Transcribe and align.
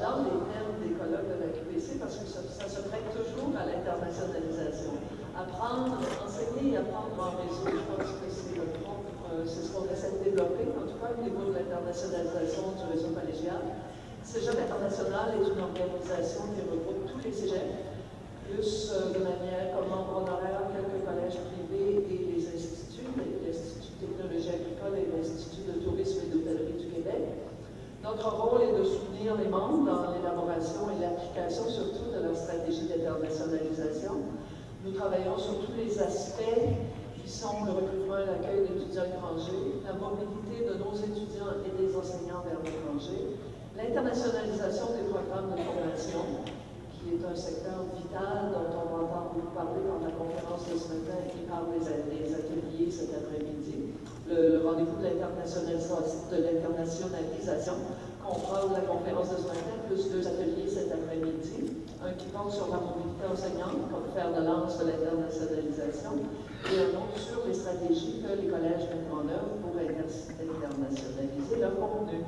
j'adore 0.00 0.24
les 0.24 0.40
thèmes 0.48 0.72
des 0.80 0.96
colloques 0.96 1.28
de 1.28 1.36
la 1.44 1.52
QPC 1.52 2.00
parce 2.00 2.16
que 2.16 2.24
ça, 2.24 2.40
se 2.40 2.80
prête 2.88 3.04
toujours 3.12 3.52
à 3.52 3.68
l'internationalisation. 3.68 4.96
Apprendre, 5.36 6.00
enseigner 6.24 6.72
et 6.72 6.76
apprendre 6.80 7.20
en 7.20 7.36
réseau, 7.36 7.68
je 7.68 7.84
pense 7.84 8.08
que 8.16 8.28
c'est 8.32 8.56
le 8.56 8.64
euh, 8.64 9.44
c'est 9.44 9.62
ce 9.62 9.70
qu'on 9.70 9.84
essaie 9.92 10.10
de 10.18 10.24
développer, 10.24 10.72
en 10.74 10.88
tout 10.88 10.98
cas 10.98 11.12
au 11.12 11.20
niveau 11.22 11.52
de 11.52 11.54
l'internationalisation 11.54 12.80
du 12.80 12.84
réseau 12.88 13.12
collégial. 13.12 13.60
Cégep 14.24 14.56
International 14.56 15.36
est 15.36 15.44
une 15.44 15.60
organisation 15.60 16.48
qui 16.56 16.64
regroupe 16.64 17.04
tous 17.06 17.20
les 17.20 17.32
cégeps, 17.32 17.92
plus 18.48 18.90
euh, 18.90 19.12
de 19.14 19.20
manière 19.20 19.76
comme 19.76 19.88
membre 19.92 20.24
honoraire 20.24 20.64
quelques 20.72 21.04
collèges 21.04 21.38
privés 21.52 22.08
et 22.08 22.20
les 22.34 22.42
instituts, 22.48 23.12
l'Institut 23.20 24.00
de 24.00 24.16
technologie 24.16 24.48
agricole 24.48 24.96
et 24.96 25.06
l'Institut 25.12 25.68
de 25.68 25.76
tourisme 25.84 26.24
et 26.24 26.28
d'hôtellerie 26.32 26.80
du 26.80 26.88
Québec. 26.88 27.36
Notre 28.02 28.32
rôle 28.32 28.62
est 28.62 28.72
de 28.72 28.84
les 29.36 29.48
membres 29.48 29.84
dans 29.86 30.10
l'élaboration 30.10 30.90
et 30.90 30.98
l'application 31.00 31.68
surtout 31.68 32.10
de 32.10 32.18
leur 32.24 32.36
stratégie 32.36 32.88
d'internationalisation. 32.88 34.16
Nous 34.84 34.92
travaillons 34.92 35.38
sur 35.38 35.64
tous 35.66 35.72
les 35.76 35.98
aspects 36.00 36.58
qui 37.14 37.30
sont 37.30 37.64
le 37.66 37.72
recrutement 37.72 38.18
et 38.18 38.26
l'accueil 38.26 38.66
d'étudiants 38.66 39.04
étrangers, 39.06 39.78
la 39.84 39.92
mobilité 39.94 40.64
de 40.66 40.74
nos 40.80 40.94
étudiants 40.96 41.52
et 41.62 41.70
des 41.78 41.94
enseignants 41.94 42.42
vers 42.42 42.58
l'étranger, 42.64 43.36
l'internationalisation 43.76 44.86
des 44.98 45.04
programmes 45.12 45.52
de 45.52 45.58
formation, 45.62 46.24
qui 46.96 47.14
est 47.14 47.22
un 47.22 47.36
secteur 47.36 47.84
vital 47.92 48.50
dont 48.50 48.66
on 48.72 48.84
va 48.88 49.30
entendre 49.30 49.52
parler 49.54 49.84
dans 49.84 50.00
la 50.02 50.10
conférence 50.16 50.66
de 50.66 50.74
ce 50.74 50.90
matin 50.96 51.22
qui 51.30 51.46
parle 51.46 51.70
des, 51.76 51.86
ateliers 51.86 52.90
cet 52.90 53.14
après-midi, 53.14 53.94
le, 54.26 54.58
rendez-vous 54.64 54.98
de 54.98 55.06
l'internationalisation 55.06 57.78
comprend 58.30 58.70
la 58.70 58.86
conférence 58.86 59.30
de 59.30 59.38
ce 59.42 59.48
matin, 59.50 59.74
plus 59.88 60.06
deux 60.10 60.22
ateliers 60.26 60.70
cet 60.70 60.92
après-midi. 60.92 61.82
Un 61.98 62.12
qui 62.14 62.26
porte 62.30 62.52
sur 62.54 62.70
la 62.70 62.78
mobilité 62.78 63.26
enseignante, 63.26 63.90
comme 63.90 64.06
faire 64.14 64.30
de 64.30 64.46
lance 64.46 64.78
de 64.78 64.86
l'internationalisation, 64.86 66.14
et 66.70 66.76
un 66.78 66.94
autre 66.94 67.18
sur 67.18 67.42
les 67.46 67.54
stratégies 67.54 68.22
que 68.22 68.30
les 68.38 68.46
collèges 68.46 68.86
mettent 68.86 69.10
en 69.10 69.26
œuvre 69.26 69.58
pour 69.58 69.74
internationaliser 69.74 71.56
leur 71.58 71.74
contenu. 71.74 72.22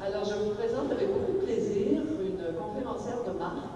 Alors, 0.00 0.24
je 0.24 0.34
vous 0.40 0.56
présente 0.56 0.90
avec 0.90 1.12
beaucoup 1.12 1.36
de 1.36 1.44
plaisir 1.44 2.00
une 2.00 2.40
conférencière 2.56 3.20
de 3.26 3.38
marque 3.38 3.75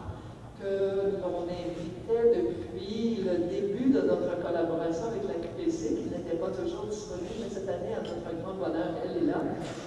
que 0.61 1.17
l'on 1.25 1.49
invitait 1.49 2.29
depuis 2.37 3.25
le 3.25 3.49
début 3.49 3.91
de 3.91 4.01
notre 4.03 4.37
collaboration 4.45 5.09
avec 5.09 5.25
la 5.25 5.41
QPC, 5.41 5.97
qui 5.97 6.09
n'était 6.13 6.37
pas 6.37 6.53
toujours 6.53 6.85
disponible, 6.85 7.41
mais 7.41 7.49
cette 7.49 7.69
année, 7.69 7.97
à 7.97 8.05
notre 8.05 8.29
grand 8.45 8.61
bonheur, 8.61 8.93
elle 9.01 9.25
est 9.25 9.27
là. 9.27 9.41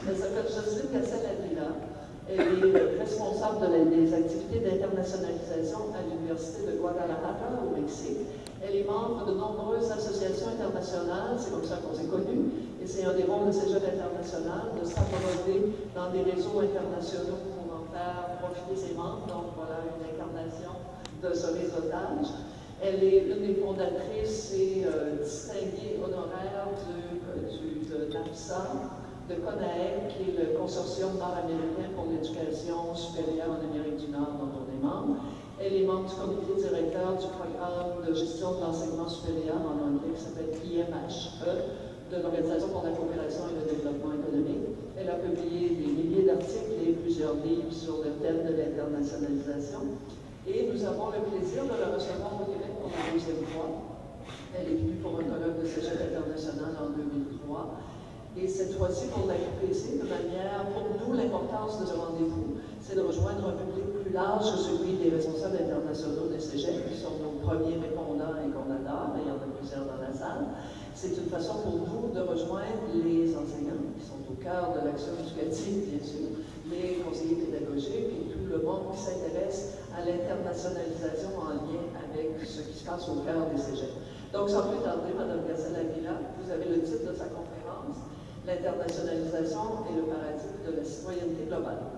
Elle 0.08 0.18
s'appelle 0.18 0.50
Jocelyne 0.50 0.90
Cassel-Avila. 0.90 1.78
Elle 2.26 2.40
est 2.40 3.00
responsable 3.00 3.70
des 3.92 4.14
activités 4.14 4.60
d'internationalisation 4.66 5.94
à 5.94 6.02
l'Université 6.08 6.66
de 6.66 6.78
Guadalajara, 6.82 7.62
au 7.62 7.76
Mexique. 7.78 8.26
Elle 8.66 8.78
est 8.78 8.88
membre 8.88 9.28
de 9.28 9.34
nombreuses 9.34 9.92
associations 9.92 10.56
internationales, 10.56 11.36
c'est 11.38 11.52
comme 11.52 11.66
ça 11.68 11.84
qu'on 11.84 11.94
s'est 11.94 12.08
connus, 12.08 12.50
et 12.82 12.88
c'est 12.88 13.04
un 13.04 13.14
des 13.14 13.28
rôles 13.28 13.48
de 13.48 13.52
ces 13.52 13.68
jeunes 13.68 13.92
internationaux 13.92 14.72
de 14.80 14.88
s'aborder 14.88 15.76
dans 15.94 16.10
des 16.16 16.24
réseaux 16.32 16.64
internationaux 16.64 17.54
faire 17.94 18.42
profiter 18.42 18.76
ses 18.76 18.94
membres. 18.98 19.30
Donc 19.30 19.54
voilà 19.56 19.86
une 19.86 20.13
de 21.24 21.34
ce 21.34 21.48
réseautage. 21.48 22.28
Elle 22.84 23.04
est 23.04 23.22
l'une 23.22 23.48
des 23.48 23.56
fondatrices 23.62 24.54
et 24.54 24.84
euh, 24.86 25.24
distinguée 25.24 25.96
honoraire 26.04 26.68
du, 26.84 27.24
du, 27.48 27.86
de 27.88 28.12
NAFSA, 28.12 28.92
de 29.30 29.36
CONAEC, 29.36 30.12
qui 30.12 30.32
est 30.32 30.36
le 30.36 30.60
consortium 30.60 31.16
nord-américain 31.16 31.96
pour 31.96 32.12
l'éducation 32.12 32.94
supérieure 32.94 33.56
en 33.56 33.64
Amérique 33.64 34.04
du 34.04 34.12
Nord, 34.12 34.36
dont 34.36 34.52
on 34.52 34.68
est 34.68 34.84
membre. 34.84 35.16
Elle 35.64 35.76
est 35.76 35.86
membre 35.86 36.10
du 36.10 36.16
comité 36.16 36.68
directeur 36.68 37.16
du 37.16 37.28
programme 37.32 38.04
de 38.04 38.14
gestion 38.14 38.60
de 38.60 38.62
l'enseignement 38.62 39.08
supérieur 39.08 39.64
en 39.64 39.80
anglais 39.80 40.12
qui 40.12 40.22
s'appelle 40.22 40.52
IMHE, 40.60 41.48
de 42.12 42.22
l'Organisation 42.22 42.68
pour 42.68 42.84
la 42.84 42.92
coopération 42.92 43.48
et 43.48 43.64
le 43.64 43.66
développement 43.72 44.12
économique. 44.12 44.76
Elle 45.00 45.10
a 45.10 45.24
publié 45.24 45.70
des 45.80 45.88
milliers 45.88 46.28
d'articles 46.28 46.84
et 46.84 46.92
plusieurs 47.00 47.36
livres 47.46 47.72
sur 47.72 48.04
le 48.04 48.12
thème 48.20 48.44
de 48.44 48.60
l'internationalisation. 48.60 49.96
Et 50.46 50.68
nous 50.68 50.84
avons 50.84 51.08
le 51.08 51.24
plaisir 51.24 51.64
de 51.64 51.80
la 51.80 51.96
recevoir 51.96 52.36
au 52.36 52.52
Québec 52.52 52.76
pour 52.76 52.92
la 52.92 53.16
deuxième 53.16 53.48
fois. 53.48 53.96
Elle 54.52 54.76
est 54.76 54.76
venue 54.76 55.00
pour 55.00 55.16
un 55.16 55.24
colloque 55.24 55.64
de 55.64 55.66
cégep 55.66 55.96
international 56.04 56.76
en 56.84 56.92
2003. 57.00 57.80
Et 58.36 58.48
cette 58.48 58.76
fois-ci, 58.76 59.08
pour 59.08 59.24
la 59.32 59.40
QPC, 59.40 60.04
de 60.04 60.10
manière, 60.10 60.68
pour 60.76 60.84
nous, 61.00 61.16
l'importance 61.16 61.80
de 61.80 61.86
ce 61.86 61.96
rendez-vous, 61.96 62.60
c'est 62.82 62.96
de 62.96 63.08
rejoindre 63.08 63.56
un 63.56 63.56
public 63.56 63.88
plus 64.04 64.12
large 64.12 64.52
que 64.52 64.60
celui 64.60 65.00
des 65.00 65.16
responsables 65.16 65.64
internationaux 65.64 66.28
des 66.28 66.44
cégep, 66.44 66.92
qui 66.92 67.00
sont 67.00 67.16
nos 67.24 67.40
premiers 67.40 67.80
répondants 67.80 68.36
et 68.44 68.52
qu'on 68.52 68.68
adore, 68.68 69.16
et 69.16 69.24
il 69.24 69.30
y 69.30 69.32
en 69.32 69.40
a 69.40 69.48
plusieurs 69.48 69.88
dans 69.88 70.02
la 70.04 70.12
salle. 70.12 70.60
C'est 70.92 71.16
une 71.16 71.32
façon 71.32 71.64
pour 71.64 71.88
nous 71.88 72.12
de 72.12 72.20
rejoindre 72.20 72.84
les 72.92 73.32
enseignants 73.32 73.80
qui 73.96 74.04
sont 74.04 74.20
au 74.28 74.36
cœur 74.44 74.76
de 74.76 74.92
l'action 74.92 75.16
éducative, 75.24 75.88
bien 75.88 76.04
sûr, 76.04 76.36
les 76.68 77.00
conseillers 77.00 77.48
pédagogiques 77.48 78.12
et 78.12 78.28
tout 78.28 78.44
le 78.50 78.60
monde 78.60 78.92
qui 78.92 79.00
s'intéresse 79.00 79.83
à 79.96 80.06
l'internationalisation 80.06 81.38
en 81.38 81.54
lien 81.70 81.86
avec 82.02 82.34
ce 82.46 82.62
qui 82.62 82.78
se 82.78 82.86
passe 82.86 83.08
au 83.10 83.22
cœur 83.22 83.48
des 83.54 83.62
cégeps. 83.62 83.94
Donc, 84.34 84.50
sans 84.50 84.68
plus 84.70 84.82
tarder, 84.82 85.14
Mme 85.14 85.46
Gassel-Avila, 85.48 86.18
vous 86.42 86.50
avez 86.52 86.66
le 86.66 86.82
titre 86.82 87.12
de 87.12 87.16
sa 87.16 87.26
conférence, 87.26 88.02
L'internationalisation 88.46 89.88
et 89.88 89.96
le 89.96 90.04
paradigme 90.04 90.60
de 90.68 90.78
la 90.78 90.84
citoyenneté 90.84 91.46
globale. 91.48 91.93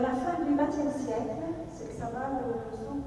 Vers 0.00 0.12
la 0.12 0.16
fin 0.16 0.44
du 0.44 0.54
XXe 0.56 0.96
siècle, 1.04 1.44
ça 1.76 2.06
va 2.06 2.40
le 2.40 2.56
son 2.72 3.04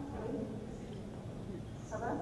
Ça 1.89 1.97
va 1.97 2.13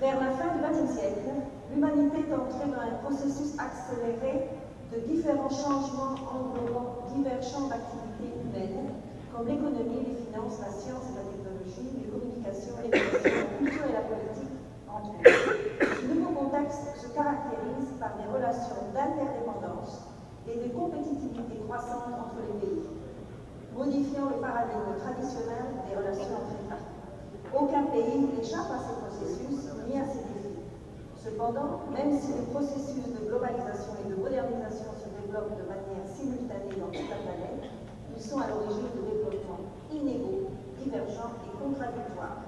Vers 0.00 0.18
la 0.18 0.30
fin 0.34 0.50
du 0.50 0.58
XXe 0.58 0.92
siècle, 0.92 1.30
l'humanité 1.70 2.26
est 2.28 2.34
entrée 2.34 2.66
dans 2.66 2.82
un 2.82 2.98
processus 3.04 3.54
accéléré 3.60 4.50
de 4.90 4.98
différents 5.06 5.50
changements 5.50 6.18
englobant 6.26 7.06
divers 7.14 7.40
champs 7.44 7.68
d'activité 7.70 8.42
humaine, 8.42 8.90
comme 9.30 9.46
l'économie, 9.46 10.10
les 10.10 10.18
finances, 10.26 10.58
la 10.58 10.74
science 10.74 11.14
et 11.14 11.22
la 11.22 11.30
technologie, 11.30 11.94
les 11.94 12.10
communications, 12.10 12.74
l'éducation, 12.82 13.38
la 13.38 13.54
culture 13.54 13.86
et 13.86 13.94
la 13.94 14.02
politique, 14.02 14.50
entre 14.90 15.14
autres. 15.14 15.94
Ce 15.94 16.06
nouveau 16.10 16.34
contexte 16.34 16.90
se 16.98 17.06
caractérise 17.14 17.94
par 18.00 18.18
des 18.18 18.26
relations 18.34 18.90
d'interdépendance 18.90 20.10
et 20.48 20.56
de 20.60 20.68
compétitivité 20.72 21.56
croissante 21.64 22.12
entre 22.12 22.40
les 22.44 22.56
pays, 22.60 22.84
modifiant 23.72 24.28
le 24.28 24.38
paradigme 24.44 24.92
traditionnel 25.00 25.82
des 25.88 25.96
relations 25.96 26.36
entre 26.36 26.54
États. 26.60 26.84
Aucun 27.56 27.84
pays 27.88 28.28
n'échappe 28.36 28.68
à 28.68 28.78
ces 28.78 28.96
processus 29.00 29.72
ni 29.88 29.98
à 29.98 30.04
ces 30.04 30.26
défis. 30.28 30.60
Cependant, 31.16 31.88
même 31.88 32.12
si 32.12 32.36
les 32.36 32.46
processus 32.52 33.08
de 33.08 33.24
globalisation 33.24 33.96
et 34.04 34.10
de 34.10 34.16
modernisation 34.20 34.92
se 35.00 35.08
développent 35.16 35.56
de 35.56 35.64
manière 35.64 36.04
simultanée 36.04 36.76
dans 36.76 36.92
toute 36.92 37.08
la 37.08 37.24
planète, 37.24 37.64
ils 38.14 38.22
sont 38.22 38.40
à 38.40 38.48
l'origine 38.48 38.92
de 38.92 39.02
développements 39.08 39.64
inégaux, 39.90 40.52
divergents 40.76 41.32
et 41.40 41.52
contradictoires. 41.56 42.44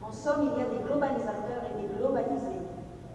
En 0.00 0.12
somme, 0.12 0.48
il 0.48 0.58
y 0.58 0.62
a 0.64 0.68
des 0.72 0.82
globalisateurs 0.84 1.68
et 1.68 1.82
des 1.82 1.88
globalisés, 1.98 2.64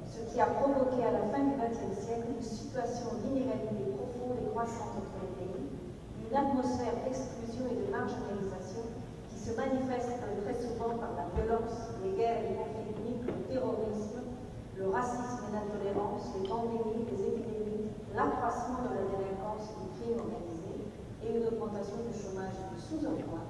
ce 0.06 0.29
qui 0.40 0.48
a 0.48 0.56
provoqué 0.56 1.04
à 1.04 1.12
la 1.12 1.28
fin 1.36 1.44
du 1.44 1.60
XXe 1.60 2.00
siècle 2.00 2.32
une 2.32 2.40
situation 2.40 3.12
d'inégalité 3.20 3.92
profonde 3.92 4.40
et 4.40 4.48
croissante 4.56 4.96
entre 4.96 5.20
les 5.20 5.36
pays, 5.36 5.68
une 5.68 6.32
atmosphère 6.32 6.96
d'exclusion 7.04 7.68
et 7.68 7.76
de 7.76 7.92
marginalisation 7.92 8.88
qui 9.28 9.36
se 9.36 9.52
manifeste 9.60 10.16
très 10.16 10.56
souvent 10.56 10.96
par 10.96 11.12
la 11.20 11.28
violence, 11.36 11.92
les 12.08 12.16
guerres 12.16 12.40
et 12.40 12.56
les 12.56 12.56
conflits 12.56 12.88
ethniques, 12.88 13.28
le 13.28 13.44
terrorisme, 13.52 14.32
le 14.80 14.88
racisme 14.88 15.44
et 15.44 15.60
l'intolérance, 15.60 16.32
les 16.32 16.48
pandémies, 16.48 17.04
les 17.04 17.20
épidémies, 17.36 17.92
l'accroissement 18.16 18.88
de 18.88 18.96
la 18.96 19.04
délinquance 19.12 19.76
et 19.76 19.76
du 19.76 19.92
crime 20.00 20.24
organisé 20.24 20.72
et 21.20 21.36
une 21.36 21.52
augmentation 21.52 22.00
du 22.08 22.16
chômage 22.16 22.56
et 22.64 22.68
du 22.72 22.80
sous-emploi, 22.80 23.44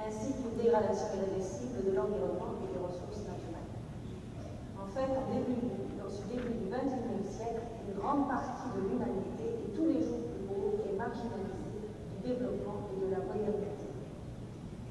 ainsi 0.00 0.32
qu'une 0.40 0.56
dégradation 0.56 1.20
irréversible 1.20 1.84
de 1.84 1.92
l'environnement 1.92 2.56
et 2.64 2.72
des 2.72 2.80
ressources 2.80 3.13
fait, 4.94 5.10
début, 5.10 5.74
dans 5.98 6.06
ce 6.08 6.22
début 6.30 6.54
du 6.54 6.70
XXIe 6.70 7.26
siècle, 7.26 7.66
une 7.82 7.98
grande 7.98 8.30
partie 8.30 8.70
de 8.78 8.80
l'humanité 8.86 9.66
est 9.66 9.74
tous 9.74 9.90
les 9.90 9.98
jours 10.06 10.22
plus 10.30 10.46
pauvre 10.46 10.78
et 10.86 10.94
marginalisée 10.94 11.90
du 12.14 12.18
développement 12.22 12.86
et 12.94 13.02
de 13.02 13.10
la 13.10 13.18
modernité. 13.26 13.90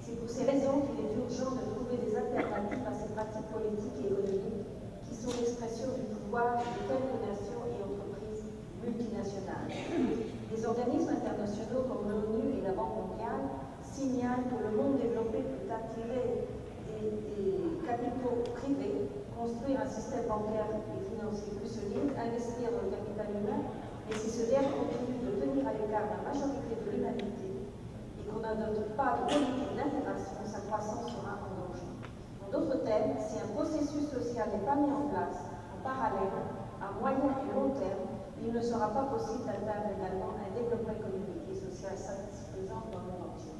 C'est 0.04 0.20
pour 0.20 0.28
ces 0.28 0.44
raisons 0.44 0.84
qu'il 0.92 1.08
est 1.08 1.16
urgent 1.16 1.56
de 1.56 1.64
trouver 1.72 2.04
des 2.04 2.12
alternatives 2.12 2.84
à 2.84 2.92
ces 2.92 3.16
pratiques 3.16 3.48
politiques 3.48 3.96
et 4.04 4.12
économiques 4.12 4.68
qui 5.08 5.16
sont 5.16 5.32
l'expression 5.40 5.96
du 5.96 6.04
pouvoir 6.12 6.60
de 6.60 6.84
quelques 6.84 7.20
nations 7.24 7.64
et 7.72 7.80
entreprises 7.80 8.44
multinationales. 8.84 9.72
Les 9.72 10.62
organismes 10.68 11.16
internationaux 11.16 11.88
comme 11.88 12.12
l'ONU 12.12 12.60
et 12.60 12.62
la 12.68 12.76
Banque 12.76 13.08
mondiale 13.08 13.48
signalent 13.80 14.52
que 14.52 14.60
le 14.60 14.76
monde 14.76 15.00
développé 15.00 15.48
peut 15.48 15.72
attirer 15.72 16.44
des, 16.92 17.08
des 17.08 17.88
capitaux 17.88 18.44
privés, 18.52 19.08
construire 19.44 19.84
un 19.84 19.92
système 19.92 20.24
bancaire 20.32 20.72
et 20.72 21.04
financier 21.04 21.52
plus 21.60 21.68
solide, 21.68 22.16
investir 22.16 22.72
dans 22.72 22.88
le 22.88 22.96
capital 22.96 23.28
humain, 23.36 23.60
mais 24.08 24.16
si 24.16 24.32
ce 24.32 24.48
dernier 24.48 24.72
continue 24.72 25.20
de 25.20 25.36
tenir 25.36 25.68
à 25.68 25.76
l'écart 25.76 26.08
la 26.16 26.24
majorité 26.24 26.80
de 26.80 26.88
l'humanité 26.88 27.52
et 27.52 28.24
qu'on 28.24 28.40
n'adopte 28.40 28.96
pas 28.96 29.20
de 29.20 29.36
politique 29.36 29.76
d'intégration, 29.76 30.40
sa 30.48 30.64
croissance 30.64 31.12
sera 31.12 31.44
en 31.44 31.52
danger. 31.60 31.92
En 32.40 32.48
d'autres 32.56 32.88
termes, 32.88 33.20
si 33.20 33.36
un 33.44 33.52
processus 33.52 34.08
social 34.16 34.48
n'est 34.48 34.64
pas 34.64 34.80
mis 34.80 34.96
en 34.96 35.12
place 35.12 35.44
en 35.76 35.80
parallèle, 35.84 36.40
à 36.80 36.96
moyen 37.04 37.36
et 37.44 37.52
long 37.52 37.76
terme, 37.76 38.16
il 38.40 38.48
ne 38.48 38.64
sera 38.64 38.96
pas 38.96 39.12
possible 39.12 39.44
d'atteindre 39.44 39.92
également 39.92 40.40
un 40.40 40.56
développement 40.56 40.96
économique 40.96 41.52
et 41.52 41.56
social 41.56 42.00
satisfaisant 42.00 42.88
dans 42.96 43.04
le 43.04 43.12
monde 43.12 43.36
entier. 43.36 43.60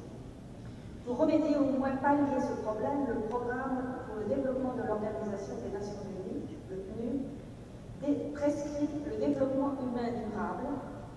Pour 1.04 1.18
remédier 1.18 1.52
au 1.60 1.68
moins 1.76 2.00
pallier 2.00 2.40
ce 2.40 2.64
problème, 2.64 3.04
le 3.12 3.28
programme 3.28 4.08
pour 4.08 4.24
le 4.24 4.24
développement 4.24 4.72
de 4.72 4.88
l'Organisation 4.88 5.60
des 5.60 5.76
Nations 5.76 6.00
Unies, 6.00 6.48
le 6.72 6.80
PNUD, 6.80 8.32
prescrit 8.32 8.88
le 9.04 9.20
développement 9.20 9.76
humain 9.84 10.16
durable, 10.16 10.64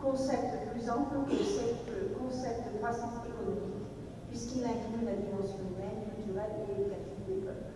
concept 0.03 0.75
plus 0.75 0.91
ample 0.91 1.23
que 1.23 1.39
le 1.39 2.19
concept 2.19 2.67
de 2.67 2.83
croissance 2.83 3.23
économique, 3.31 3.87
puisqu'il 4.27 4.67
inclut 4.67 5.07
la 5.07 5.23
dimension 5.23 5.63
humaine, 5.71 6.03
culturelle 6.03 6.67
et 6.67 6.83
éducative 6.83 7.23
des 7.23 7.39
peuples. 7.47 7.71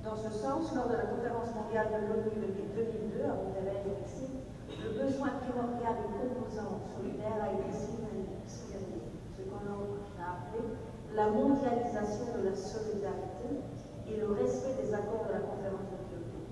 Dans 0.00 0.16
ce 0.16 0.32
sens, 0.32 0.72
lors 0.72 0.88
de 0.88 0.96
la 0.96 1.12
conférence 1.12 1.52
mondiale 1.52 1.92
de 1.92 2.08
l'ONU 2.08 2.40
de 2.40 2.56
2002 2.72 3.20
à 3.20 3.36
Monterrey, 3.36 3.84
le 3.84 4.88
besoin 4.96 5.36
primordial 5.44 6.08
de 6.08 6.24
composants 6.24 6.80
solidaires 6.96 7.36
a 7.36 7.52
été 7.52 7.68
souligné, 7.68 8.32
ce 8.48 9.44
qu'on 9.44 9.60
a 9.60 9.76
appelé 10.24 10.72
la 11.14 11.30
mondialisation 11.30 12.26
de 12.34 12.50
la 12.50 12.56
solidarité 12.58 13.62
et 14.10 14.18
le 14.18 14.34
respect 14.34 14.74
des 14.82 14.90
accords 14.90 15.30
de 15.30 15.32
la 15.38 15.46
conférence 15.46 15.86
de 15.86 15.98
Kyoto. 16.10 16.42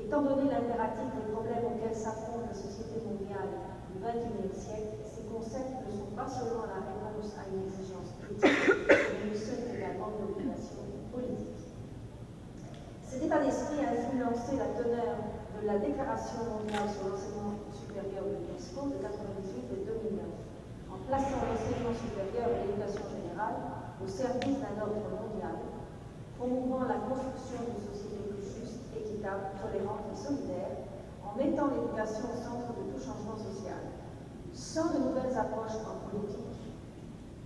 Étant 0.00 0.24
donné 0.24 0.48
l'impératif 0.48 1.12
des 1.12 1.28
problèmes 1.28 1.76
auxquels 1.76 1.92
s'affrontent 1.92 2.48
les 2.48 2.56
sociétés 2.56 3.04
mondiales 3.04 3.52
du 3.92 4.00
XXIe 4.00 4.48
siècle, 4.56 4.96
ces 5.04 5.28
concepts 5.28 5.76
ne 5.84 5.92
sont 5.92 6.12
pas 6.16 6.24
seulement 6.24 6.64
la 6.64 6.80
réponse 6.88 7.36
à 7.36 7.44
une 7.52 7.68
exigence 7.68 8.16
éthique, 8.16 8.48
mais 8.88 9.28
ils 9.28 9.36
sont 9.36 9.60
également 9.68 10.08
une 10.16 10.24
obligation 10.24 10.80
politique. 11.12 11.68
Cet 13.04 13.28
état 13.28 13.44
d'esprit 13.44 13.84
a 13.84 13.92
influencé 13.92 14.56
la 14.56 14.72
teneur 14.72 15.20
de 15.20 15.60
la 15.68 15.76
Déclaration 15.84 16.48
mondiale 16.48 16.88
sur 16.96 17.12
l'enseignement 17.12 17.60
supérieur 17.76 18.24
de 18.24 18.40
l'UNESCO 18.40 18.88
de 18.88 19.04
1998 19.04 19.68
et 19.68 19.80
2009, 19.84 20.24
en 20.88 20.98
plaçant 21.04 21.44
l'enseignement 21.44 21.92
supérieur 21.92 22.48
et 22.56 22.72
l'éducation 22.72 23.04
générale 23.04 23.25
au 23.36 24.08
service 24.08 24.56
d'un 24.64 24.80
ordre 24.80 25.12
mondial, 25.12 25.60
promouvant 26.38 26.88
la 26.88 27.04
construction 27.04 27.68
d'une 27.68 27.84
société 27.84 28.16
plus 28.32 28.40
juste, 28.40 28.88
équitable, 28.96 29.52
tolérante 29.60 30.08
et 30.08 30.16
solidaire, 30.16 30.72
en 31.20 31.36
mettant 31.36 31.68
l'éducation 31.68 32.32
au 32.32 32.36
centre 32.36 32.72
de 32.72 32.88
tout 32.88 33.00
changement 33.00 33.36
social, 33.36 33.92
sans 34.52 34.88
de 34.88 35.04
nouvelles 35.04 35.36
approches 35.36 35.84
en 35.84 36.08
politique, 36.08 36.64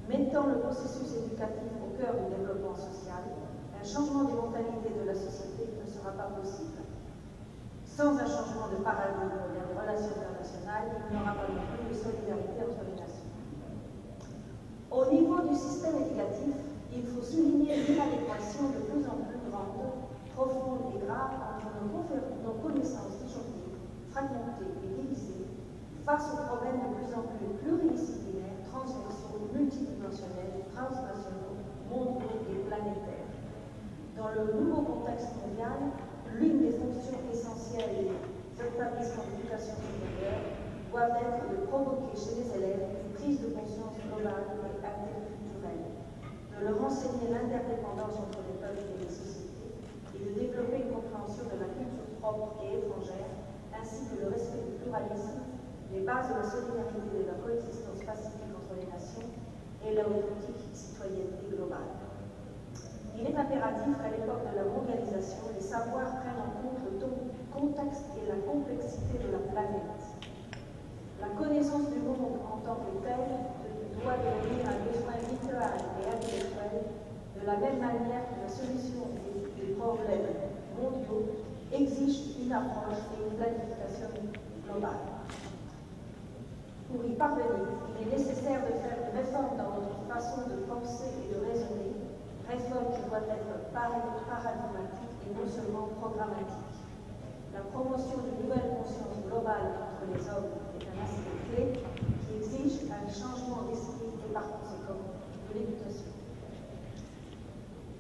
mettant 0.07 0.47
le 0.47 0.63
processus 0.63 1.27
éducatif 1.27 1.75
au 1.83 1.99
cœur 1.99 2.15
du 2.23 2.39
développement 2.39 2.79
social, 2.79 3.27
un 3.75 3.87
changement 3.87 4.31
des 4.31 4.39
mentalités 4.39 4.95
de 4.95 5.07
la 5.07 5.15
société 5.15 5.75
ne 5.75 5.87
sera 5.91 6.15
pas 6.15 6.31
possible. 6.39 6.87
Sans 7.83 8.15
un 8.15 8.31
changement 8.31 8.71
de 8.71 8.79
paradigme 8.85 9.35
dans 9.35 9.51
les 9.51 9.67
relations 9.75 10.15
internationales, 10.15 10.87
il 11.11 11.17
n'y 11.17 11.23
aura 11.23 11.35
pas 11.35 11.51
non 11.51 11.67
plus 11.75 11.91
de 11.91 11.95
solidarité 11.99 12.63
entre 12.63 12.87
les. 12.87 12.90
Au 14.91 15.07
niveau 15.07 15.39
du 15.47 15.55
système 15.55 16.03
éducatif, 16.03 16.51
il 16.91 17.07
faut 17.07 17.23
souligner 17.23 17.79
l'inadéquation 17.79 18.75
de 18.75 18.91
plus 18.91 19.07
en 19.07 19.23
plus 19.23 19.39
grande, 19.47 19.87
profonde 20.35 20.91
et 20.91 20.99
grave 21.07 21.39
entre 21.47 21.71
nos, 21.79 22.59
connaissances 22.59 23.23
d'aujourd'hui, 23.23 23.71
fragmentées 24.11 24.67
et 24.67 24.91
divisées, 24.99 25.47
face 26.05 26.35
aux 26.35 26.43
problèmes 26.43 26.83
de 26.83 26.91
plus 26.99 27.15
en 27.15 27.23
plus 27.23 27.55
pluridisciplinaires, 27.63 28.67
transversaux, 28.67 29.47
multidimensionnels, 29.55 30.67
transnationaux, 30.75 31.55
mondiaux 31.87 32.43
et 32.51 32.59
planétaires. 32.67 33.31
Dans 34.19 34.35
le 34.35 34.59
nouveau 34.59 34.83
contexte 34.83 35.39
mondial, 35.39 35.95
l'une 36.35 36.67
des 36.67 36.75
fonctions 36.75 37.23
essentielles 37.31 38.11
des 38.59 38.67
établissements 38.67 39.23
d'éducation 39.31 39.79
supérieure 39.79 40.51
doit 40.91 41.15
être 41.15 41.47
de 41.47 41.63
provoquer 41.71 42.19
chez 42.19 42.43
les 42.43 42.51
élèves 42.59 42.91
une 43.07 43.15
prise 43.15 43.39
de 43.39 43.55
conscience 43.55 43.95
globale 44.03 44.60
de 46.61 46.69
leur 46.69 46.85
enseigner 46.85 47.33
l'interdépendance 47.33 48.21
entre 48.21 48.45
les 48.45 48.61
peuples 48.61 48.85
et 48.85 49.09
les 49.09 49.09
sociétés, 49.09 49.73
et 50.13 50.21
de 50.21 50.31
développer 50.37 50.85
une 50.85 50.93
compréhension 50.93 51.49
de 51.49 51.57
la 51.57 51.73
culture 51.73 52.21
propre 52.21 52.61
et 52.61 52.77
étrangère, 52.77 53.33
ainsi 53.73 54.05
que 54.13 54.21
le 54.21 54.29
respect 54.29 54.69
du 54.69 54.77
pluralisme, 54.85 55.41
les 55.89 56.05
bases 56.05 56.29
de 56.29 56.37
la 56.37 56.45
solidarité 56.45 57.17
et 57.17 57.25
de 57.25 57.33
la 57.33 57.41
coexistence 57.41 58.05
pacifique 58.05 58.53
entre 58.53 58.77
les 58.77 58.93
nations, 58.93 59.25
et 59.81 59.97
la 59.97 60.05
politique 60.05 60.61
citoyenneté 60.77 61.49
globale. 61.49 61.97
Il 63.17 63.25
est 63.25 63.37
impératif 63.37 63.97
qu'à 63.97 64.13
l'époque 64.13 64.45
de 64.45 64.57
la 64.61 64.69
mondialisation, 64.69 65.49
les 65.57 65.65
savoirs 65.65 66.21
prennent 66.21 66.45
en 66.45 66.53
compte 66.61 66.85
le 66.85 67.01
contexte 67.49 68.05
et 68.21 68.29
la 68.29 68.37
complexité 68.45 69.17
de 69.17 69.33
la 69.33 69.41
planète. 69.49 70.05
La 71.21 71.33
connaissance 71.33 71.89
du 71.89 72.01
monde 72.05 72.37
en 72.45 72.61
tant 72.61 72.85
que 72.85 73.01
tel 73.01 73.25
doit 74.03 74.17
devenir 74.17 74.65
un 74.65 74.81
besoin 74.89 75.17
vital 75.29 75.77
et 76.01 76.09
intellectuel 76.09 76.89
de 77.37 77.47
la 77.47 77.57
même 77.57 77.81
manière 77.81 78.25
que 78.33 78.41
la 78.41 78.49
solution 78.49 79.13
des 79.57 79.73
problèmes 79.77 80.33
mondiaux 80.77 81.37
exige 81.73 82.37
une 82.41 82.53
approche 82.53 83.05
et 83.13 83.21
une 83.21 83.37
planification 83.37 84.11
globale. 84.65 85.05
Pour 86.89 87.05
y 87.05 87.15
parvenir, 87.15 87.77
il 87.93 88.09
est 88.09 88.17
nécessaire 88.17 88.65
de 88.67 88.73
faire 88.81 88.97
une 89.05 89.13
réforme 89.17 89.57
dans 89.57 89.79
notre 89.79 90.01
façon 90.09 90.49
de 90.49 90.65
penser 90.65 91.13
et 91.21 91.35
de 91.35 91.39
raisonner 91.45 91.95
réforme 92.49 92.91
qui 92.97 93.05
doit 93.09 93.23
être 93.31 93.71
paradigmatique 93.71 95.15
et 95.23 95.31
non 95.37 95.47
seulement 95.47 95.87
programmatique. 96.01 96.81
La 97.55 97.61
promotion 97.61 98.19
d'une 98.27 98.49
nouvelle 98.49 98.75
conscience 98.75 99.23
globale 99.27 99.71
entre 99.79 100.03
les 100.11 100.23
hommes 100.27 100.51
est 100.75 100.87
un 100.89 100.99
aspect 101.05 101.39
clé 101.51 101.83
qui 102.27 102.37
exige 102.43 102.91
un 102.91 103.07
changement 103.07 103.63
d'esprit 103.69 103.90
par 104.33 104.47
conséquent 104.59 105.01
de 105.49 105.53
l'éducation. 105.59 106.11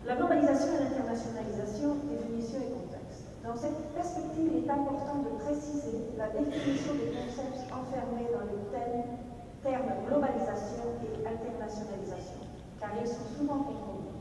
La 0.07 0.17
globalisation 0.17 0.75
et 0.75 0.85
l'internationalisation, 0.85 1.97
définition 2.09 2.59
et 2.63 2.73
contexte. 2.73 3.31
Dans 3.45 3.57
cette 3.57 3.79
perspective, 3.93 4.49
il 4.49 4.65
est 4.65 4.71
important 4.71 5.23
de 5.23 5.31
préciser 5.45 6.15
la 6.17 6.29
définition 6.31 6.95
des 6.95 7.13
concepts 7.13 7.69
enfermés 7.69 8.31
dans 8.33 8.47
les 8.49 8.61
termes 8.73 9.93
globalisation 10.09 10.97
et 11.05 11.21
internationalisation, 11.27 12.41
car 12.81 12.91
ils 13.01 13.09
sont 13.09 13.29
souvent 13.37 13.61
confondus. 13.61 14.17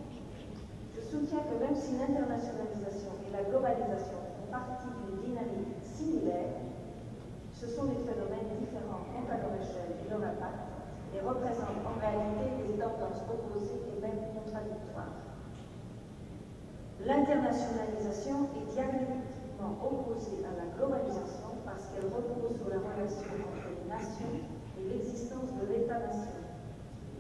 Je 0.96 1.02
soutiens 1.02 1.48
que 1.48 1.56
même 1.64 1.76
si 1.76 1.96
l'internationalisation 1.96 3.16
et 3.24 3.32
la 3.32 3.48
globalisation 3.48 4.20
font 4.36 4.52
partie 4.52 4.92
d'une 5.00 5.24
dynamique 5.24 5.80
similaire, 5.84 6.60
ce 7.56 7.68
sont 7.68 7.86
des 7.92 8.04
phénomènes 8.04 8.52
différents 8.60 9.08
quant 9.16 9.28
à 9.32 9.38
leur 9.40 9.56
échelle 9.60 9.96
et 10.00 10.10
leur 10.10 10.20
impact 10.20 10.79
et 11.16 11.20
représentent 11.20 11.84
en 11.86 12.00
réalité 12.00 12.68
des 12.68 12.78
tendances 12.78 13.24
opposées 13.30 13.82
et 13.90 14.02
même 14.02 14.20
contradictoires. 14.34 15.16
L'internationalisation 17.06 18.52
est 18.60 18.68
dialectiquement 18.74 19.80
opposée 19.80 20.44
à 20.44 20.52
la 20.60 20.68
globalisation 20.76 21.56
parce 21.64 21.88
qu'elle 21.88 22.12
repose 22.12 22.60
sur 22.60 22.68
la 22.68 22.84
relation 22.84 23.32
entre 23.40 23.72
les 23.72 23.88
nations 23.88 24.36
et 24.76 24.84
l'existence 24.84 25.48
de 25.56 25.66
l'État-nation. 25.72 26.44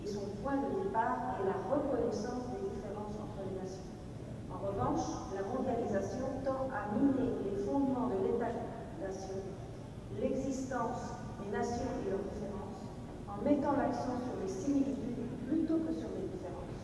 Et 0.03 0.07
son 0.07 0.27
point 0.43 0.57
de 0.57 0.83
départ 0.83 1.39
est 1.39 1.47
la 1.47 1.63
reconnaissance 1.71 2.51
des 2.51 2.67
différences 2.67 3.15
entre 3.23 3.39
les 3.47 3.55
nations. 3.55 3.87
En 4.51 4.59
revanche, 4.67 5.07
la 5.31 5.47
mondialisation 5.47 6.27
tend 6.43 6.67
à 6.75 6.91
miner 6.99 7.39
les 7.47 7.55
fondements 7.63 8.11
de 8.11 8.19
l'État-nation, 8.27 9.39
l'existence 10.19 11.15
des 11.39 11.55
nations 11.55 11.93
et 12.03 12.09
leurs 12.11 12.27
différences, 12.35 12.58
en 13.29 13.43
mettant 13.45 13.77
l'accent 13.77 14.17
sur 14.25 14.35
les 14.41 14.49
similitudes 14.49 15.29
plutôt 15.45 15.77
que 15.85 15.93
sur 15.93 16.09
les 16.17 16.25
différences 16.33 16.79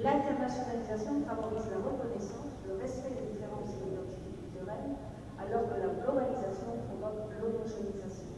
L'internationalisation 0.00 1.22
favorise 1.28 1.68
la 1.70 1.78
reconnaissance, 1.78 2.50
le 2.66 2.74
respect 2.80 3.12
des 3.12 3.28
différences 3.36 3.70
et 3.76 3.86
l'identité 3.86 4.34
culturelle, 4.34 4.98
alors 5.38 5.68
que 5.70 5.78
la 5.78 5.94
globalisation 5.94 6.74
provoque 6.90 7.30
l'homogénéisation. 7.38 8.34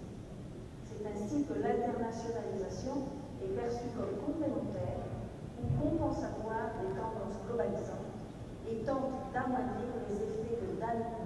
C'est 0.84 1.00
ainsi 1.08 1.48
que 1.48 1.56
l'internationalisation 1.56 3.08
est 3.40 3.56
perçue 3.56 3.88
comme 3.96 4.12
complémentaire 4.20 5.08
ou 5.56 5.64
compensatoire 5.80 6.76
des 6.84 6.92
tendances 6.92 7.40
globalisantes 7.48 8.12
et 8.68 8.84
tente 8.84 9.16
d'amoindrir 9.32 9.88
les 10.04 10.20
effets 10.20 10.60
de 10.60 10.68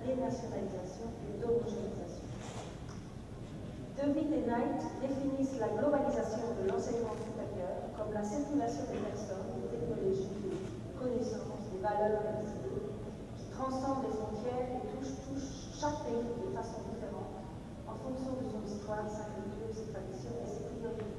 dénationalisation 0.06 1.10
et 1.26 1.40
d'homogénéisation. 1.40 2.07
David 3.98 4.30
et 4.30 4.46
Knight 4.46 4.78
définissent 5.02 5.58
la 5.58 5.74
globalisation 5.74 6.54
de 6.54 6.70
l'enseignement 6.70 7.18
supérieur 7.18 7.82
comme 7.98 8.14
la 8.14 8.22
circulation 8.22 8.86
des 8.94 9.02
personnes, 9.02 9.58
des 9.58 9.74
technologies, 9.74 10.38
des 10.38 10.94
connaissances, 10.94 11.66
des 11.74 11.82
valeurs 11.82 12.22
et 12.22 12.34
des 12.38 12.46
idées 12.46 12.94
qui 13.34 13.50
transcendent 13.50 14.06
les 14.06 14.14
frontières 14.14 14.70
et 14.70 14.86
touchent, 14.94 15.18
touchent 15.26 15.74
chaque 15.74 16.06
pays 16.06 16.30
de 16.30 16.46
façon 16.54 16.78
différente 16.94 17.42
en 17.90 17.98
fonction 17.98 18.38
de 18.38 18.46
son 18.46 18.62
histoire, 18.62 19.02
sa 19.10 19.34
culture, 19.34 19.66
ses 19.74 19.90
traditions 19.90 20.38
et 20.38 20.46
ses 20.46 20.62
priorités. 20.78 21.18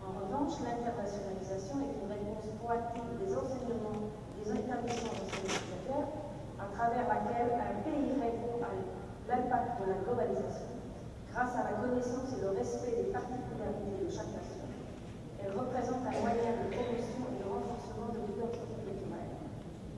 En 0.00 0.16
revanche, 0.16 0.64
l'internationalisation 0.64 1.76
est 1.84 1.92
une 1.92 2.08
réponse 2.08 2.48
proactive 2.56 3.20
des 3.20 3.36
enseignements 3.36 4.08
des 4.32 4.48
établissements 4.48 5.12
d'enseignement 5.12 5.60
supérieur 5.60 6.08
à 6.56 6.72
travers 6.72 7.04
laquelle 7.04 7.52
un 7.52 7.84
pays 7.84 8.16
répond 8.16 8.64
à 8.64 8.72
l'impact 9.28 9.84
de 9.84 9.92
la 9.92 10.00
globalisation 10.08 10.87
grâce 11.38 11.54
à 11.54 11.70
la 11.70 11.78
connaissance 11.78 12.34
et 12.34 12.42
le 12.42 12.50
respect 12.50 12.98
des 12.98 13.14
particularités 13.14 13.94
de 14.02 14.10
chaque 14.10 14.34
nation. 14.34 14.66
Elle 15.38 15.54
représente 15.54 16.02
un 16.02 16.18
moyen 16.18 16.50
de 16.50 16.66
promotion 16.66 17.30
et 17.30 17.38
de 17.38 17.46
renforcement 17.46 18.10
de 18.10 18.26
l'identité 18.26 18.74
culturelle. 18.82 19.38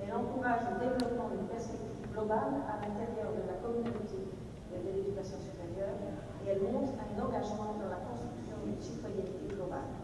Elle 0.04 0.12
encourage 0.12 0.68
le 0.68 0.84
développement 0.84 1.32
d'une 1.32 1.48
perspective 1.48 2.12
globale 2.12 2.60
à 2.68 2.84
l'intérieur 2.84 3.32
de 3.32 3.40
la 3.48 3.56
communauté 3.56 4.20
de 4.20 4.76
l'éducation 4.84 5.40
supérieure 5.40 5.96
et 6.44 6.52
elle 6.52 6.60
montre 6.60 6.92
un 7.00 7.16
engagement 7.16 7.72
dans 7.80 7.88
la 7.88 8.04
construction 8.04 8.60
d'une 8.60 8.76
citoyenneté 8.76 9.48
globale. 9.48 9.96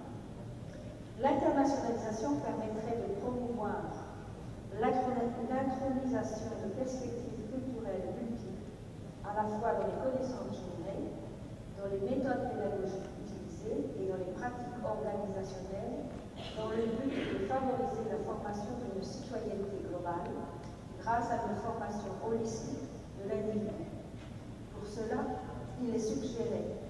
L'internationalisation 1.20 2.40
permettrait 2.40 2.96
de 2.96 3.12
promouvoir 3.20 4.08
l'intronisation 4.80 6.48
de 6.64 6.68
perspectives 6.80 7.44
culturelles 7.52 8.08
multiples, 8.24 8.72
à 9.20 9.36
la 9.36 9.44
fois 9.52 9.76
dans 9.76 9.84
les 9.84 10.00
connaissances 10.00 10.64
dans 11.76 11.88
les 11.92 12.00
méthodes 12.00 12.48
pédagogiques 12.48 13.12
utilisées 13.20 13.84
et 14.00 14.08
dans 14.08 14.16
les 14.16 14.32
pratiques 14.32 14.80
organisationnelles 14.80 16.08
dans 16.56 16.68
le 16.72 16.88
but 16.96 17.12
de 17.12 17.44
favoriser 17.44 18.04
la 18.08 18.20
formation 18.24 18.80
d'une 18.80 19.02
citoyenneté 19.04 19.84
globale 19.88 20.32
grâce 21.00 21.28
à 21.30 21.48
une 21.48 21.56
formation 21.60 22.12
holistique 22.24 22.88
de 23.20 23.28
l'individu. 23.28 23.92
Pour 24.72 24.88
cela, 24.88 25.44
il 25.82 25.94
est 25.94 26.00
suggéré 26.00 26.80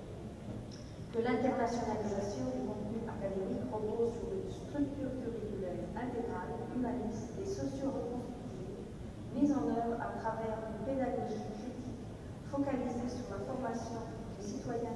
que 1.13 1.19
l'internationalisation 1.23 2.47
du 2.55 2.63
contenu 2.67 3.03
académique 3.11 3.67
repose 3.73 4.15
sur 4.15 4.31
une 4.31 4.51
structure 4.51 5.11
curriculaire 5.19 5.83
intégrale, 5.99 6.55
humaniste 6.75 7.35
et 7.43 7.47
socio-reconstructive 7.47 8.87
mise 9.35 9.53
en 9.53 9.67
œuvre 9.67 9.99
à 9.99 10.15
travers 10.21 10.59
une 10.71 10.87
pédagogie 10.87 11.43
critique 11.59 11.99
focalisée 12.51 13.11
sur 13.11 13.27
la 13.35 13.43
formation 13.45 14.16
citoyens. 14.47 14.95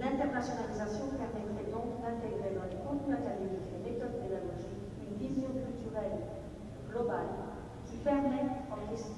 L'internationalisation 0.00 1.08
permettrait 1.16 1.72
donc 1.72 2.00
d'intégrer 2.00 2.52
dans 2.56 2.68
les 2.68 2.80
contenus 2.84 3.16
académiques 3.16 3.72
et 3.72 3.80
méthodes 3.80 4.16
pédagogiques 4.20 4.92
une 5.00 5.16
vision 5.16 5.48
culturelle 5.56 6.20
globale 6.88 7.32
qui, 7.88 7.96
permet 8.04 8.44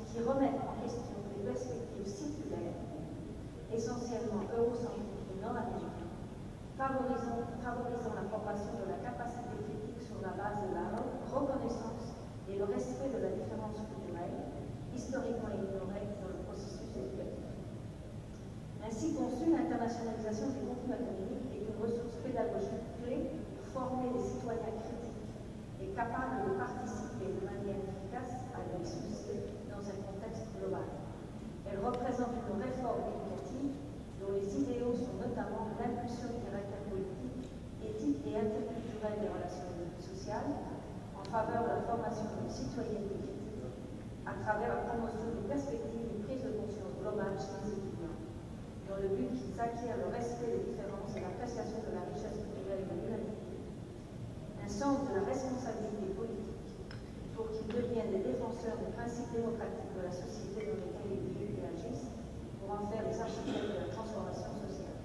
qui 0.07 0.19
remet 0.23 0.55
en 0.55 0.75
question 0.83 1.19
des 1.35 1.43
perspectives 1.47 2.07
circulaires, 2.07 2.79
essentiellement 3.75 4.47
eurocentriques 4.55 5.35
et 5.35 5.39
nord-américaines, 5.43 6.15
favorisant, 6.79 7.43
favorisant 7.59 8.15
la 8.15 8.27
formation 8.31 8.75
de 8.79 8.87
la 8.87 9.03
capacité 9.03 9.59
critique 9.67 10.03
sur 10.03 10.23
la 10.23 10.35
base 10.39 10.63
de 10.63 10.79
la 10.79 10.95
reconnaissance 11.27 12.15
et 12.47 12.55
le 12.55 12.65
respect 12.71 13.11
de 13.11 13.19
la 13.19 13.35
différence 13.35 13.83
culturelle, 13.83 14.47
historiquement 14.95 15.51
ignorée 15.51 16.07
dans 16.23 16.31
le 16.31 16.39
processus 16.47 16.95
éducatif. 16.95 17.49
Ainsi 18.89 19.13
conçue, 19.13 19.53
l'internationalisation 19.53 20.49
des 20.57 20.65
contenus 20.65 20.97
académiques 20.97 21.53
est 21.53 21.61
une 21.61 21.77
ressource 21.77 22.25
pédagogique 22.25 22.89
clé 23.05 23.37
pour 23.61 23.69
former 23.69 24.17
des 24.17 24.25
citoyens 24.25 24.81
critiques 24.81 25.29
et 25.77 25.93
capables 25.93 26.49
de 26.49 26.57
participer 26.57 27.37
de 27.37 27.45
manière 27.45 27.85
efficace 27.85 28.49
à 28.57 28.65
leur 28.65 28.81
succès 28.81 29.45
dans 29.69 29.85
un 29.85 29.99
contexte 30.09 30.49
global. 30.57 30.89
Elle 31.69 31.85
représente 31.85 32.33
une 32.49 32.65
réforme 32.65 33.13
éducative 33.13 33.77
dont 34.25 34.33
les 34.33 34.49
idéaux 34.57 34.97
sont 34.97 35.21
notamment 35.21 35.69
l'impulsion 35.77 36.33
du 36.33 36.49
caractère 36.49 36.89
politique, 36.89 37.45
éthique 37.85 38.25
et 38.25 38.41
interculturel 38.41 39.21
des 39.21 39.29
relations 39.29 39.69
sociales 40.01 40.49
en 41.13 41.29
faveur 41.29 41.69
de 41.69 41.77
la 41.77 41.85
formation 41.85 42.25
d'une 42.41 42.49
citoyenneté 42.49 43.21
critique 43.21 43.69
à 44.25 44.33
travers 44.49 44.81
la 44.81 44.81
promotion 44.89 45.29
d'une 45.29 45.45
perspective 45.45 46.09
de 46.09 46.25
prise 46.25 46.41
de 46.41 46.57
conscience 46.57 46.97
globale 47.05 47.37
chez 47.37 47.53
les 47.69 47.88
acquièrent 49.59 49.99
le 49.99 50.15
respect 50.15 50.55
des 50.55 50.63
différences 50.71 51.11
et 51.19 51.23
l'appréciation 51.23 51.83
de 51.83 51.91
la 51.91 52.07
richesse 52.07 52.39
culturelle 52.39 52.87
de 52.87 52.95
l'humanité, 52.95 53.59
un 54.63 54.71
sens 54.71 55.11
de 55.11 55.19
la 55.19 55.27
responsabilité 55.27 56.15
politique 56.15 56.63
pour 57.35 57.51
qu'ils 57.51 57.71
deviennent 57.71 58.15
des 58.15 58.23
défenseurs 58.23 58.79
des 58.79 58.95
principes 58.95 59.35
démocratiques 59.35 59.95
de 59.99 60.03
la 60.07 60.15
société 60.15 60.71
dans 60.71 60.79
laquelle 60.79 61.11
ils 61.11 61.35
vivent 61.35 61.59
et 61.59 61.67
agissent, 61.67 62.11
pour 62.63 62.71
en 62.71 62.87
faire 62.87 63.03
les 63.03 63.19
architectes 63.19 63.71
de 63.75 63.79
la 63.83 63.91
transformation 63.91 64.53
sociale. 64.63 64.99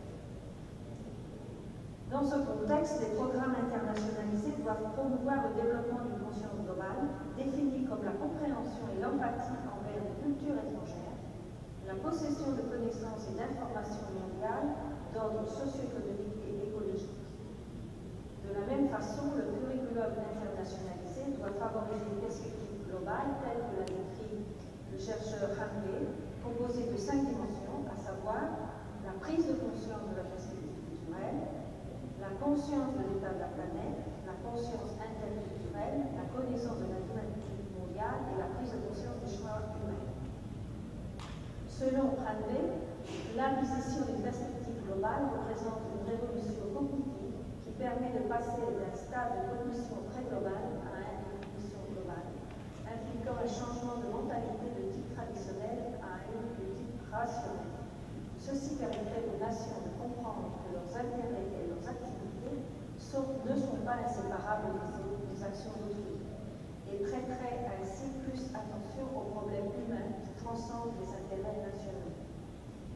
Dans 2.14 2.22
ce 2.22 2.38
contexte, 2.46 3.02
les 3.02 3.18
programmes 3.18 3.58
internationalisés 3.58 4.62
doivent 4.62 4.94
promouvoir 4.94 5.50
le 5.50 5.58
développement 5.58 6.06
d'une 6.06 6.22
conscience 6.22 6.62
globale, 6.62 7.10
définie 7.34 7.90
comme 7.90 8.06
la 8.06 8.14
compréhension 8.14 8.86
et 8.94 9.02
l'empathie 9.02 9.58
envers 9.66 9.98
les 9.98 10.14
cultures 10.22 10.62
étrangères, 10.62 10.83
la 11.88 11.96
possession 12.00 12.56
de 12.56 12.64
connaissances 12.72 13.28
et 13.28 13.36
d'informations 13.36 14.08
mondiales 14.16 14.72
d'ordre 15.12 15.44
socio-économique 15.48 16.40
et 16.48 16.72
écologique. 16.72 17.28
De 18.48 18.52
la 18.56 18.64
même 18.68 18.88
façon, 18.88 19.36
le 19.36 19.52
curriculum 19.52 20.12
internationalisé 20.16 21.36
doit 21.36 21.52
favoriser 21.60 22.08
une 22.08 22.24
perspective 22.24 22.88
globale 22.88 23.40
telle 23.44 23.62
que 23.68 23.76
l'a 23.84 23.90
décrit 23.90 24.48
le 24.92 24.98
chercheur 25.00 25.52
Hamley, 25.60 26.08
composée 26.44 26.88
de 26.88 26.98
cinq 26.98 27.20
dimensions, 27.28 27.84
à 27.92 27.98
savoir 28.00 28.72
la 29.04 29.16
prise 29.20 29.48
de 29.48 29.60
conscience 29.60 30.08
de 30.08 30.16
la 30.16 30.28
perspective 30.32 30.80
culturelle, 30.88 31.40
la 32.24 32.32
conscience 32.40 32.96
de 32.96 33.04
l'état 33.12 33.36
de 33.36 33.42
la 33.44 33.52
planète, 33.52 34.00
la 34.24 34.38
conscience 34.40 34.96
interculturelle, 34.96 36.08
la 36.16 36.28
connaissance 36.32 36.80
de 36.80 36.88
la 36.88 37.00
humanité 37.04 37.52
mondiale 37.76 38.24
et 38.32 38.36
la 38.40 38.50
prise 38.56 38.72
de 38.72 38.80
conscience 38.88 39.20
des 39.20 39.34
choix. 39.36 39.73
Selon 41.74 42.14
Hanley, 42.22 42.70
l'acquisition 43.36 44.06
d'une 44.06 44.22
perspective 44.22 44.78
globale 44.86 45.26
représente 45.34 45.82
une 45.90 46.06
révolution 46.06 46.70
cognitive 46.70 47.34
qui 47.66 47.72
permet 47.82 48.14
de 48.14 48.30
passer 48.30 48.62
d'un 48.62 48.94
stade 48.94 49.42
de 49.42 49.50
cognition 49.50 50.06
très 50.14 50.22
globale 50.30 50.70
à 50.86 51.02
une 51.02 51.34
cognition 51.34 51.82
globale, 51.90 52.30
impliquant 52.86 53.42
un 53.42 53.50
changement 53.50 53.98
de 54.06 54.08
mentalité 54.14 54.70
de 54.70 54.84
type 54.94 55.10
traditionnel 55.18 55.98
à 55.98 56.22
une 56.30 56.46
de 56.62 56.78
type 56.78 56.94
rationnel. 57.10 57.74
Ceci 58.38 58.78
permettrait 58.78 59.26
aux 59.34 59.42
nations 59.42 59.82
de 59.82 59.98
comprendre 59.98 60.54
que 60.62 60.78
leurs 60.78 60.94
intérêts 60.94 61.58
et 61.58 61.74
leurs 61.74 61.86
activités 61.90 62.54
ne 63.14 63.56
sont 63.58 63.82
pas 63.86 64.02
inséparables 64.02 64.74
des, 64.78 65.42
actions 65.44 65.74
d'autrui 65.82 66.18
et 66.90 66.98
prêterait 67.02 67.66
ainsi 67.78 68.10
plus 68.26 68.42
attention 68.54 69.06
aux 69.14 69.30
problèmes 69.38 69.63
transcende 70.54 70.94
les 71.02 71.10
intérêts 71.10 71.66
nationaux, 71.66 72.14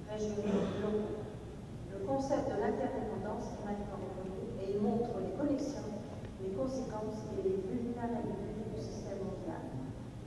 régionaux 0.05 0.61
locaux. 0.77 1.25
Le 1.89 2.05
concept 2.05 2.53
de 2.53 2.61
l'interdépendance 2.61 3.49
est 3.57 3.65
maintenant 3.65 3.97
reconnu 3.97 4.45
et 4.61 4.77
il 4.77 4.79
montre 4.85 5.17
les 5.25 5.33
connexions, 5.33 5.89
les 6.37 6.53
conséquences 6.53 7.25
et 7.33 7.41
les 7.41 7.57
vulnérabilités 7.65 8.61
du 8.61 8.77
système 8.77 9.25
mondial. 9.25 9.73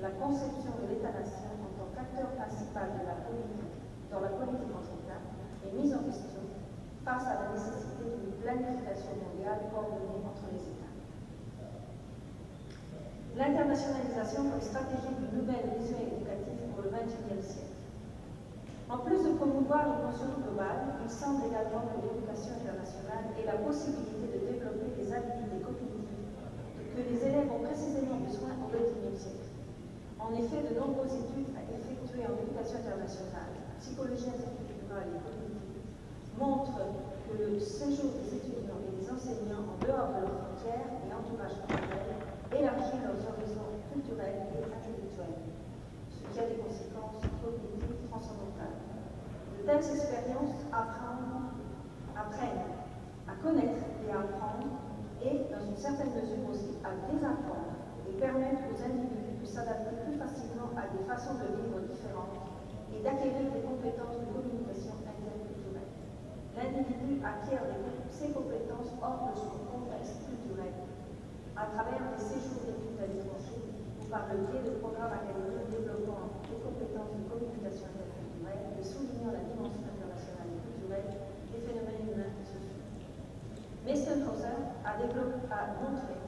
La 0.03 0.11
conception 0.19 0.75
de 0.83 0.91
l'État-nation 0.91 1.55
en 1.55 1.71
tant 1.79 1.95
qu'acteur 1.95 2.35
principal 2.35 2.99
de 2.99 3.07
la 3.07 3.23
politique 3.23 3.79
dans 4.11 4.27
la 4.27 4.35
politique 4.35 4.75
États 4.75 5.23
est 5.63 5.75
mise 5.79 5.95
en 5.95 6.03
question 6.03 6.43
face 7.07 7.31
à 7.31 7.47
la 7.47 7.55
nécessité 7.55 8.11
d'une 8.11 8.43
planification 8.43 9.15
mondiale 9.23 9.71
coordonnée 9.71 10.19
entre 10.27 10.51
les 10.51 10.67
États. 10.67 10.95
L'internationalisation 13.39 14.51
comme 14.51 14.67
stratégie 14.67 15.15
d'une 15.15 15.47
nouvelle 15.47 15.79
vision 15.79 16.03
éducative 16.03 16.50
XXIe 16.91 17.43
siècle. 17.43 17.81
En 18.91 18.99
plus 19.07 19.23
de 19.23 19.39
promouvoir 19.39 19.87
une 19.87 20.03
notion 20.11 20.35
globale, 20.43 20.99
il 20.99 21.11
semble 21.11 21.47
également 21.47 21.87
que 21.87 22.03
l'éducation 22.03 22.59
internationale 22.59 23.31
ait 23.39 23.47
la 23.47 23.63
possibilité 23.63 24.27
de 24.35 24.51
développer 24.51 24.91
des 24.99 25.15
habiletés 25.15 25.63
cognitives 25.63 26.11
que 26.91 27.03
les 27.07 27.19
élèves 27.23 27.47
ont 27.55 27.63
précisément 27.63 28.19
besoin 28.19 28.51
au 28.59 28.67
XXIe 28.67 29.15
siècle. 29.15 29.47
En 30.19 30.35
effet, 30.35 30.67
de 30.67 30.75
nombreuses 30.75 31.23
études 31.23 31.55
effectuées 31.71 32.27
en 32.27 32.35
éducation 32.43 32.83
internationale, 32.83 33.55
psychologie 33.79 34.27
interculturelle 34.27 35.15
et 35.15 35.23
cognitive, 35.23 35.87
montrent 36.35 36.83
que 37.31 37.35
le 37.39 37.63
séjour 37.63 38.11
des 38.19 38.43
étudiants 38.43 38.83
et 38.91 38.93
des 38.99 39.07
enseignants 39.07 39.71
en 39.71 39.79
dehors 39.79 40.11
de 40.19 40.27
leurs 40.27 40.39
frontières 40.45 40.91
et 41.07 41.11
entourage 41.15 41.57
parallèle 41.71 42.19
élargit 42.53 42.99
leurs 43.07 43.23
horizons 43.23 43.71
culturels 43.95 44.51
et 44.51 44.67
qui 46.33 46.39
a 46.39 46.47
des 46.47 46.63
conséquences 46.63 47.23
cognitives 47.43 48.09
transcendantales. 48.11 48.79
De 49.59 49.67
telles 49.67 49.85
expériences 49.85 50.63
apprennent, 50.73 51.55
apprennent 52.17 52.71
à 53.29 53.35
connaître 53.43 53.85
et 54.07 54.13
à 54.13 54.21
apprendre 54.21 54.81
et, 55.23 55.51
dans 55.53 55.63
une 55.65 55.77
certaine 55.77 56.15
mesure 56.15 56.49
aussi, 56.49 56.79
à 56.83 56.97
désapprendre 57.11 57.81
et 58.09 58.19
permettre 58.19 58.67
aux 58.67 58.81
individus 58.83 59.31
de 59.41 59.47
s'adapter 59.47 59.95
plus 60.05 60.19
facilement 60.19 60.75
à 60.75 60.91
des 60.91 61.03
façons 61.07 61.39
de 61.39 61.49
vivre 61.57 61.79
différentes 61.87 62.43
et 62.91 62.99
d'acquérir 63.01 63.49
des 63.55 63.63
compétences 63.63 64.19
de 64.19 64.29
communication 64.35 64.99
interculturelle. 65.07 65.91
L'individu 66.59 67.23
acquiert 67.23 67.65
ses 68.11 68.35
compétences 68.35 68.93
hors 68.99 69.31
de 69.31 69.35
son 69.39 69.57
contexte 69.71 70.27
culturel 70.27 70.75
à 71.55 71.71
travers 71.71 72.03
des 72.13 72.21
séjours 72.21 72.67
d'études 72.67 72.99
à 72.99 73.09
l'étranger 73.09 73.63
ou 73.63 74.05
par 74.11 74.27
le 74.29 74.45
biais 74.51 74.65
de 74.67 74.77
programmes 74.83 75.15
académiques 75.15 75.71
développant 75.71 76.35
des 76.51 76.59
compétences 76.61 77.15
de 77.15 77.25
communication 77.31 77.89
interculturelle 77.95 78.75
et 78.77 78.85
soulignant 78.85 79.33
la 79.33 79.45
dimension 79.47 79.81
internationale 79.87 80.51
et 80.51 80.61
culturelle 80.61 81.11
des 81.55 81.61
phénomènes 81.63 82.05
humains 82.11 82.35
et 82.37 82.45
sociaux. 82.45 82.85
Mestenhauser 83.87 84.61
a, 84.85 84.99
a 84.99 85.65
montré 85.81 86.21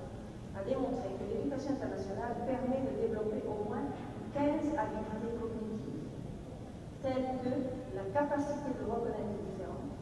a 0.57 0.61
démontré 0.69 1.09
que 1.17 1.25
l'éducation 1.25 1.75
internationale 1.75 2.37
permet 2.45 2.85
de 2.85 2.93
développer 3.01 3.41
au 3.49 3.65
moins 3.65 3.89
15 4.37 4.77
habiletés 4.77 5.33
cognitives, 5.41 6.07
telles 7.01 7.41
que 7.41 7.53
la 7.97 8.05
capacité 8.13 8.77
de 8.77 8.85
reconnaître 8.85 9.33
les 9.33 9.49
différences, 9.49 9.97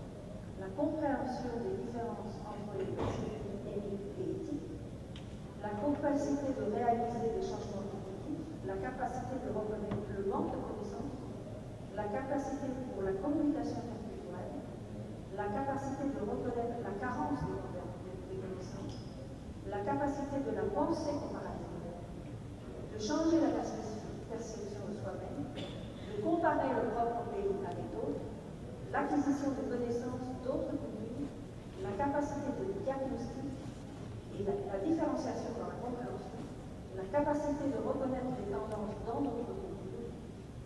la 0.59 0.71
compréhension 0.75 1.55
des 1.63 1.87
différences 1.87 2.35
entre 2.43 2.77
les 2.83 2.91
principes 2.99 3.47
et 3.71 3.79
éthiques, 3.79 4.75
la 5.63 5.73
capacité 5.79 6.51
de 6.51 6.65
réaliser 6.67 7.41
des 7.41 7.45
changements 7.47 7.87
cognitifs, 7.87 8.51
la 8.67 8.77
capacité 8.85 9.39
de 9.39 9.51
reconnaître 9.55 10.03
le 10.13 10.23
manque 10.27 10.51
de 10.51 10.61
connaissances, 10.61 11.15
la 11.95 12.11
capacité 12.11 12.69
pour 12.91 13.07
la 13.07 13.15
communication 13.23 13.87
interculturelle, 13.87 14.61
la 15.39 15.47
capacité 15.47 16.05
de 16.11 16.21
reconnaître 16.27 16.79
la 16.83 16.95
carence 16.99 17.39
des 17.49 17.71
la 19.71 19.87
capacité 19.87 20.43
de 20.43 20.51
la 20.51 20.67
pensée 20.75 21.15
comparative, 21.15 21.95
de 22.91 22.99
changer 22.99 23.39
la 23.39 23.55
perception 23.55 24.83
de 24.91 24.99
soi-même, 24.99 25.47
de 25.55 26.15
comparer 26.27 26.75
le 26.75 26.91
propre 26.91 27.31
pays 27.31 27.55
avec 27.63 27.87
d'autres, 27.95 28.27
l'acquisition 28.91 29.55
de 29.55 29.71
connaissances 29.71 30.27
d'autres 30.43 30.75
cultures, 30.75 31.31
la 31.87 31.95
capacité 31.95 32.51
de 32.51 32.83
diagnostic 32.83 33.55
et 34.35 34.43
la, 34.43 34.59
la, 34.75 34.79
différenciation 34.83 35.55
dans 35.55 35.71
la 35.71 35.79
compréhension, 35.79 36.43
la 36.99 37.07
capacité 37.07 37.71
de 37.71 37.79
reconnaître 37.79 38.35
les 38.43 38.51
tendances 38.51 38.99
dans 39.07 39.23
d'autres 39.23 39.55
cultures, 39.55 40.11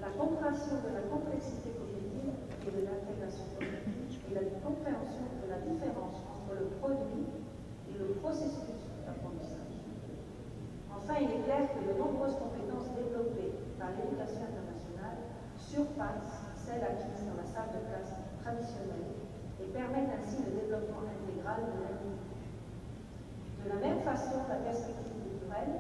la 0.01 0.17
compréhension 0.17 0.81
de 0.81 0.91
la 0.97 1.05
complexité 1.13 1.77
cognitive 1.77 2.41
et 2.65 2.71
de 2.73 2.81
l'intégration 2.89 3.53
cognitive 3.61 4.17
et 4.17 4.33
la 4.33 4.49
compréhension 4.65 5.29
de 5.29 5.47
la 5.53 5.61
différence 5.61 6.25
entre 6.25 6.57
le 6.57 6.73
produit 6.81 7.29
et 7.93 7.95
le 8.01 8.17
processus 8.25 8.75
Enfin, 11.05 11.21
il 11.21 11.37
est 11.37 11.45
clair 11.45 11.69
que 11.69 11.85
de 11.85 11.93
nombreuses 12.01 12.33
compétences 12.41 12.89
développées 12.97 13.53
par 13.77 13.93
l'éducation 13.93 14.41
internationale 14.41 15.21
surpassent 15.61 16.49
celles 16.57 16.81
acquises 16.81 17.29
dans 17.29 17.37
la 17.37 17.45
salle 17.45 17.77
de 17.77 17.85
classe 17.93 18.17
traditionnelle 18.41 19.13
et 19.61 19.69
permettent 19.69 20.17
ainsi 20.17 20.41
le 20.49 20.65
développement 20.65 21.05
intégral 21.05 21.61
de 21.61 21.77
l'individu. 21.77 22.25
De 23.61 23.69
la 23.69 23.79
même 23.85 24.01
façon, 24.01 24.49
la 24.49 24.65
perspective 24.65 25.13
culturelle, 25.29 25.77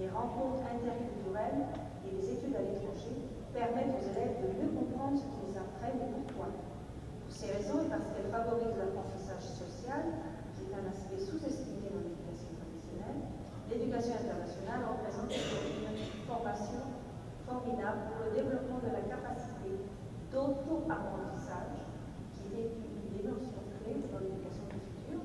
les 0.00 0.03
rencontres 0.14 0.62
interculturelles 0.62 1.66
et 2.06 2.10
les 2.14 2.26
études 2.30 2.54
à 2.54 2.62
l'étranger 2.62 3.18
permettent 3.50 3.98
aux 3.98 4.06
élèves 4.14 4.38
de 4.42 4.48
mieux 4.54 4.70
comprendre 4.74 5.18
ce 5.18 5.26
qu'ils 5.30 5.54
apprennent 5.58 5.98
et 5.98 6.10
pourquoi. 6.10 6.54
Pour 6.54 7.30
ces 7.30 7.50
raisons 7.50 7.82
et 7.82 7.90
parce 7.90 8.10
qu'elles 8.14 8.30
favorisent 8.30 8.78
l'apprentissage 8.78 9.46
social, 9.46 10.02
qui 10.54 10.70
est 10.70 10.74
un 10.74 10.86
aspect 10.86 11.18
sous-estimé 11.18 11.90
dans 11.90 12.02
l'éducation 12.02 12.50
traditionnelle, 12.58 13.26
l'éducation 13.70 14.14
internationale 14.14 14.82
représente 14.86 15.30
une 15.34 16.26
formation 16.26 16.82
formidable 17.46 18.10
pour 18.10 18.18
le 18.26 18.30
développement 18.38 18.82
de 18.82 18.90
la 18.90 19.02
capacité 19.06 19.86
d'auto-apprentissage, 20.30 21.78
qui 22.34 22.58
est 22.58 22.70
une 22.74 23.06
dimension 23.14 23.62
clé 23.78 24.02
dans 24.10 24.18
l'éducation 24.18 24.66
du 24.70 24.78
futur. 24.82 25.20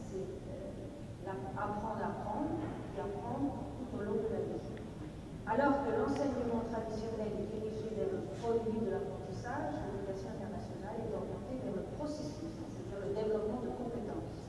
C'est 0.00 0.24
euh, 0.24 0.80
apprendre 1.28 2.00
à 2.00 2.08
apprendre 2.08 2.56
et 2.96 3.00
apprendre 3.00 3.52
tout 3.76 3.88
au 3.96 4.00
long 4.02 4.18
de 4.24 4.32
la 4.32 4.40
vie. 4.48 4.60
Alors 5.50 5.82
que 5.82 5.90
l'enseignement 5.90 6.62
traditionnel 6.70 7.34
est 7.34 7.50
dirigé 7.50 7.90
vers 7.98 8.06
le 8.06 8.22
produit 8.38 8.86
de 8.86 8.94
l'apprentissage, 8.94 9.82
l'éducation 9.82 10.30
internationale 10.30 10.94
est 11.02 11.10
orientée 11.10 11.58
vers 11.66 11.74
le 11.74 11.90
processus, 11.98 12.54
c'est-à-dire 12.70 13.02
le 13.02 13.10
développement 13.18 13.58
de 13.58 13.74
compétences. 13.74 14.46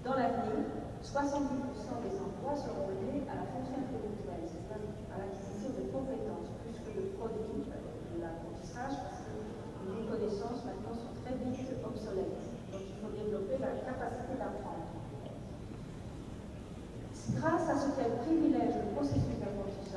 Dans 0.00 0.16
l'avenir, 0.16 0.72
70% 1.04 2.00
des 2.00 2.16
emplois 2.16 2.56
seront 2.56 2.96
liés 2.96 3.28
à 3.28 3.44
la 3.44 3.46
fonction 3.52 3.76
intellectuelle, 3.76 4.48
c'est-à-dire 4.48 4.96
à 5.12 5.20
l'acquisition 5.20 5.68
de 5.76 5.84
compétences, 5.92 6.48
plus 6.64 6.80
que 6.80 6.96
de 6.96 7.12
produits 7.20 7.68
de 7.68 8.16
l'apprentissage, 8.16 9.04
parce 9.04 9.20
que 9.28 9.36
les 9.36 10.08
connaissances 10.08 10.64
maintenant 10.64 10.96
sont 10.96 11.12
très 11.20 11.36
vite 11.44 11.76
obsolètes. 11.84 12.40
Donc 12.72 12.80
il 12.88 12.96
faut 13.04 13.12
développer 13.12 13.60
la 13.60 13.84
capacité 13.84 14.32
d'apprendre. 14.40 14.96
Grâce 17.36 17.68
à 17.68 17.76
ce 17.76 17.92
qu'elle 18.00 18.16
privilège 18.24 18.80
le 18.80 18.96
processus 18.96 19.41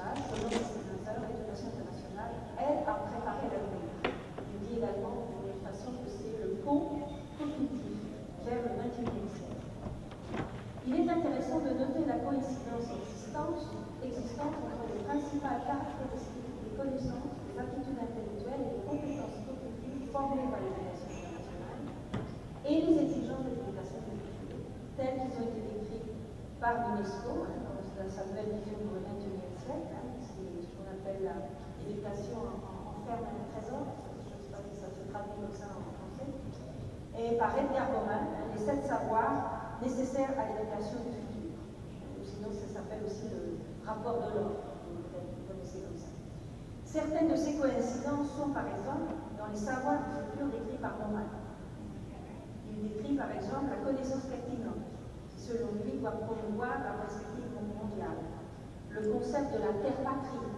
d'apprentissage, 0.05 0.21
selon 0.29 0.49
les 0.49 0.61
sénateurs, 0.61 1.21
l'éducation 1.25 1.67
internationale 1.73 2.33
aide 2.61 2.81
à 2.85 2.93
préparer 3.09 3.47
l'avenir. 3.49 3.89
Il 4.05 4.57
dit 4.61 4.77
également 4.77 5.33
de 5.41 5.53
façon 5.65 5.97
que 5.97 6.07
c'est 6.09 6.37
le 6.45 6.61
pont 6.61 7.01
cognitif 7.37 7.97
vers 8.45 8.61
le 8.61 8.71
21e 8.85 9.25
siècle. 9.33 9.65
Il 10.85 10.93
est 11.01 11.09
intéressant 11.09 11.59
de 11.65 11.71
noter 11.73 12.05
la 12.05 12.21
coïncidence 12.21 12.85
existante, 12.93 13.65
existante 14.05 14.53
entre 14.61 14.85
les 14.93 15.01
principales 15.01 15.65
caractéristiques 15.65 16.53
des 16.61 16.73
connaissances, 16.77 17.33
des 17.49 17.57
aptitudes 17.57 17.97
intellectuelles 17.97 18.61
et 18.61 18.71
des 18.77 18.85
compétences 18.85 19.41
cognitives 19.49 20.13
formées 20.13 20.45
par 20.53 20.61
l'éducation 20.61 21.09
internationale 21.09 21.81
et 22.69 22.77
les 22.85 22.95
exigences 23.01 23.41
de 23.41 23.57
l'éducation 23.57 24.05
telles 24.95 25.17
qu'elles 25.19 25.35
ont 25.41 25.49
été 25.51 25.61
décrites 25.75 26.13
par 26.61 26.93
l'UNESCO 26.93 27.33
dans 27.35 28.09
sa 28.09 28.23
nouvelle 28.31 28.55
vision 28.55 28.79
le 28.93 29.01
XXIe 29.03 29.44
appelle 31.27 31.57
l'éducation 31.85 32.37
en, 32.41 32.57
en, 32.89 33.05
ferme 33.05 33.25
et 33.29 33.45
trésor, 33.53 33.85
je 34.25 34.33
ne 34.33 34.41
sais 34.41 34.51
pas 34.51 34.63
si 34.65 34.75
ça 34.77 34.89
se 34.89 35.01
traduit 35.09 35.37
comme 35.41 35.53
ça 35.53 35.69
en 35.73 35.83
français, 35.93 36.29
et 37.17 37.37
par 37.37 37.57
Edgar 37.57 37.89
hein, 37.89 38.21
les 38.53 38.61
sept 38.61 38.85
savoirs 38.85 39.79
nécessaire 39.81 40.31
à 40.37 40.43
l'éducation 40.49 41.03
du 41.03 41.11
futur. 41.11 41.59
Sinon, 42.23 42.49
ça 42.51 42.67
s'appelle 42.67 43.03
aussi 43.05 43.27
le 43.29 43.59
rapport 43.85 44.17
de 44.23 44.29
l'ordre, 44.33 44.63
vous 44.87 45.45
connaissez 45.47 45.83
comme 45.83 45.97
ça. 45.97 46.11
Certaines 46.85 47.29
de 47.29 47.35
ces 47.35 47.59
coïncidences 47.59 48.31
sont, 48.33 48.49
par 48.49 48.65
exemple, 48.67 49.13
dans 49.37 49.47
les 49.51 49.59
savoirs 49.59 49.99
du 50.07 50.31
futur 50.31 50.47
décrits 50.47 50.81
par 50.81 50.95
Morin. 50.97 51.27
Il 52.71 52.87
décrit, 52.87 53.15
par 53.15 53.31
exemple, 53.31 53.67
la 53.69 53.83
connaissance 53.83 54.25
pertinente, 54.31 54.83
qui, 55.29 55.39
selon 55.39 55.75
lui, 55.83 55.99
doit 55.99 56.23
promouvoir 56.23 56.79
la 56.81 57.03
perspective 57.03 57.51
mondiale. 57.55 58.23
Le 58.89 59.11
concept 59.11 59.51
de 59.51 59.59
la 59.59 59.73
terre-patrie, 59.83 60.49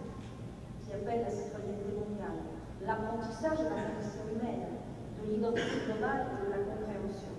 qui 0.88 0.96
appelle 0.96 1.28
la 1.28 1.30
citoyenneté 1.30 1.92
mondiale. 1.92 2.48
L'apprentissage 2.80 3.60
de 3.60 3.68
la 3.68 3.92
condition 3.92 4.24
humaine, 4.32 4.80
de 5.20 5.22
l'identité 5.28 5.84
globale 5.84 6.32
et 6.32 6.46
de 6.48 6.50
la 6.50 6.64
compréhension 6.64 7.38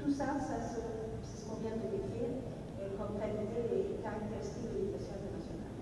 tout 0.00 0.12
ça, 0.16 0.32
c'est 0.40 0.80
ce 1.22 1.44
qu'on 1.44 1.60
vient 1.60 1.76
de 1.76 1.92
décrire 1.92 2.40
comme 2.96 3.20
qualité 3.20 3.60
et 3.68 4.00
caractéristiques 4.00 4.64
de 4.64 4.72
l'éducation 4.80 5.12
internationale. 5.20 5.76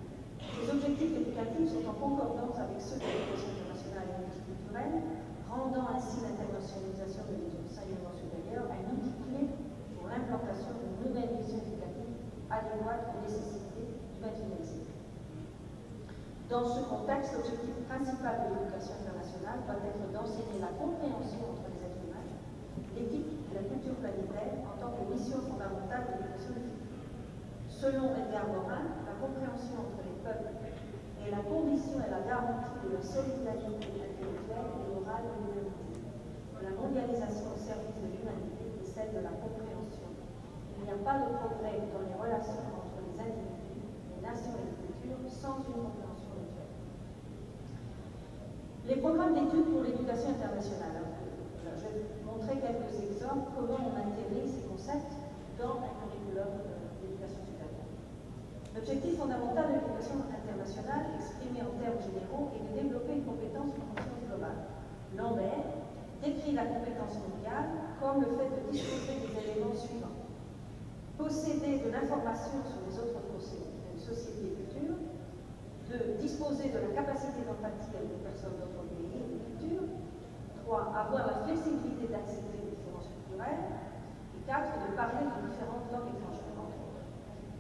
Les 0.59 0.67
objectifs 0.67 1.15
éducatifs 1.23 1.71
sont 1.71 1.87
en 1.87 1.97
concordance 2.03 2.59
avec 2.59 2.83
ceux 2.83 2.99
de 2.99 3.07
l'éducation 3.07 3.55
internationale 3.55 4.11
et 4.11 4.19
multiculturelle, 4.27 4.97
rendant 5.47 5.87
ainsi 5.95 6.19
l'internationalisation 6.27 7.31
de 7.31 7.47
l'enseignement 7.47 8.11
supérieur 8.11 8.67
un 8.75 8.83
outil 8.91 9.15
clé 9.23 9.55
pour 9.95 10.11
l'implantation 10.11 10.75
d'une 10.83 10.99
nouvelle 10.99 11.39
vision 11.39 11.63
éducative 11.63 12.11
adéquate 12.51 13.15
aux 13.15 13.23
nécessités 13.23 13.87
du 13.87 14.19
XXIe 14.19 14.67
siècle. 14.67 14.88
Dans 16.49 16.65
ce 16.65 16.81
contexte, 16.89 17.37
l'objectif 17.37 17.77
principal 17.93 18.41
de 18.41 18.57
l'éducation 18.57 18.97
internationale 19.05 19.61
doit 19.69 19.85
être 19.85 20.01
d'enseigner 20.17 20.57
la 20.65 20.73
compréhension 20.81 21.45
entre 21.45 21.69
les 21.69 21.85
êtres 21.85 22.01
humains, 22.09 22.25
l'éthique 22.97 23.39
la 23.53 23.69
culture 23.69 24.01
planétaire 24.01 24.65
en 24.65 24.75
tant 24.81 24.97
que 24.97 25.13
mission 25.13 25.45
fondamentale 25.45 26.09
de 26.09 26.25
l'éducation. 26.25 26.57
Selon 27.69 28.17
Edgar 28.17 28.49
Morin, 28.49 28.97
la 29.05 29.21
compréhension 29.21 29.77
entre 29.77 30.01
les 30.09 30.17
peuples 30.25 30.57
est 31.21 31.29
la 31.29 31.45
condition 31.45 32.01
et 32.01 32.09
la 32.09 32.25
garantie 32.25 32.81
de 32.81 32.97
la 32.97 33.03
solidarité 33.05 33.85
intellectuelle 34.09 34.73
et 34.73 34.89
morale 34.89 35.29
de 35.29 35.53
l'humanité, 35.53 36.01
de 36.01 36.61
la 36.65 36.73
mondialisation 36.81 37.53
au 37.53 37.61
service 37.61 37.93
de 38.01 38.09
l'humanité 38.09 38.73
et 38.81 38.87
celle 38.89 39.13
de 39.13 39.21
la 39.21 39.37
compréhension. 39.37 40.17
Il 40.81 40.89
n'y 40.89 40.97
a 40.97 41.01
pas 41.05 41.29
de 41.29 41.29
progrès 41.29 41.77
dans 41.93 42.09
les 42.09 42.17
relations 42.17 42.73
entre 42.73 43.05
les 43.05 43.21
individus, 43.21 43.85
les 44.17 44.21
nations 44.25 44.57
et 44.57 44.65
les 44.65 44.77
cultures 44.81 45.29
sans 45.29 45.61
une 45.61 45.77
compréhension. 45.77 46.08
Les 48.89 48.97
programmes 49.05 49.37
d'études 49.37 49.69
pour 49.69 49.85
l'éducation 49.85 50.33
internationale. 50.33 51.05
Je 51.61 51.85
vais 51.93 52.09
vous 52.09 52.25
montrer 52.25 52.57
quelques 52.57 52.97
exemples, 53.05 53.53
comment 53.53 53.85
on 53.85 53.93
intègre 53.93 54.49
ces 54.49 54.65
concepts 54.65 55.13
dans 55.61 55.77
un 55.85 55.93
curriculum 55.93 56.57
euh, 56.57 56.97
d'éducation 56.97 57.45
supérieure. 57.45 57.85
L'objectif 58.73 59.21
fondamental 59.21 59.69
de 59.69 59.73
l'éducation 59.77 60.25
internationale, 60.33 61.05
exprimé 61.21 61.61
en 61.69 61.77
termes 61.77 62.01
généraux, 62.01 62.49
est 62.57 62.65
de 62.65 62.73
développer 62.81 63.13
une 63.21 63.29
compétence 63.29 63.77
en 63.77 63.93
conscience 63.93 64.25
globale. 64.25 64.61
Lambert 65.13 65.69
décrit 66.25 66.57
la 66.57 66.65
compétence 66.73 67.21
mondiale 67.29 67.69
comme 68.01 68.25
le 68.25 68.41
fait 68.41 68.49
de 68.49 68.73
disposer 68.73 69.21
des 69.21 69.37
éléments 69.37 69.77
suivants. 69.77 70.17
Posséder 71.21 71.85
de 71.85 71.93
l'information 71.93 72.65
sur 72.65 72.81
les 72.89 72.97
autres 72.97 73.21
sociétés 73.37 74.49
culture. 74.57 74.97
2. 75.89 76.21
Disposer 76.21 76.69
de 76.69 76.79
la 76.85 76.93
capacité 76.93 77.41
d'empathie 77.49 77.97
avec 77.97 78.13
les 78.13 78.21
personnes 78.21 78.61
d'autres 78.61 78.85
pays 78.93 79.09
et 79.09 79.41
cultures. 79.41 79.89
3. 80.69 80.93
Avoir 80.93 81.27
la 81.27 81.37
flexibilité 81.49 82.13
d'accepter 82.13 82.61
les 82.61 82.77
différences 82.77 83.09
culturelles. 83.09 83.65
Et 84.37 84.45
4. 84.45 84.69
De 84.85 84.93
parler 84.93 85.25
de 85.25 85.49
différentes 85.49 85.89
langues 85.89 86.13
étrangères. 86.13 86.45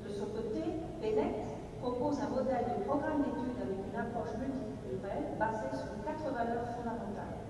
De 0.04 0.10
son 0.12 0.28
côté, 0.32 0.60
Bennett 1.00 1.40
propose 1.80 2.20
un 2.20 2.28
modèle 2.28 2.64
de 2.68 2.84
programme 2.84 3.24
d'études 3.24 3.60
avec 3.60 3.80
une 3.80 3.96
approche 3.96 4.36
multiculturelle 4.36 5.36
basée 5.40 5.72
sur 5.72 5.88
quatre 6.04 6.28
valeurs 6.28 6.68
fondamentales. 6.76 7.40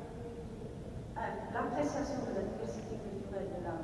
1. 1.19 1.55
L'appréciation 1.55 2.23
de 2.23 2.39
la 2.39 2.45
diversité 2.55 2.95
culturelle 3.03 3.51
de 3.51 3.61
la, 3.67 3.75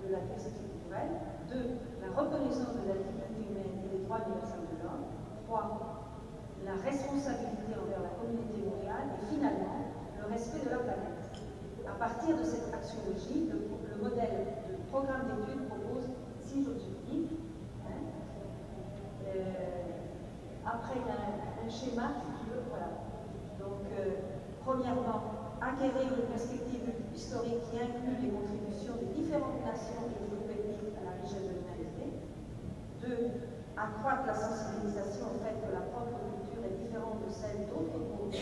de 0.00 0.06
la 0.12 0.20
diversité 0.24 0.64
culturelle. 0.64 1.12
2. 1.52 1.76
La 2.04 2.08
reconnaissance 2.16 2.72
de 2.72 2.88
la 2.88 2.96
dignité 2.96 3.36
humaine 3.36 3.84
et 3.84 3.88
des 3.92 4.04
droits 4.04 4.24
universels 4.24 4.64
de 4.72 4.76
l'homme. 4.80 5.12
3. 5.48 5.97
La 6.68 6.76
responsabilité 6.84 7.72
envers 7.72 8.04
la 8.04 8.12
communauté 8.20 8.60
mondiale. 8.60 9.16
Et 9.16 9.34
finalement, 9.34 9.88
le 10.20 10.28
respect 10.28 10.62
de 10.64 10.70
la 10.70 10.84
planète. 10.84 11.24
À 11.88 11.96
partir 11.96 12.36
de 12.36 12.44
cette 12.44 12.68
axiologie, 12.68 13.48
le, 13.48 13.64
le 13.64 13.96
modèle 13.96 14.52
de 14.68 14.76
programme 14.92 15.32
d'études 15.32 15.66
propose 15.66 16.04
six 16.44 16.68
objectifs 16.68 17.32
euh, 19.28 19.68
après, 20.64 21.00
un, 21.00 21.68
schéma, 21.68 22.08
si 22.16 22.28
tu 22.40 22.44
veux, 22.48 22.64
voilà. 22.70 22.96
Donc, 23.60 23.84
euh, 23.92 24.24
premièrement, 24.64 25.56
acquérir 25.60 26.16
une 26.16 26.28
perspective 26.32 26.88
historique 27.14 27.60
qui 27.68 27.76
inclut 27.76 28.16
les 28.24 28.30
contributions 28.32 28.96
des 28.96 29.12
différentes 29.12 29.60
nations 29.64 30.08
et 30.08 30.16
des 30.16 30.28
groupes 30.32 30.48
ethniques 30.48 30.96
à 30.96 31.04
la 31.04 31.14
richesse 31.20 31.44
de 31.44 31.60
l'humanité. 31.60 32.04
Deux, 33.04 33.36
accroître 33.76 34.26
la 34.26 34.34
sensibilisation 34.34 35.28
au 35.28 35.38
fait 35.44 35.60
que 35.60 35.72
la 35.72 35.84
propre 35.92 36.37
de 36.98 37.70
d'autres 37.70 38.00
groupes. 38.10 38.34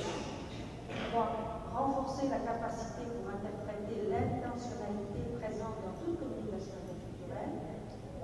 Trois, 1.13 1.29
renforcer 1.77 2.29
la 2.33 2.41
capacité 2.41 3.05
pour 3.05 3.29
interpréter 3.29 4.09
l'intentionnalité 4.09 5.37
présente 5.37 5.77
dans 5.85 5.95
toute 6.01 6.17
communication 6.17 6.81
interculturelle. 6.81 7.53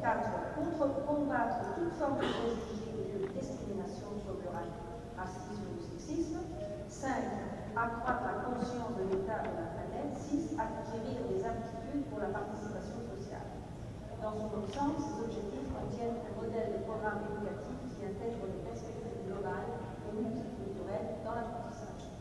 4. 0.01 0.57
Contre-combattre 0.57 1.77
toute 1.77 1.93
forme 2.01 2.17
de 2.17 2.27
préjugés 2.33 3.13
et 3.13 3.19
de 3.21 3.29
discrimination 3.29 4.17
sur 4.25 4.41
le 4.41 4.49
racisme 4.49 5.69
ou 5.69 5.77
le 5.77 5.85
sexisme. 5.85 6.41
5. 6.89 7.77
Accroître 7.77 8.25
la 8.25 8.37
conscience 8.49 8.97
de 8.97 9.05
l'état 9.13 9.45
de 9.45 9.53
la 9.53 9.69
planète. 9.77 10.17
6. 10.17 10.57
Acquérir 10.57 11.29
des 11.29 11.45
aptitudes 11.45 12.09
pour 12.09 12.25
la 12.25 12.33
participation 12.33 13.05
sociale. 13.05 13.53
Dans 14.23 14.33
son 14.33 14.49
ensemble, 14.49 14.97
ces 14.97 15.19
objectifs 15.19 15.69
contiennent 15.77 16.25
un 16.25 16.35
modèle 16.41 16.79
de 16.79 16.81
programme 16.89 17.27
éducatif 17.27 17.77
qui 17.91 18.01
intègre 18.07 18.49
les 18.49 18.63
perspectives 18.65 19.27
globales 19.27 19.82
et 20.13 20.21
multiculturelles 20.21 21.25
dans 21.25 21.35
l'apprentissage. 21.35 22.13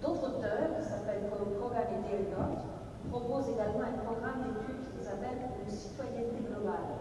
D'autres 0.00 0.36
auteurs, 0.36 0.76
qui 0.76 0.84
s'appellent 0.84 1.26
Kogan 1.32 1.88
et 1.88 2.00
Derrigot, 2.04 2.60
proposent 3.10 3.48
également 3.48 3.88
un 3.88 3.98
programme 4.04 4.44
d'études 4.44 4.88
s'appelle 5.08 5.40
une 5.64 5.72
citoyenneté 5.72 6.44
globale, 6.44 7.00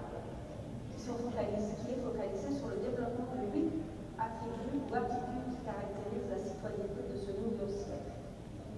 qui, 0.95 0.95
qui 0.95 1.91
est 1.91 1.99
focalisée 1.99 2.56
sur 2.56 2.71
le 2.71 2.80
développement 2.80 3.36
de 3.36 3.51
huit 3.51 3.84
attributs 4.15 4.80
ou 4.80 4.95
aptitudes 4.95 5.47
qui 5.51 5.60
caractérisent 5.67 6.32
la 6.32 6.39
citoyenneté 6.39 7.03
de 7.03 7.17
ce 7.19 7.32
nouveau 7.36 7.67
siècle. 7.67 8.15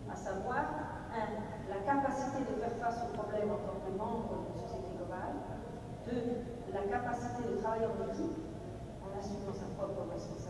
À 0.10 0.18
savoir, 0.18 1.14
1. 1.14 1.70
La 1.70 1.86
capacité 1.86 2.42
de 2.42 2.58
faire 2.58 2.74
face 2.82 3.06
aux 3.06 3.14
problèmes 3.14 3.54
en 3.54 3.62
tant 3.62 3.78
que 3.86 3.94
membre 3.94 4.50
d'une 4.50 4.66
société 4.66 4.98
globale. 4.98 5.38
2. 6.10 6.74
La 6.74 6.90
capacité 6.90 7.46
de 7.46 7.62
travailler 7.62 7.86
en 7.86 8.02
équipe 8.10 8.34
en 9.06 9.14
assumant 9.14 9.54
sa 9.54 9.70
propre 9.78 10.10
responsabilité. 10.10 10.49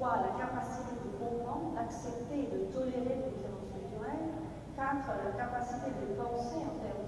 3. 0.00 0.16
La 0.24 0.32
capacité 0.32 0.96
de 0.96 1.12
comprendre, 1.20 1.76
d'accepter 1.76 2.48
et 2.48 2.48
de 2.48 2.72
tolérer 2.72 3.20
les 3.20 3.36
différences 3.36 3.68
culturelles. 3.68 4.32
4. 4.72 4.96
La 4.96 5.32
capacité 5.36 5.92
de 5.92 6.16
penser 6.16 6.64
en 6.64 6.80
termes 6.80 7.04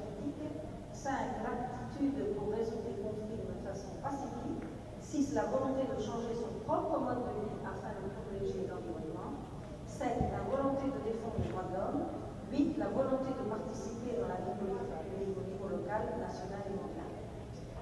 5. 0.92 1.40
L'aptitude 1.40 2.36
pour 2.36 2.52
résoudre 2.52 2.84
les 2.92 3.00
conflits 3.00 3.48
de 3.48 3.56
façon 3.64 3.96
pacifique. 4.04 4.60
6. 5.00 5.32
La 5.32 5.48
volonté 5.48 5.88
de 5.88 5.96
changer 5.96 6.36
son 6.36 6.52
propre 6.68 7.00
mode 7.00 7.24
de 7.26 7.32
vie 7.42 7.56
afin 7.64 7.96
de 7.96 8.12
protéger 8.12 8.68
l'environnement. 8.68 9.40
7. 9.88 10.28
La 10.28 10.44
volonté 10.44 10.92
de 10.92 11.00
défendre 11.00 11.40
les 11.40 11.48
droits 11.48 11.72
de 11.72 11.74
l'homme. 11.74 12.06
8. 12.52 12.76
La 12.76 12.92
volonté 12.92 13.32
de 13.32 13.44
participer 13.48 14.20
dans 14.20 14.28
la 14.28 14.36
vie 14.44 14.52
politique 14.60 15.32
au 15.32 15.44
niveau 15.48 15.66
local, 15.80 16.12
national 16.20 16.60
et 16.68 16.76
mondial. 16.76 17.08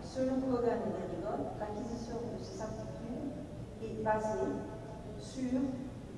Selon 0.07 0.39
Kogan 0.39 0.87
et 0.87 0.95
Derrigot, 0.95 1.51
l'acquisition 1.59 2.23
de 2.31 2.39
ces 2.39 2.63
aptitudes 2.63 3.35
est 3.83 4.03
basée 4.07 4.70
sur 5.21 5.61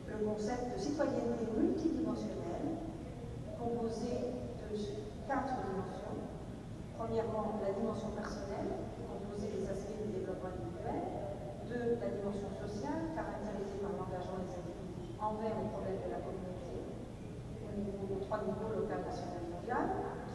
le 0.07 0.17
concept 0.25 0.75
de 0.75 0.79
citoyenneté 0.81 1.47
multidimensionnelle 1.59 2.79
composé 3.59 4.39
de 4.63 4.77
quatre 5.27 5.55
dimensions 5.67 6.13
Premièrement, 7.03 7.59
la 7.59 7.75
dimension 7.75 8.15
personnelle, 8.15 8.79
composée 9.11 9.51
des 9.59 9.67
aspects 9.67 10.07
du 10.07 10.23
développement 10.23 10.55
individuel. 10.55 11.03
Deux, 11.67 11.99
la 11.99 12.15
dimension 12.15 12.47
sociale, 12.63 13.11
caractérisée 13.19 13.83
par 13.83 13.91
l'engagement 13.99 14.39
des 14.39 14.55
individus 14.55 15.19
envers 15.19 15.51
les 15.51 15.67
problèmes 15.75 15.99
de 15.99 16.11
la 16.15 16.23
communauté, 16.23 16.95
au 17.59 17.75
niveau 17.75 18.07
de 18.07 18.23
trois 18.23 18.47
niveaux, 18.47 18.71
local, 18.71 19.03
national 19.03 19.51
mondial. 19.51 19.87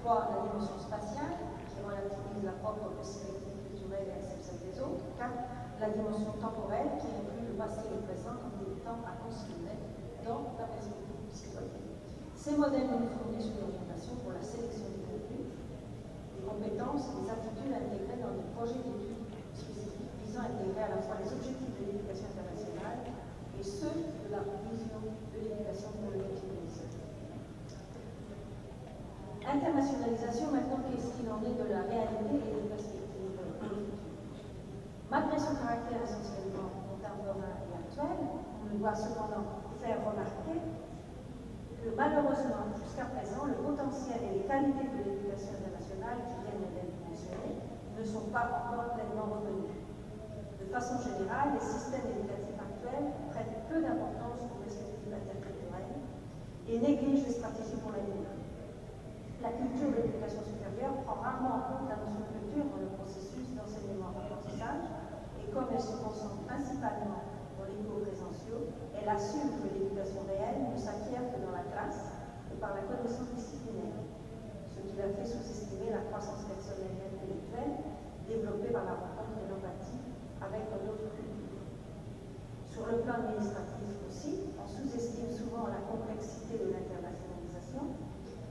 Trois, 0.04 0.28
la 0.28 0.40
dimension 0.44 0.76
spatiale, 0.76 1.40
qui 1.72 1.80
relativise 1.80 2.44
la 2.44 2.60
propre 2.60 2.92
possibilité 3.00 3.48
culturelle 3.64 4.12
et 4.12 4.16
accepte 4.20 4.44
celle 4.44 4.60
des 4.68 4.76
autres. 4.84 5.08
Quatre, 5.16 5.48
la 5.80 5.88
dimension 5.96 6.36
temporelle, 6.36 7.00
qui 7.00 7.08
le 7.16 7.37
passé 7.58 7.90
et 7.90 7.98
le 7.98 8.06
présent 8.06 8.38
comme 8.38 8.62
des 8.62 8.78
temps 8.86 9.02
à 9.02 9.18
considérer 9.18 9.82
dans 10.22 10.54
la 10.62 10.70
perspective 10.70 11.26
citoyenne. 11.34 11.90
Ces 12.38 12.54
modèles 12.54 12.86
nous 12.86 13.10
fournissent 13.18 13.50
une 13.50 13.66
orientation 13.66 14.14
pour 14.22 14.32
la 14.38 14.42
sélection 14.46 14.94
des 14.94 16.46
compétences 16.46 17.12
et 17.12 17.16
des 17.18 17.30
attitudes 17.34 17.74
intégrées 17.74 18.22
dans 18.22 18.38
des 18.38 18.48
projets 18.56 18.80
d'études 18.80 19.26
spécifiques 19.52 20.16
visant 20.24 20.46
à 20.46 20.54
intégrer 20.54 20.86
à 20.86 20.92
la 20.96 21.02
fois 21.02 21.18
les 21.20 21.28
objectifs 21.34 21.76
de 21.76 21.84
l'éducation 21.92 22.30
internationale 22.32 23.04
et 23.58 23.64
ceux 23.66 24.06
de 24.06 24.28
la 24.32 24.46
vision 24.64 25.02
de 25.02 25.38
l'éducation 25.42 25.92
pour 25.98 26.14
le 26.14 26.24
multilinguisme. 26.24 26.88
Internationalisation, 29.44 30.52
maintenant, 30.52 30.84
qu'est-ce 30.88 31.10
qu'il 31.18 31.28
en 31.32 31.40
est 31.42 31.56
de 31.58 31.68
la 31.72 31.84
réalité 31.88 32.36
et 32.36 32.52
des 32.52 32.68
perspectives 32.68 33.32
politiques 33.60 33.98
Malgré 35.10 35.40
son 35.40 35.56
caractère 35.56 36.04
essentiellement 36.04 36.68
contemporain 36.84 37.64
et 37.64 37.72
actuel, 37.80 38.18
on 38.28 38.77
doit 38.88 38.96
cependant 38.96 39.44
faire 39.84 40.00
remarquer 40.00 40.64
que 41.84 41.92
malheureusement, 41.92 42.72
jusqu'à 42.80 43.12
présent, 43.12 43.44
le 43.44 43.60
potentiel 43.60 44.24
et 44.24 44.40
les 44.40 44.46
qualités 44.48 44.88
de 44.88 45.04
l'éducation 45.04 45.60
internationale 45.60 46.24
qui 46.24 46.40
viennent 46.48 46.72
d'être 46.72 46.96
mentionnées 47.04 47.60
ne 47.68 48.04
sont 48.08 48.32
pas 48.32 48.48
encore 48.48 48.96
pleinement 48.96 49.28
reconnus. 49.28 49.76
De 50.64 50.72
façon 50.72 51.04
générale, 51.04 51.60
les 51.60 51.66
systèmes 51.68 52.16
éducatifs 52.16 52.56
actuels 52.56 53.12
prêtent 53.36 53.60
peu 53.68 53.84
d'importance 53.84 54.48
aux 54.56 54.60
perspectives 54.64 55.12
interculturelles 55.12 56.00
et 56.72 56.80
négligent 56.80 57.28
les 57.28 57.36
stratégies 57.44 57.84
pour 57.84 57.92
l'avenir. 57.92 58.40
La 59.44 59.52
culture 59.52 59.92
de 59.92 60.00
l'éducation 60.00 60.48
supérieure 60.48 60.96
prend 61.04 61.20
rarement 61.20 61.60
en 61.60 61.64
compte 61.76 61.92
la 61.92 62.00
notion 62.00 62.24
de 62.24 62.32
culture 62.40 62.72
dans 62.72 62.80
le 62.88 62.92
processus 62.96 63.52
d'enseignement-apprentissage 63.52 64.88
et 65.44 65.52
comme 65.52 65.76
elle 65.76 65.84
se 65.84 66.00
concentre 66.00 66.40
principalement 66.48 67.28
dans 67.60 67.68
les 67.68 67.84
cours 67.84 68.08
elle 68.96 69.10
assume 69.10 69.60
que 69.60 69.68
l'éducation 69.72 70.24
réelle 70.28 70.72
ne 70.72 70.78
s'acquiert 70.78 71.24
que 71.32 71.40
dans 71.44 71.54
la 71.56 71.66
classe 71.72 72.18
et 72.52 72.58
par 72.60 72.76
la 72.76 72.84
connaissance 72.88 73.32
disciplinaire, 73.36 74.02
ce 74.74 74.80
qui 74.84 74.98
a 75.00 75.10
fait 75.14 75.28
sous-estimer 75.28 75.92
la 75.92 76.08
croissance 76.12 76.44
personnelle 76.48 76.96
et 76.98 77.08
intellectuelle 77.12 77.74
développée 78.28 78.72
par 78.76 78.84
la 78.84 78.96
rencontre 79.00 79.40
et 79.40 79.48
l'empathie 79.48 80.04
avec 80.44 80.68
un 80.70 80.84
autre 80.92 81.08
culture. 81.16 81.64
Sur 82.68 82.86
le 82.94 83.02
plan 83.02 83.26
administratif 83.26 83.90
aussi, 84.06 84.54
on 84.60 84.68
sous-estime 84.68 85.32
souvent 85.32 85.66
la 85.72 85.82
complexité 85.88 86.62
de 86.62 86.70
l'internationalisation 86.70 87.96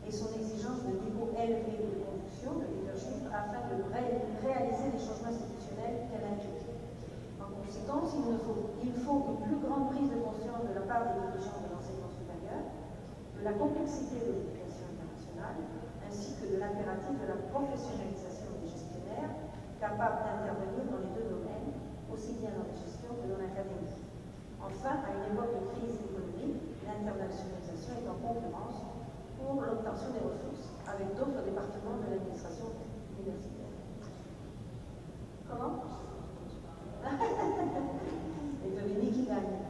et 0.03 0.11
son 0.11 0.35
exigence 0.35 0.83
de 0.83 0.99
niveau 0.99 1.31
élevé 1.37 1.79
de 1.79 2.03
conduction, 2.03 2.59
de 2.59 2.67
leadership, 2.67 3.23
afin 3.31 3.71
de 3.71 3.87
réaliser 3.87 4.91
les 4.91 4.99
changements 4.99 5.31
institutionnels 5.31 6.11
qu'elle 6.11 6.27
implique. 6.27 6.67
En 7.39 7.55
conséquence, 7.55 8.19
il, 8.19 8.39
faut, 8.43 8.75
il 8.83 8.95
faut 8.99 9.21
une 9.31 9.41
plus 9.47 9.61
grande 9.63 9.95
prise 9.95 10.11
de 10.11 10.19
conscience 10.19 10.67
de 10.67 10.75
la 10.75 10.83
part 10.91 11.07
des 11.07 11.23
dirigeants 11.23 11.63
de 11.63 11.71
l'enseignement 11.71 12.11
supérieur, 12.11 12.67
de 13.39 13.43
la 13.46 13.46
complexité 13.59 14.21
de 14.21 14.33
l'éducation 14.37 14.87
internationale, 14.93 15.57
ainsi 16.05 16.37
que 16.37 16.45
de 16.53 16.57
l'impératif 16.61 17.17
de 17.17 17.27
la 17.27 17.41
professionnalisation 17.49 18.53
des 18.61 18.69
gestionnaires, 18.69 19.33
capables 19.81 20.25
d'intervenir 20.25 20.85
dans 20.93 21.01
les 21.01 21.13
deux 21.17 21.29
domaines, 21.33 21.73
aussi 22.13 22.37
bien 22.41 22.53
dans 22.53 22.69
la 22.69 22.77
gestion 22.77 23.17
que 23.17 23.27
dans 23.29 23.41
l'académie. 23.41 24.05
Enfin, 24.61 25.01
à 25.05 25.11
une 25.17 25.33
époque 25.33 25.53
de 25.57 25.63
crise 25.73 25.97
économique, 26.05 26.61
l'internationalisation 26.85 27.93
est 27.97 28.09
en 28.09 28.19
concurrence 28.21 28.85
pour 29.41 29.61
l'obtention 29.65 30.13
des 30.13 30.25
ressources 30.25 30.77
avec 30.85 31.17
d'autres 31.17 31.45
départements 31.45 32.01
de 32.05 32.13
l'administration 32.13 32.73
universitaire. 33.17 33.73
Comment? 35.49 35.81
Et 38.67 39.13
qui 39.13 39.25
gagne. 39.27 39.66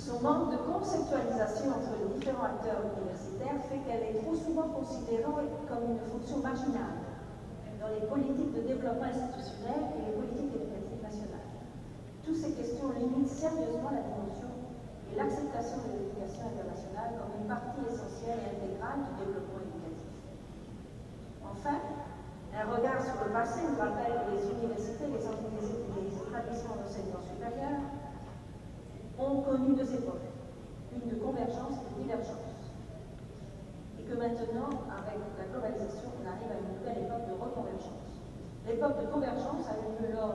Son 0.00 0.16
manque 0.24 0.48
de 0.48 0.56
conceptualisation 0.64 1.76
entre 1.76 1.92
les 2.00 2.08
différents 2.16 2.48
acteurs 2.56 2.88
universitaires 2.88 3.60
fait 3.68 3.84
qu'elle 3.84 4.00
est 4.00 4.16
trop 4.24 4.32
souvent 4.32 4.72
considérée 4.72 5.28
comme 5.68 5.92
une 5.92 6.00
fonction 6.08 6.40
marginale 6.40 7.04
dans 7.76 7.92
les 7.92 8.08
politiques 8.08 8.48
de 8.56 8.64
développement 8.64 9.12
institutionnel 9.12 9.92
et 10.00 10.08
les 10.08 10.16
politiques 10.16 10.56
éducatives 10.56 11.04
nationales. 11.04 11.52
Toutes 12.24 12.40
ces 12.40 12.56
questions 12.56 12.96
limitent 12.96 13.28
sérieusement 13.28 13.92
la 13.92 14.00
dimension 14.08 14.48
et 15.12 15.20
l'acceptation 15.20 15.84
de 15.84 15.92
l'éducation 15.92 16.48
internationale 16.48 17.20
comme 17.20 17.36
une 17.36 17.48
partie 17.52 17.84
essentielle 17.84 18.40
et 18.40 18.56
intégrale 18.56 19.04
du 19.04 19.12
développement 19.20 19.60
éducatif. 19.68 20.16
Enfin, 21.44 21.76
un 22.56 22.66
regard 22.72 23.04
sur 23.04 23.20
le 23.20 23.36
passé 23.36 23.68
nous 23.68 23.76
rappelle 23.76 24.16
que 24.16 24.32
les 24.32 24.48
universités, 24.48 25.12
les 25.12 25.20
les 25.20 26.08
établissements 26.24 26.80
d'enseignement 26.80 27.20
supérieur 27.20 27.99
ont 29.20 29.42
connu 29.42 29.76
deux 29.76 29.94
époques, 29.94 30.28
une 30.92 31.10
de 31.10 31.16
convergence 31.20 31.76
et 31.84 31.94
de 31.94 32.02
divergence. 32.02 32.48
Et 34.00 34.02
que 34.08 34.16
maintenant, 34.16 34.72
avec 34.88 35.20
la 35.36 35.44
globalisation, 35.52 36.08
on 36.16 36.24
arrive 36.24 36.48
à 36.48 36.58
une 36.58 36.72
nouvelle 36.80 37.04
époque 37.04 37.28
de 37.28 37.36
reconvergence. 37.36 38.16
L'époque 38.66 38.96
de 39.00 39.06
convergence 39.12 39.68
a 39.68 39.76
eu 39.76 39.88
lieu 40.00 40.16
lors 40.16 40.34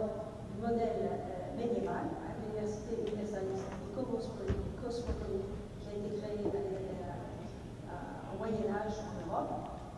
du 0.54 0.62
modèle 0.62 1.02
euh, 1.02 1.58
médiéval, 1.58 2.13
à 2.26 2.38
l'université 2.38 3.02
universaliste 3.02 3.65
et 3.74 3.89
cosmopolite 3.98 5.50
qui 5.82 5.88
a 5.89 5.93
été 5.98 6.10
créée 6.21 6.45
euh, 6.45 7.13
au 8.34 8.38
Moyen-Âge 8.38 9.02
en 9.02 9.13
Europe, 9.26 9.52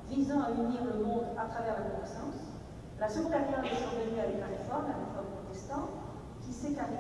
visant 0.09 0.41
à 0.41 0.51
unir 0.51 0.83
le 0.83 1.03
monde 1.03 1.27
à 1.35 1.45
travers 1.51 1.75
la 1.75 1.85
connaissance. 1.91 2.39
La 2.99 3.09
seconde 3.09 3.31
période 3.31 3.65
est 3.67 3.77
survenue 3.77 4.19
avec 4.19 4.39
la 4.39 4.47
réforme, 4.47 4.89
la 4.89 4.97
réforme 4.97 5.29
protestante, 5.43 5.91
qui 6.41 6.51
s'est 6.51 6.73
caractérisée 6.73 6.96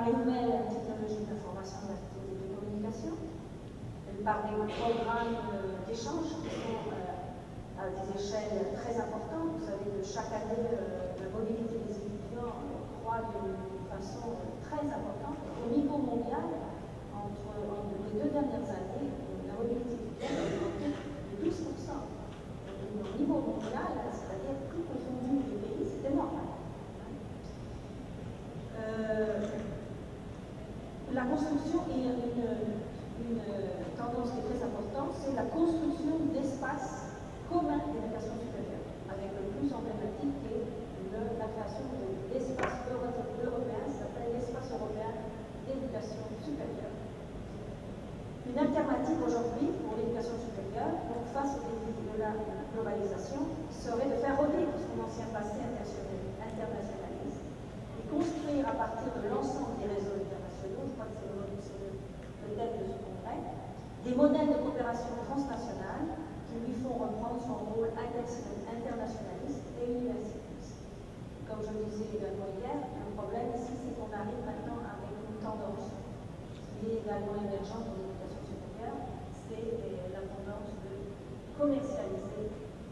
Par 0.00 0.08
les 0.08 0.16
nouvelles 0.16 0.64
technologies 0.72 1.28
d'information 1.28 1.92
et 1.92 2.32
de 2.32 2.56
communication 2.56 3.12
par 4.24 4.48
des 4.48 4.72
programmes 4.72 5.36
d'échange 5.86 6.40
qui 6.40 6.48
sont 6.56 6.88
euh, 6.88 7.76
à 7.76 7.92
des 7.92 8.08
échelles 8.16 8.72
très 8.80 8.96
importantes. 8.96 9.60
Vous 9.60 9.66
savez 9.66 9.92
que 9.92 10.00
chaque 10.00 10.32
année, 10.32 10.72
euh, 10.72 11.20
la 11.20 11.28
mobilité 11.28 11.84
des 11.84 11.92
étudiants 12.00 12.64
croît 13.04 13.28
d'une 13.28 13.60
façon 13.92 14.40
très 14.64 14.88
importante. 14.88 15.19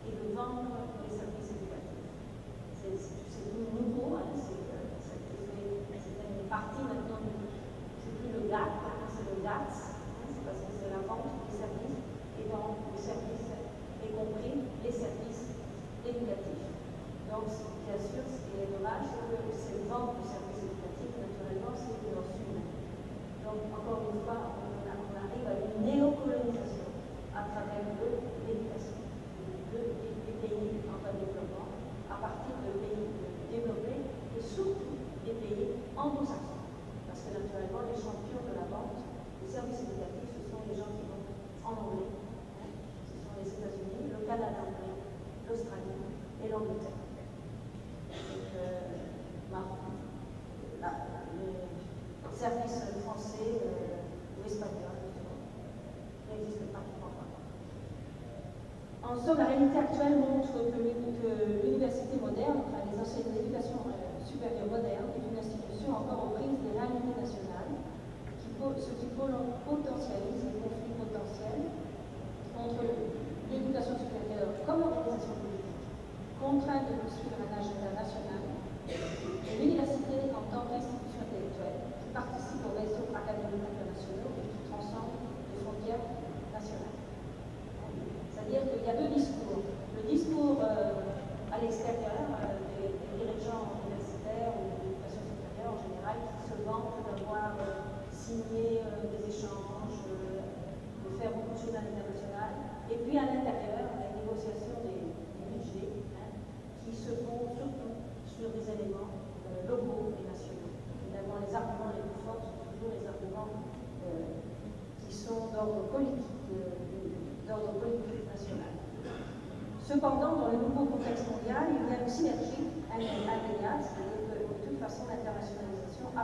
et 0.07 0.13
de 0.13 0.35
vendre 0.35 0.89
les 1.03 1.13
services 1.13 1.53
éducatifs. 1.53 2.09
C'est 2.81 2.97
tout 2.97 3.69
nouveau, 3.77 4.17
hein, 4.17 4.33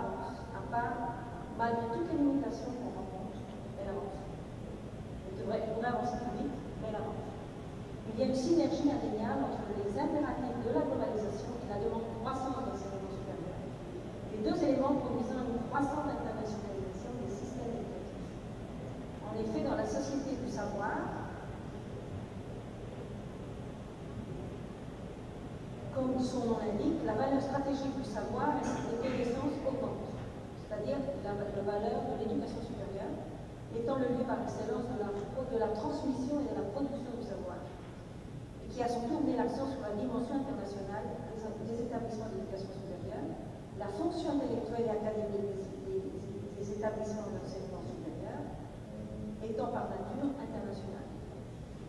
avance, 0.05 0.39
à 0.53 0.61
part, 0.69 0.97
malgré 1.57 1.89
toutes 1.93 2.11
les 2.13 2.19
limitations 2.21 2.73
qu'on 2.77 2.93
rencontre, 2.93 3.41
elle 3.81 3.89
avance. 3.89 4.17
Elle 4.21 5.37
devrait, 5.41 5.65
pourrait 5.73 5.93
avancer 5.93 6.21
plus 6.21 6.45
vite, 6.45 6.57
mais 6.81 6.93
elle 6.93 7.01
avance. 7.01 7.25
Il 8.13 8.17
y 8.21 8.23
a 8.23 8.27
une 8.29 8.39
synergie 8.39 8.89
indéniable 8.93 9.43
entre 9.49 9.65
les 9.75 9.91
impératifs 9.97 10.61
de 10.63 10.71
la 10.71 10.83
globalisation 10.85 11.51
et 11.65 11.69
la 11.73 11.81
demande 11.83 12.07
croissante 12.21 12.63
d'enseignement 12.69 13.11
supérieur. 13.11 13.59
Les 14.31 14.41
deux 14.45 14.59
éléments 14.61 15.01
produisant 15.01 15.43
une 15.43 15.65
croissante 15.73 16.07
internationalisation 16.07 17.11
des 17.19 17.33
systèmes 17.33 17.75
éducatifs. 17.75 18.31
En 19.25 19.33
effet, 19.41 19.63
dans 19.67 19.75
la 19.75 19.89
société 19.89 20.39
du 20.39 20.51
savoir, 20.53 21.24
comme 25.95 26.19
son 26.19 26.43
nom 26.51 26.59
l'indique, 26.59 27.07
la 27.07 27.15
valeur 27.15 27.39
stratégique 27.39 27.95
du 27.95 28.03
savoir 28.03 28.59
et 28.59 28.67
des 28.67 28.99
connaissances 28.99 29.55
augmente, 29.63 30.03
c'est-à-dire 30.67 30.99
la, 31.23 31.63
valeur 31.63 32.03
de 32.11 32.15
l'éducation 32.19 32.59
supérieure, 32.67 33.15
étant 33.71 34.03
le 34.03 34.11
lieu 34.19 34.27
par 34.27 34.43
excellence 34.43 34.91
de 34.91 34.99
la, 34.99 35.15
la 35.15 35.71
transmission 35.71 36.43
et 36.43 36.51
de 36.51 36.57
la 36.59 36.67
production 36.75 37.15
du 37.15 37.23
savoir, 37.23 37.63
et 37.63 38.67
qui 38.75 38.83
a 38.83 38.91
son 38.91 39.07
tour 39.07 39.23
mis 39.23 39.39
l'accent 39.39 39.71
sur 39.71 39.87
la 39.87 39.95
dimension 39.95 40.35
internationale 40.35 41.15
des, 41.63 41.79
établissements 41.79 42.31
d'éducation 42.35 42.75
supérieure, 42.75 43.31
la 43.79 43.87
fonction 43.95 44.35
intellectuelle 44.35 44.91
et 44.91 44.95
académique 44.99 45.63
des, 45.87 46.03
des 46.03 46.67
établissements 46.75 47.31
d'enseignement 47.31 47.87
supérieur, 47.87 48.43
étant 49.47 49.71
par 49.71 49.95
nature 49.95 50.35
internationale. 50.43 51.09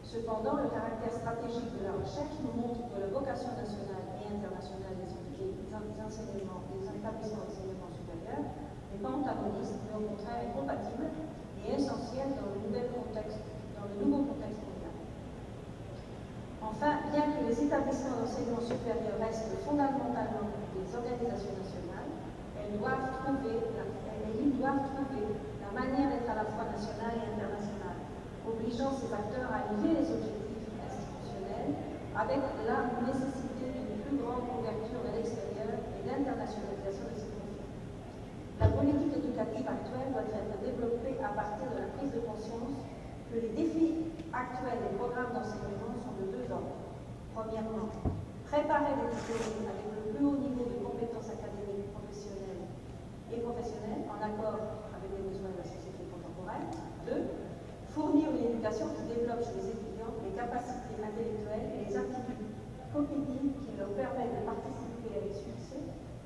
Cependant, 0.06 0.62
le 0.62 0.70
caractère 0.70 1.12
stratégique 1.12 1.74
de 1.76 1.84
la 1.90 1.98
recherche 1.98 2.38
nous 2.46 2.54
montre 2.56 2.86
que 2.94 3.02
la 3.02 3.10
vocation 3.10 3.52
nationale 3.58 3.95
enseignements, 6.06 6.62
des 6.70 6.86
établissements 6.86 7.50
d'enseignement 7.50 7.90
supérieur 7.90 8.42
n'est 8.46 9.02
pas 9.02 9.14
antagoniste, 9.14 9.82
mais 9.90 9.98
au 9.98 10.06
contraire 10.14 10.40
est 10.46 10.54
compatible 10.54 11.10
et 11.66 11.82
contexte, 12.94 13.42
dans 13.74 13.90
le 13.90 13.96
nouveau 14.06 14.22
contexte 14.30 14.62
mondial. 14.62 14.94
Enfin, 16.62 17.10
bien 17.10 17.26
que 17.34 17.42
les 17.50 17.58
établissements 17.58 18.22
d'enseignement 18.22 18.62
supérieur 18.62 19.18
restent 19.18 19.58
fondamentalement 19.66 20.54
des 20.78 20.86
organisations 20.94 21.58
nationales, 21.58 22.12
elles 22.54 22.78
doivent 22.78 23.10
trouver 23.26 23.66
la, 23.74 23.86
elles 24.14 24.54
doivent 24.62 24.86
trouver 24.94 25.26
la 25.58 25.72
manière 25.74 26.14
d'être 26.14 26.30
à 26.30 26.38
la 26.38 26.48
fois 26.54 26.70
nationale 26.70 27.18
et 27.18 27.26
internationale 27.34 28.00
obligeant 28.46 28.94
ces 28.94 29.10
acteurs 29.10 29.50
à 29.50 29.74
lier 29.74 29.98
les 29.98 30.08
objectifs 30.12 30.70
institutionnels 30.86 31.74
avec 32.14 32.42
la 32.70 32.94
nécessité 33.10 33.74
d'une 33.74 34.06
plus 34.06 34.18
grande 34.22 34.46
ouverture 34.54 35.02
à 35.02 35.18
l'extérieur 35.18 35.82
et 35.98 36.02
d'internationalisation 36.06 37.10
de 37.10 37.18
ces 37.18 37.32
conflits. 37.34 37.66
La 38.62 38.70
politique 38.70 39.16
éducative 39.66 39.74
actuelle 39.74 40.14
doit 40.14 40.30
être 40.30 40.56
développée 40.62 41.18
à 41.26 41.34
partir 41.34 41.66
de 41.74 41.78
la 41.82 41.90
prise 41.98 42.14
de 42.14 42.22
conscience 42.22 42.78
que 43.34 43.42
les 43.42 43.50
défis 43.58 44.14
actuels 44.30 44.82
des 44.86 44.94
programmes 44.98 45.34
d'enseignement 45.34 45.98
sont 46.06 46.14
de 46.22 46.30
deux 46.30 46.46
ordres. 46.54 46.78
Premièrement, 47.34 47.90
préparer 48.46 48.94
les 48.94 49.10
diplômés 49.10 49.66
avec 49.66 49.88
le 49.90 50.02
plus 50.14 50.24
haut 50.26 50.38
niveau 50.38 50.70
de 50.70 50.78
compétences 50.86 51.34
académiques, 51.34 51.90
professionnelles 51.98 52.70
et 53.34 53.42
professionnelles 53.42 54.06
en 54.06 54.22
accord 54.22 54.86
avec 54.94 55.10
les 55.18 55.24
besoins 55.26 55.52
de 55.58 55.60
la 55.60 55.68
société 55.68 56.06
contemporaine. 56.14 56.70
Deux, 57.10 57.26
fournir 57.90 58.30
une 58.38 58.54
éducation 58.54 58.94
qui 58.94 59.04
développe 59.10 59.42
chez 59.42 59.58
les 59.58 59.68
étudiants 59.74 60.14
les 60.22 60.34
capacités 60.38 60.96
intellectuelles 61.02 61.74
et 61.74 61.90
les 61.90 61.94
aptitudes 61.98 62.54
cognitives 62.94 63.58
qui 63.66 63.72
leur 63.76 63.92
permettent 63.98 64.36
de 64.40 64.44
participer 64.46 64.75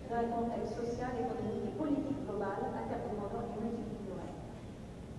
dans 0.10 0.18
un 0.18 0.26
contexte 0.34 0.74
social, 0.74 1.14
économique 1.22 1.70
et 1.70 1.76
politique 1.78 2.26
global, 2.26 2.58
interdépendant 2.74 3.46
et 3.46 3.62
multiculturel. 3.62 4.34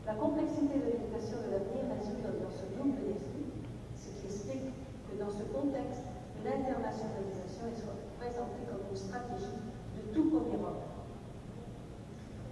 La 0.03 0.18
complexité 0.18 0.82
de 0.82 0.86
l'éducation 0.91 1.47
de 1.47 1.49
l'avenir 1.55 1.86
réside 1.95 2.26
dans 2.26 2.51
ce 2.51 2.66
double 2.74 2.99
défi, 3.07 3.55
ce 3.95 4.11
qui 4.18 4.26
explique 4.26 4.74
que 5.07 5.14
dans 5.14 5.30
ce 5.30 5.47
contexte, 5.55 6.11
l'internationalisation 6.43 7.70
soit 7.78 8.03
présentée 8.18 8.66
comme 8.66 8.82
une 8.91 8.99
stratégie 8.99 9.62
de 9.95 10.03
tout 10.11 10.26
premier 10.26 10.59
ordre. 10.59 10.91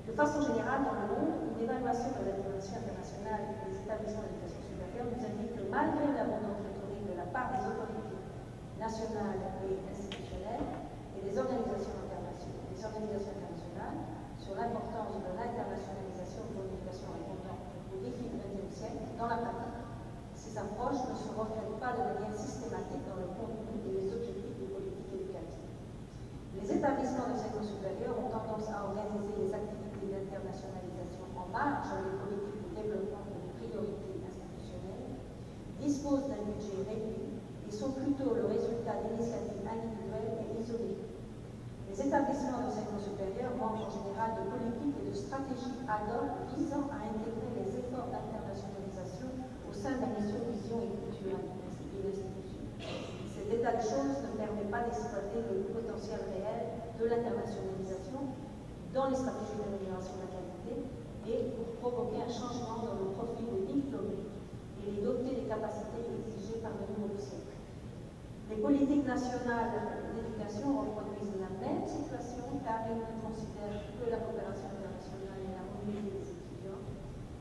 De 0.06 0.14
façon 0.14 0.38
générale, 0.46 0.86
dans 0.86 0.94
le 0.94 1.06
monde, 1.10 1.34
une 1.58 1.66
évaluation 1.66 2.22
de 2.22 2.22
la 2.22 2.38
dimension 2.38 2.78
internationale 2.78 3.50
des 3.66 3.82
établissements 3.82 4.30
d'éducation 4.30 4.62
supérieure 4.62 5.10
nous 5.10 5.22
indique 5.26 5.58
que 5.58 5.66
malgré 5.66 6.06
l'abondante 6.14 6.62
rhétorique 6.62 7.02
de 7.02 7.18
la 7.18 7.26
part 7.34 7.50
des 7.50 7.66
autorités 7.66 8.22
nationales 8.78 9.42
et 9.66 9.74
institutionnelles 9.90 10.86
et 11.18 11.20
des 11.26 11.34
organisations, 11.34 12.07
sur 14.48 14.56
l'importance 14.56 15.20
de 15.20 15.28
l'internationalisation 15.36 16.48
de 16.56 16.64
l'éducation 16.64 17.12
répondant 17.12 17.60
aux 17.92 18.00
défis 18.00 18.32
du 18.32 18.40
XXe 18.40 18.72
siècle, 18.72 19.04
dans 19.20 19.28
la 19.28 19.44
pratique, 19.44 19.84
ces 20.32 20.56
approches 20.56 21.04
ne 21.04 21.12
se 21.12 21.28
reflètent 21.36 21.76
pas 21.76 21.92
de 22.00 22.16
manière 22.16 22.32
systématique 22.32 23.04
dans 23.04 23.20
le 23.20 23.28
contenu 23.36 23.76
et 23.84 23.92
les 23.92 24.08
objectifs 24.08 24.56
des 24.56 24.72
politiques 24.72 25.12
éducatives. 25.12 25.68
Les 26.56 26.64
établissements 26.64 27.28
d'enseignement 27.28 27.60
supérieur 27.60 28.16
ont 28.16 28.32
tendance 28.32 28.72
à 28.72 28.88
organiser 28.88 29.36
les 29.36 29.52
activités 29.52 30.08
d'internationalisation 30.08 31.28
en 31.36 31.52
marge 31.52 31.92
des 31.92 32.16
politiques 32.16 32.64
de 32.64 32.72
développement 32.72 33.28
et 33.28 33.36
de 33.36 33.52
priorités 33.52 34.16
institutionnelles, 34.24 35.12
disposent 35.76 36.24
d'un 36.32 36.40
budget 36.40 36.88
réduit 36.88 37.36
et 37.36 37.72
sont 37.72 37.92
plutôt 37.92 38.32
le 38.32 38.48
résultat 38.48 39.04
d'initiatives 39.04 39.68
individuelles 39.68 40.40
et 40.40 40.56
isolées. 40.56 41.04
Les 41.98 42.06
établissements 42.06 42.62
d'enseignement 42.62 43.00
supérieur 43.02 43.56
manquent 43.58 43.88
en 43.88 43.90
général 43.90 44.38
de 44.38 44.50
politiques 44.50 44.94
et 45.02 45.10
de 45.10 45.14
visant 46.54 46.86
à 46.94 47.10
intégrer 47.10 47.50
les 47.58 47.70
efforts 47.74 48.06
d'internationalisation 48.14 49.34
au 49.66 49.72
sein 49.74 49.98
de 49.98 50.06
la 50.06 50.10
mission 50.14 50.38
vision 50.46 50.78
et 50.78 50.94
culture 50.94 51.42
de 51.42 51.98
l'institution. 52.06 52.62
Cet 53.34 53.50
état 53.50 53.74
de 53.74 53.82
choses 53.82 54.22
ne 54.22 54.38
permet 54.38 54.70
pas 54.70 54.86
d'exploiter 54.86 55.42
le 55.42 55.74
potentiel 55.74 56.22
réel 56.30 56.86
de 57.02 57.04
l'internationalisation 57.06 58.30
dans 58.94 59.10
les 59.10 59.18
stratégies 59.18 59.58
d'amélioration 59.58 60.14
de 60.18 60.22
la 60.22 60.30
qualité 60.38 60.72
et 61.26 61.50
pour 61.58 61.66
provoquer 61.82 62.22
un 62.22 62.30
changement 62.30 62.78
dans 62.86 62.94
le 63.02 63.10
profil 63.18 63.46
des 63.50 63.66
diplômés 63.66 64.22
et 64.78 64.82
les 64.86 65.02
doter 65.02 65.34
des 65.34 65.46
capacités 65.50 66.06
exigées 66.06 66.62
par 66.62 66.78
le 66.78 66.86
nouveau 66.94 67.18
siècle. 67.18 67.58
Les 68.48 68.62
politiques 68.62 69.04
nationales 69.04 69.98
d'éducation 70.14 70.78
reproduisent 70.78 71.36
la 71.42 71.52
même 71.58 71.84
situation 71.84 72.46
car 72.64 72.86
elles 72.86 73.02
ne 73.02 73.18
considèrent 73.18 73.82
que 73.98 74.06
la 74.08 74.24
coopération 74.24 74.67
former 75.88 76.12
les 76.12 76.28
étudiants 76.28 76.84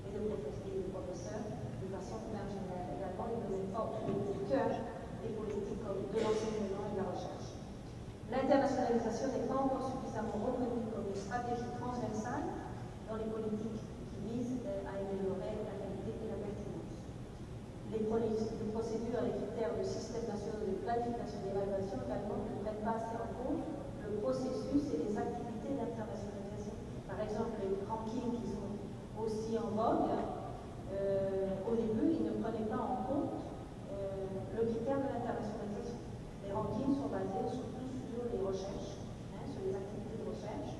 et 0.08 0.10
de 0.16 0.24
les 0.24 0.88
professeurs 0.88 1.44
de 1.84 1.88
façon 1.92 2.32
marginale. 2.32 2.96
Également, 2.96 3.28
il 3.28 3.44
nous 3.44 3.68
forme 3.76 4.00
au 4.08 4.48
cœur 4.48 4.72
des 5.20 5.32
politiques 5.36 5.84
de 5.84 6.20
l'enseignement 6.24 6.84
et 6.88 6.94
de 6.96 7.00
la 7.04 7.08
recherche. 7.12 7.60
L'internationalisation 8.32 9.36
n'est 9.36 9.48
pas 9.52 9.60
encore 9.68 9.84
suffisamment 9.84 10.40
reconnue 10.40 10.88
comme 10.96 11.12
une 11.12 11.20
stratégie 11.20 11.72
transversale 11.76 12.48
dans 13.12 13.20
les 13.20 13.28
politiques 13.28 13.84
qui 13.84 14.18
visent 14.24 14.64
euh, 14.64 14.88
à 14.88 15.00
améliorer 15.00 15.68
la 15.68 15.76
qualité 15.80 16.12
et 16.24 16.28
la 16.32 16.40
pertinence. 16.40 16.92
Les, 17.92 18.04
les 18.04 18.70
procédures 18.72 19.24
et 19.24 19.32
les 19.32 19.38
critères 19.44 19.76
du 19.76 19.84
système 19.84 20.28
national 20.28 20.64
de 20.64 20.76
planification 20.88 21.40
et 21.40 21.52
d'évaluation 21.52 21.98
également 22.04 22.40
ne 22.48 22.56
prennent 22.64 22.84
pas 22.84 22.96
assez 23.00 23.16
en 23.16 23.32
compte 23.44 23.64
le 24.04 24.20
processus 24.24 24.84
et 24.92 25.08
les 25.08 25.16
activités 25.16 25.47
par 27.18 27.26
exemple, 27.26 27.58
les 27.66 27.82
rankings 27.90 28.38
qui 28.38 28.46
sont 28.46 28.78
aussi 29.18 29.58
en 29.58 29.74
vogue, 29.74 30.14
euh, 30.94 31.68
au 31.68 31.76
début, 31.76 32.16
ils 32.16 32.26
ne 32.26 32.40
prenaient 32.40 32.72
pas 32.72 32.80
en 32.80 33.04
compte 33.06 33.44
euh, 33.92 34.56
le 34.56 34.62
critère 34.72 35.04
de 35.04 35.08
l'internationalisation. 35.12 36.00
Les 36.48 36.52
rankings 36.56 36.96
sont 36.96 37.12
basés 37.12 37.44
surtout 37.52 37.92
sur 38.08 38.24
les 38.32 38.40
recherches, 38.40 39.04
hein, 39.36 39.44
sur 39.52 39.68
les 39.68 39.76
activités 39.76 40.16
de 40.16 40.26
recherche, 40.32 40.74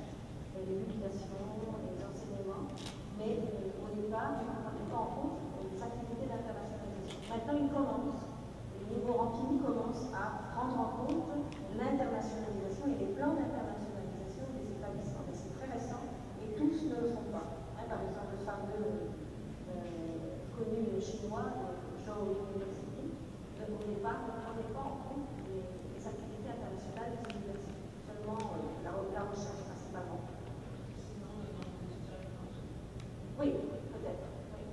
les 0.56 0.64
publications, 0.64 1.44
les 1.92 2.00
enseignements, 2.02 2.72
mais 3.20 3.36
euh, 3.36 3.84
au 3.84 3.90
départ, 3.94 4.40
ils 4.40 4.48
ne 4.48 4.58
prenaient 4.64 4.90
pas 4.90 5.02
en 5.04 5.12
compte 5.12 5.38
les 5.60 5.76
activités 5.76 6.28
d'internationalisation. 6.32 7.20
Maintenant, 7.28 7.58
ils 7.60 7.72
commencent, 7.72 8.28
les 8.80 8.88
nouveaux 8.88 9.18
rankings 9.28 9.60
commencent 9.60 10.08
à 10.16 10.56
prendre 10.56 10.78
en 10.82 10.90
compte 11.04 11.30
l'internationalisation 11.76 12.96
et 12.96 12.98
les 13.04 13.12
plans 13.12 13.36
d'internationalisation 13.36 14.48
des 14.56 14.72
établissements. 14.72 15.28
Mais 15.28 15.36
c'est 15.36 15.52
très 15.52 15.68
récent 15.68 16.00
et 16.40 16.56
tous 16.56 16.90
ne 16.90 16.96
le 16.96 17.12
font 17.12 17.28
pas. 17.28 17.44
Hein, 17.76 17.86
par 17.92 18.00
exemple, 18.02 18.40
le 18.40 18.42
fameux 18.48 19.14
connu 20.58 20.98
chinois, 20.98 21.54
Zhou 22.02 22.34
University, 22.34 23.14
au 23.62 23.84
départ, 23.86 24.26
ne 24.26 24.34
prenait 24.42 24.74
pas 24.74 24.86
en 24.90 24.96
compte 25.06 25.30
les, 25.46 26.02
activités 26.02 26.50
internationales 26.50 27.14
des 27.14 27.30
universités, 27.30 27.86
seulement 28.10 28.42
euh, 28.42 28.82
la, 28.82 28.92
la, 28.96 29.24
recherche 29.30 29.62
principalement. 29.70 30.24
Oui, 33.38 33.54
peut-être. 33.92 34.26
Oui. 34.56 34.64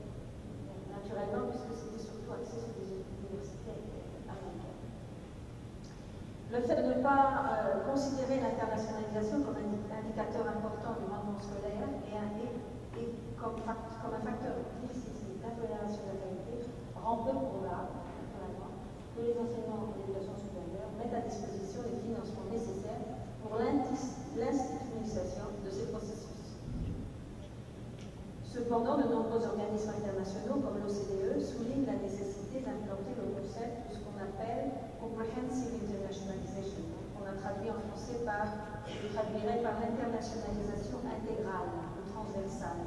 Naturellement, 0.88 1.52
puisque 1.52 1.74
c'était 1.74 2.00
surtout 2.00 2.32
axé 2.32 2.56
sur 2.64 2.72
les 2.80 3.02
universités 3.04 3.82
américaines. 4.24 4.88
Le 6.48 6.60
fait 6.64 6.80
de 6.80 6.96
ne 6.96 7.02
pas 7.02 7.44
euh, 7.44 7.92
considérer 7.92 8.40
l'internationalisation 8.40 9.42
comme 9.44 9.58
un 9.58 9.68
indicateur 10.00 10.48
important 10.48 10.96
du 10.96 11.04
rendement 11.10 11.40
scolaire 11.42 11.92
et, 12.08 12.14
un, 12.14 12.30
et, 12.40 13.10
comme, 13.36 13.58
comme, 13.58 14.14
un 14.14 14.24
facteur 14.24 14.54
difficile 14.80 15.14
l'intolérance 15.44 16.00
de 16.00 16.08
la 16.08 16.16
qualité 16.24 16.56
rend 16.96 17.20
peu 17.20 17.36
probable, 17.36 18.00
que 19.14 19.20
les 19.22 19.36
enseignants 19.38 19.92
de 19.92 20.00
l'éducation 20.00 20.34
supérieure 20.34 20.90
mettent 20.98 21.14
à 21.14 21.22
disposition 21.22 21.86
les 21.86 22.00
financements 22.02 22.48
nécessaires 22.50 23.04
pour 23.44 23.60
l'institutionnalisation 23.60 25.54
de 25.62 25.70
ces 25.70 25.86
processus. 25.92 26.58
Cependant, 28.42 28.98
de 28.98 29.06
nombreux 29.06 29.44
organismes 29.46 29.94
internationaux 30.02 30.58
comme 30.64 30.82
l'OCDE 30.82 31.38
soulignent 31.38 31.86
la 31.86 32.00
nécessité 32.02 32.64
d'implanter 32.64 33.14
le 33.14 33.38
concept 33.38 33.90
de 33.90 33.94
ce 33.94 34.00
qu'on 34.02 34.18
appelle 34.18 34.74
Comprehensive 34.98 35.78
Internationalization, 35.78 36.82
qu'on 37.14 37.26
a 37.28 37.34
traduit 37.38 37.70
en 37.70 37.78
français 37.92 38.18
par, 38.26 38.50
je 38.90 39.14
traduirais 39.14 39.62
par 39.62 39.78
l'internationalisation 39.78 40.98
intégrale 41.06 41.70
ou 41.70 42.02
transversale 42.10 42.82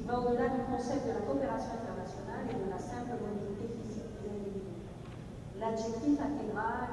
qui 0.00 0.08
va 0.08 0.18
au-delà 0.20 0.48
du 0.48 0.64
concept 0.64 1.04
de 1.04 1.12
la 1.12 1.20
coopération 1.28 1.76
internationale 1.76 2.48
et 2.48 2.56
de 2.56 2.70
la 2.72 2.80
simple 2.80 3.20
mobilité 3.20 3.68
physique 3.76 4.08
des 4.24 4.32
individus. 4.32 4.88
L'adjectif 5.60 6.16
intégral 6.16 6.88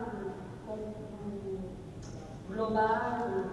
global 2.51 3.47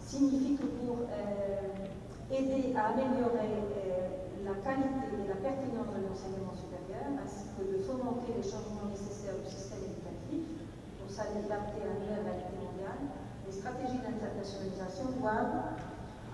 signifie 0.00 0.56
que 0.56 0.64
pour 0.80 1.04
euh, 1.12 2.32
aider 2.32 2.72
à 2.72 2.94
améliorer 2.94 3.52
euh, 3.52 4.48
la 4.48 4.54
qualité 4.64 5.12
et 5.12 5.28
la 5.28 5.40
pertinence 5.44 5.92
de 5.92 6.00
l'enseignement 6.08 6.54
supérieur, 6.56 7.20
ainsi 7.20 7.52
que 7.52 7.68
de 7.68 7.82
fomenter 7.84 8.32
les 8.32 8.46
changements 8.46 8.88
nécessaires 8.88 9.36
du 9.44 9.50
système 9.50 9.84
éducatif 9.92 10.46
pour 10.96 11.10
s'adapter 11.10 11.84
à 11.84 11.92
la 11.92 11.98
réalité 12.00 12.54
mondiale, 12.56 13.02
les 13.44 13.52
stratégies 13.52 14.00
d'internationalisation 14.00 15.20
doivent 15.20 15.74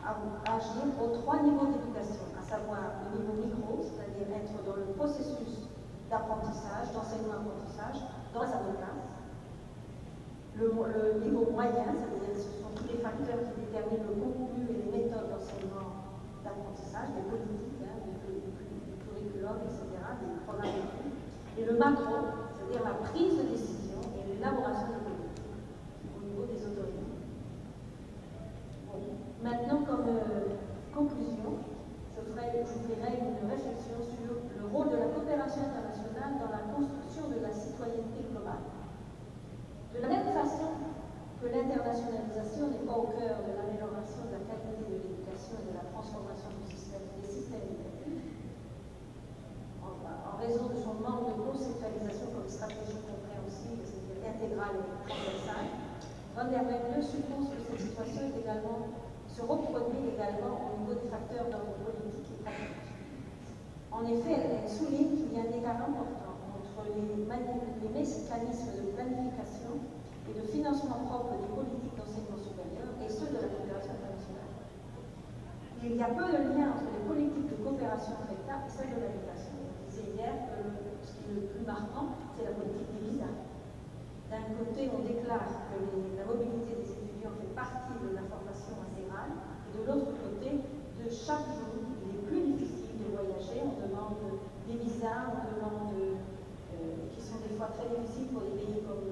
agir 0.05 0.85
aux 1.01 1.11
trois 1.23 1.43
niveaux 1.43 1.67
d'éducation 1.67 2.32
savoir 2.53 3.01
le 3.01 3.17
niveau 3.17 3.33
micro, 3.41 3.81
c'est-à-dire 3.81 4.29
être 4.29 4.61
dans 4.69 4.77
le 4.77 4.93
processus 4.93 5.73
d'apprentissage, 6.13 6.93
d'enseignement-apprentissage, 6.93 8.05
dans 8.37 8.45
sa 8.45 8.61
classe. 8.77 9.09
Le, 10.61 10.69
le, 10.69 11.25
niveau 11.25 11.49
moyen, 11.49 11.97
c'est-à-dire 11.97 12.37
ce 12.37 12.61
sont 12.61 12.77
tous 12.77 12.85
les 12.93 13.01
facteurs 13.01 13.41
qui 13.41 13.65
déterminent 13.65 14.05
le 14.05 14.21
contenu 14.21 14.69
et 14.69 14.85
les 14.85 14.89
méthodes 14.93 15.33
d'enseignement 15.33 16.13
d'apprentissage, 16.45 17.09
des 17.17 17.25
politiques, 17.25 17.89
hein, 17.89 18.05
du, 18.05 18.21
curriculum, 19.01 19.57
etc., 19.65 19.89
des 20.21 20.45
programmes 20.45 20.93
Et 21.57 21.65
le 21.65 21.73
macro, 21.81 22.37
c'est-à-dire 22.53 22.85
la 22.85 23.01
prise 23.09 23.33
de 23.41 23.49
décision 23.49 24.05
et 24.13 24.29
l'élaboration 24.29 24.93
de 24.93 25.01
politiques 25.09 25.57
au 26.13 26.21
niveau 26.21 26.45
des 26.45 26.61
autorités. 26.69 27.17
Bon. 28.93 29.01
Maintenant, 29.41 29.81
comme 29.89 30.05
euh, 30.05 30.61
conclusion, 30.93 31.72
je 32.33 32.89
voudrais 32.89 33.13
une 33.21 33.45
réflexion 33.45 34.01
sur 34.01 34.33
le 34.33 34.65
rôle 34.73 34.89
de 34.89 34.97
la 34.97 35.13
coopération 35.13 35.69
internationale 35.69 36.41
dans 36.41 36.49
la 36.49 36.65
construction 36.73 37.29
de 37.29 37.45
la 37.45 37.53
citoyenneté 37.53 38.25
globale. 38.33 38.65
De 39.93 40.01
la 40.01 40.09
même 40.09 40.33
façon 40.33 40.81
que 41.43 41.47
l'internationalisation 41.53 42.73
n'est 42.73 42.87
pas 42.89 42.97
au 42.97 43.13
cœur 43.13 43.45
de 43.45 43.53
l'amélioration 43.53 44.33
de 44.33 44.41
la 44.41 44.43
qualité 44.49 44.81
de 44.81 44.97
l'éducation 44.97 45.61
et 45.61 45.67
de 45.69 45.75
la 45.77 45.85
transformation 45.93 46.49
du 46.57 46.65
système, 46.73 47.05
des 47.21 47.29
systèmes 47.29 47.69
éducatifs, 47.69 48.33
en, 49.85 50.41
raison 50.41 50.73
de 50.73 50.79
son 50.81 50.97
manque 51.05 51.37
de 51.37 51.37
conceptualisation 51.37 52.33
comme 52.33 52.49
stratégie 52.49 52.97
compréhensible, 53.05 53.85
c'est-à-dire 53.85 54.25
intégrale 54.25 54.81
et 54.81 54.89
transversale, 55.05 55.69
Van 56.33 56.49
der 56.49 56.65
suppose 57.05 57.53
que 57.53 57.61
cette 57.61 57.93
situation 57.93 58.33
également 58.41 58.89
se 59.29 59.43
reproduit 59.43 60.17
également 60.17 60.73
au 60.73 60.81
niveau 60.81 60.95
des 60.95 61.11
facteurs 61.13 61.45
d'ordre. 61.53 61.73
En 63.93 64.03
effet, 64.07 64.35
elle 64.35 64.69
souligne 64.69 65.15
qu'il 65.17 65.33
y 65.33 65.39
a 65.39 65.47
un 65.47 65.53
écart 65.53 65.87
important 65.87 66.43
entre 66.59 66.89
les, 66.91 67.23
mécanismes 67.23 68.73
de 68.79 68.91
planification 68.97 69.79
et 70.29 70.35
de 70.35 70.45
financement 70.47 71.07
propre 71.07 71.39
des 71.39 71.51
politiques 71.55 71.95
d'enseignement 71.95 72.41
supérieur 72.41 72.89
et 72.99 73.09
ceux 73.11 73.31
de 73.31 73.39
la 73.39 73.49
coopération 73.53 73.95
internationale. 73.95 74.53
Il 75.83 75.97
y 75.97 76.03
a 76.03 76.11
peu 76.15 76.27
de 76.31 76.41
lien 76.55 76.75
entre 76.75 76.89
les 76.91 77.05
politiques 77.05 77.51
de 77.51 77.59
coopération 77.63 78.19
entre 78.19 78.33
États 78.33 78.63
et 78.65 78.71
celles 78.71 78.95
de 78.95 79.01
l'éducation. 79.03 79.55
Je 79.61 79.83
disais 79.91 80.09
hier 80.15 80.35
que 80.51 80.59
ce 81.07 81.13
qui 81.19 81.25
est 81.31 81.37
le 81.39 81.47
plus 81.53 81.65
marquant, 81.67 82.17
c'est 82.35 82.47
la 82.47 82.55
politique 82.55 82.91
des 82.97 83.03
visas. 83.13 83.39
D'un 84.31 84.47
côté, 84.57 84.89
on 84.91 85.03
déclare 85.05 85.47
que 85.69 85.79
la 86.17 86.25
mobilité 86.25 86.81
des 86.81 86.89
étudiants 86.91 87.37
fait 87.39 87.53
partie 87.53 87.99
de 87.99 88.15
la 88.15 88.25
formation 88.27 88.83
et 88.89 89.79
de 89.79 89.87
l'autre 89.87 90.13
côté, 90.21 90.61
de 91.01 91.07
chaque 91.09 91.49
jour, 91.57 91.81
il 92.05 92.13
est 92.13 92.23
plus 92.29 92.43
difficile 92.55 93.01
de 93.01 93.17
voyager. 93.17 93.65
On 93.65 93.81
demande 93.81 94.21
des 94.69 94.77
visas, 94.77 95.33
on 95.33 95.43
demande, 95.49 95.95
euh, 95.97 97.09
qui 97.15 97.21
sont 97.21 97.41
des 97.41 97.57
fois 97.57 97.73
très 97.73 97.89
difficiles 97.89 98.29
pour 98.31 98.43
des 98.43 98.55
pays 98.61 98.85
comme, 98.85 99.09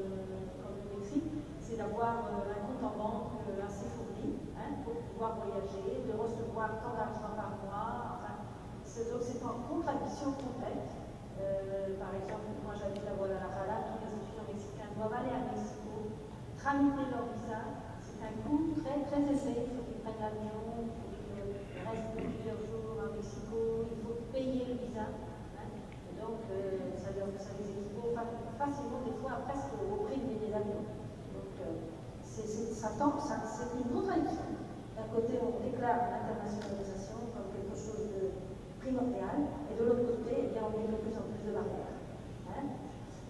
comme 0.61 0.76
le 0.78 1.01
Mexique, 1.01 1.33
c'est 1.59 1.76
d'avoir 1.81 2.28
euh, 2.28 2.53
un 2.53 2.61
compte 2.68 2.83
en 2.87 2.95
banque 2.99 3.41
euh, 3.49 3.64
assez 3.64 3.89
fourni 3.97 4.37
hein, 4.55 4.85
pour 4.85 5.01
pouvoir 5.11 5.41
voyager, 5.43 6.05
de 6.05 6.12
recevoir 6.12 6.76
tant 6.85 6.95
d'argent 6.95 7.35
par 7.35 7.57
mois. 7.64 8.20
Enfin, 8.20 8.37
c'est 8.85 9.11
en 9.43 9.57
contradiction 9.70 10.35
complète. 10.35 10.93
par 11.97 12.12
exemple, 12.14 12.53
moi 12.62 12.74
j'habite 12.76 13.07
à 13.07 13.14
Guadalajara, 13.16 13.87
tous 13.87 14.03
les 14.03 14.12
étudiants 14.12 14.45
mexicains 14.51 14.93
doivent 14.93 15.14
aller 15.14 15.33
à 15.33 15.43
Mexico, 15.49 16.11
tramiter 16.59 17.07
leur 17.09 17.24
visa, 17.33 17.81
c'est 18.03 18.20
un 18.20 18.35
coût 18.45 18.74
très 18.83 19.01
très 19.09 19.22
élevé 19.24 19.81
prennent 20.01 20.20
l'avion, 20.20 20.89
il 20.89 21.83
reste 21.85 22.09
plusieurs 22.16 22.61
jours 22.64 22.97
à 23.05 23.12
Mexico, 23.12 23.85
il 23.85 23.99
faut 24.01 24.16
payer 24.33 24.64
le 24.64 24.76
visa. 24.81 25.12
Hein. 25.12 25.68
donc, 26.16 26.41
euh, 26.49 26.97
ça, 26.97 27.12
ça, 27.12 27.53
les 27.61 27.68
équivaut 27.68 28.16
facilement, 28.16 29.01
des 29.05 29.16
fois, 29.20 29.45
presque 29.45 29.76
au 29.76 30.09
prix 30.09 30.20
du 30.20 30.41
billet 30.41 30.53
d'avion. 30.53 30.85
Donc, 31.37 31.53
euh, 31.61 31.93
c'est 32.24 32.49
une 32.49 33.91
contradiction. 33.93 34.49
D'un 34.97 35.09
côté, 35.12 35.41
on 35.41 35.61
déclare 35.64 36.12
l'internationalisation 36.12 37.33
comme 37.33 37.49
quelque 37.53 37.76
chose 37.76 38.09
de 38.12 38.37
primordial, 38.81 39.49
et 39.68 39.74
de 39.76 39.83
l'autre 39.85 40.07
côté, 40.16 40.49
eh 40.49 40.53
bien, 40.53 40.64
on 40.64 40.72
met 40.76 40.89
de 40.89 41.01
plus 41.01 41.16
en 41.16 41.24
plus 41.28 41.41
de 41.45 41.53
barrières. 41.53 41.97
Hein, 42.53 42.64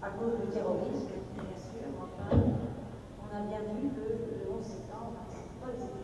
à 0.02 0.10
cause 0.14 0.38
du 0.38 0.46
terrorisme, 0.50 1.14
bien 1.34 1.58
sûr. 1.58 1.86
Enfin, 1.98 2.30
on 2.36 3.28
a 3.30 3.40
bien 3.46 3.62
vu 3.74 3.90
que 3.90 4.06
le 4.42 4.50
11 4.50 4.62
septembre, 4.62 5.18
c'est 5.30 5.58
pas 5.58 5.70
les 5.74 6.00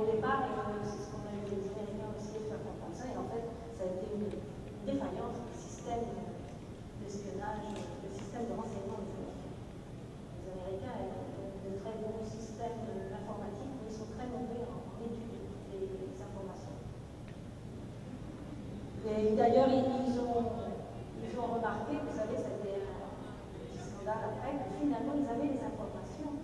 au 0.00 0.06
départ, 0.08 0.48
c'est 0.80 0.96
ce 0.96 1.12
qu'on 1.12 1.28
a 1.28 1.36
eu 1.36 1.44
les 1.44 1.60
Américains 1.76 2.08
aussi 2.16 2.32
de 2.32 2.48
faire 2.48 2.64
comprendre 2.64 2.96
ça, 2.96 3.04
et 3.04 3.16
en 3.20 3.28
fait, 3.28 3.44
ça 3.76 3.84
a 3.84 3.92
été 3.92 4.08
une 4.16 4.32
défaillance 4.88 5.44
du 5.44 5.52
système 5.52 6.08
d'espionnage, 7.04 7.68
du 7.76 8.08
système 8.08 8.48
de 8.48 8.56
renseignement 8.56 9.04
des 9.04 9.12
Américains. 9.12 9.60
Les 10.40 10.56
Américains 10.56 11.04
ont 11.04 11.52
de 11.68 11.70
très 11.84 12.00
bons 12.00 12.24
systèmes 12.24 12.80
informatiques, 13.12 13.76
mais 13.76 13.92
ils 13.92 13.96
sont 14.00 14.08
très 14.16 14.24
mauvais 14.24 14.64
en, 14.64 14.80
étude 15.04 15.36
des, 15.68 16.16
informations. 16.16 16.80
Et 19.04 19.29
d'ailleurs, 19.40 19.72
ils, 19.72 20.20
ont, 20.20 20.52
ils 21.16 21.32
ont 21.40 21.48
remarqué, 21.56 21.96
vous 21.96 22.12
savez, 22.12 22.36
c'était 22.36 22.84
un 22.84 23.80
scandale 23.80 24.36
après, 24.36 24.52
que 24.52 24.68
finalement, 24.76 25.16
ils 25.16 25.28
avaient 25.32 25.48
les 25.56 25.64
informations 25.64 26.36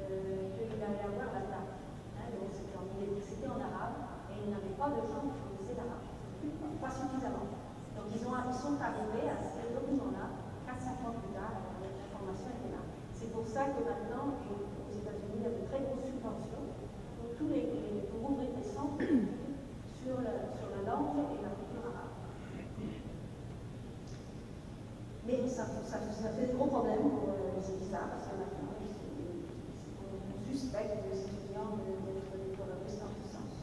euh, 0.00 0.56
qu'il 0.56 0.80
allait 0.80 1.04
avoir 1.04 1.28
date. 1.28 1.52
Hein, 1.52 2.32
c'était 2.48 3.48
en, 3.48 3.60
arabe, 3.60 3.96
et 4.32 4.48
ils 4.48 4.50
n'avaient 4.50 4.76
pas 4.80 4.88
de 4.96 5.04
gens 5.04 5.28
qui 5.28 5.44
faisaient 5.60 5.76
l'arabe. 5.76 6.08
Pas 6.80 6.90
suffisamment. 6.90 7.52
Donc, 7.94 8.08
ils, 8.10 8.24
ont, 8.24 8.34
ils 8.34 8.58
sont 8.58 8.80
arrivés 8.80 9.28
à 9.28 9.36
ce 9.38 9.68
document-là, 9.68 10.32
4-5 10.66 11.04
ans 11.04 11.14
plus 11.20 11.36
tard, 11.36 11.52
l'information 11.84 12.48
était 12.48 12.72
là. 12.72 12.82
C'est 13.12 13.30
pour 13.30 13.46
ça 13.46 13.70
que 13.70 13.80
maintenant, 13.86 14.34
aux 14.42 14.90
États-Unis, 14.90 15.36
il 15.36 15.42
y 15.42 15.46
a 15.46 15.54
de 15.54 15.62
très 15.70 15.80
grosses 15.86 16.10
subventions 16.10 16.66
pour 17.22 17.28
tous 17.38 17.48
les, 17.54 17.70
pour 18.10 18.34
ouvrir 18.34 18.50
des 18.50 18.66
centres 18.66 18.98
sur 18.98 20.18
la, 20.18 20.50
sur 20.58 20.68
la 20.74 20.82
langue 20.82 21.30
et 21.30 21.38
la 21.38 21.54
culture 21.54 21.86
arabe. 21.86 22.18
Mais 25.22 25.46
ça, 25.46 25.70
ça, 25.86 26.02
ça 26.02 26.28
fait 26.34 26.50
des 26.50 26.58
gros 26.58 26.66
problèmes 26.66 27.14
pour 27.14 27.30
euh, 27.30 27.54
les 27.54 27.62
étudiants 27.62 28.10
parce 28.10 28.26
que 28.26 28.34
maintenant, 28.42 28.74
on 28.74 30.42
suspecte 30.50 30.98
les 31.06 31.22
étudiants 31.22 31.78
d'être 31.78 32.34
des 32.42 32.58
terroristes 32.58 33.06
en 33.06 33.14
puissance. 33.14 33.54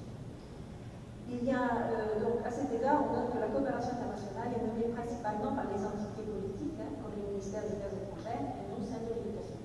Il 1.28 1.44
y 1.44 1.52
a, 1.52 1.68
euh, 1.68 2.24
donc, 2.24 2.40
à 2.48 2.50
cet 2.50 2.72
égard, 2.72 3.04
on 3.04 3.12
note 3.12 3.36
que 3.36 3.44
la 3.44 3.52
coopération 3.52 4.00
internationale 4.00 4.56
est 4.56 4.64
menée 4.64 4.90
principalement 4.96 5.52
par 5.52 5.68
les 5.68 5.84
entités 5.84 6.24
politiques, 6.24 6.80
hein, 6.80 6.96
comme 7.04 7.12
le 7.12 7.28
ministère 7.36 7.68
des 7.68 7.76
Affaires 7.76 7.92
étrangères 7.92 8.56
et 8.56 8.64
non 8.72 8.80
celle 8.80 9.04
de 9.04 9.14
l'éducation. 9.20 9.60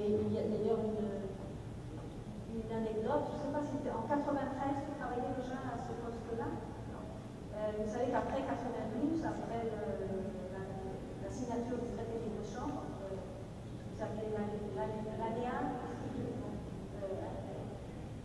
Et 0.00 0.16
il 0.16 0.32
y 0.32 0.38
a 0.38 0.48
d'ailleurs 0.48 0.80
une, 0.80 1.28
une, 2.56 2.72
anecdote, 2.72 3.26
je 3.28 3.36
ne 3.36 3.42
sais 3.44 3.52
pas 3.52 3.60
si 3.60 3.76
c'était 3.76 3.92
en 3.92 4.08
93 4.08 4.88
vous 4.88 4.96
travaillez 4.96 5.28
déjà 5.36 5.60
à 5.60 5.76
ce 5.76 5.92
poste-là. 5.98 6.48
Euh, 6.48 7.84
vous 7.84 7.90
savez 7.90 8.08
qu'après 8.08 8.40
92, 8.40 9.20
après 9.20 9.60
la, 9.66 10.00
la, 10.00 11.28
signature 11.28 11.84
du 11.84 11.92
traité 11.92 12.16
de 12.16 12.32
libre-échange 12.32 12.80
entre, 12.80 13.12
vous 13.12 13.96
savez, 13.98 14.32
l'ANEA, 14.32 15.58
euh, 15.68 17.20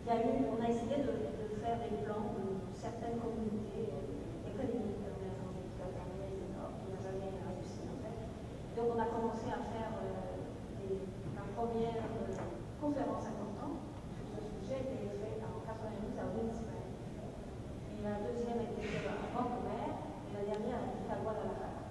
il 0.00 0.06
y 0.06 0.10
a 0.10 0.16
eu, 0.22 0.48
on 0.48 0.58
a 0.62 0.68
essayé 0.72 1.02
de, 1.02 1.12
de 1.12 1.56
faire 1.60 1.76
des 1.82 2.00
plans 2.06 2.30
de 2.40 2.72
certaines 2.72 3.20
communautés 3.20 3.90
euh, 3.90 4.48
économiques 4.48 5.02
en 5.02 5.12
Amérique 5.12 5.76
latine 5.76 6.40
du 6.40 6.56
Nord, 6.56 6.72
qui 6.80 6.88
n'a 6.88 7.00
jamais 7.04 7.36
réussi 7.36 7.84
en 7.84 8.00
fait. 8.00 8.16
Donc 8.80 8.96
on 8.96 8.98
a 9.02 9.08
commencé 9.12 9.50
à 9.52 9.60
faire 9.60 9.92
première 11.56 12.04
euh, 12.04 12.36
conférence 12.76 13.24
importante 13.32 13.80
sur 14.12 14.36
ce 14.36 14.52
sujet 14.60 14.76
a 14.76 14.84
été 14.84 15.08
faite 15.24 15.40
en 15.40 15.64
92 15.64 16.20
à 16.20 16.28
Winston. 16.36 16.84
Et 17.96 18.04
la 18.04 18.20
deuxième 18.28 18.60
a 18.60 18.68
été 18.68 18.84
faite 18.84 19.08
à 19.08 19.16
Vancouver 19.32 19.88
et 19.88 20.32
la 20.36 20.44
dernière 20.44 20.84
a 20.84 20.86
été 20.92 21.00
faite 21.08 21.16
à 21.16 21.24
Guadalajara. 21.24 21.88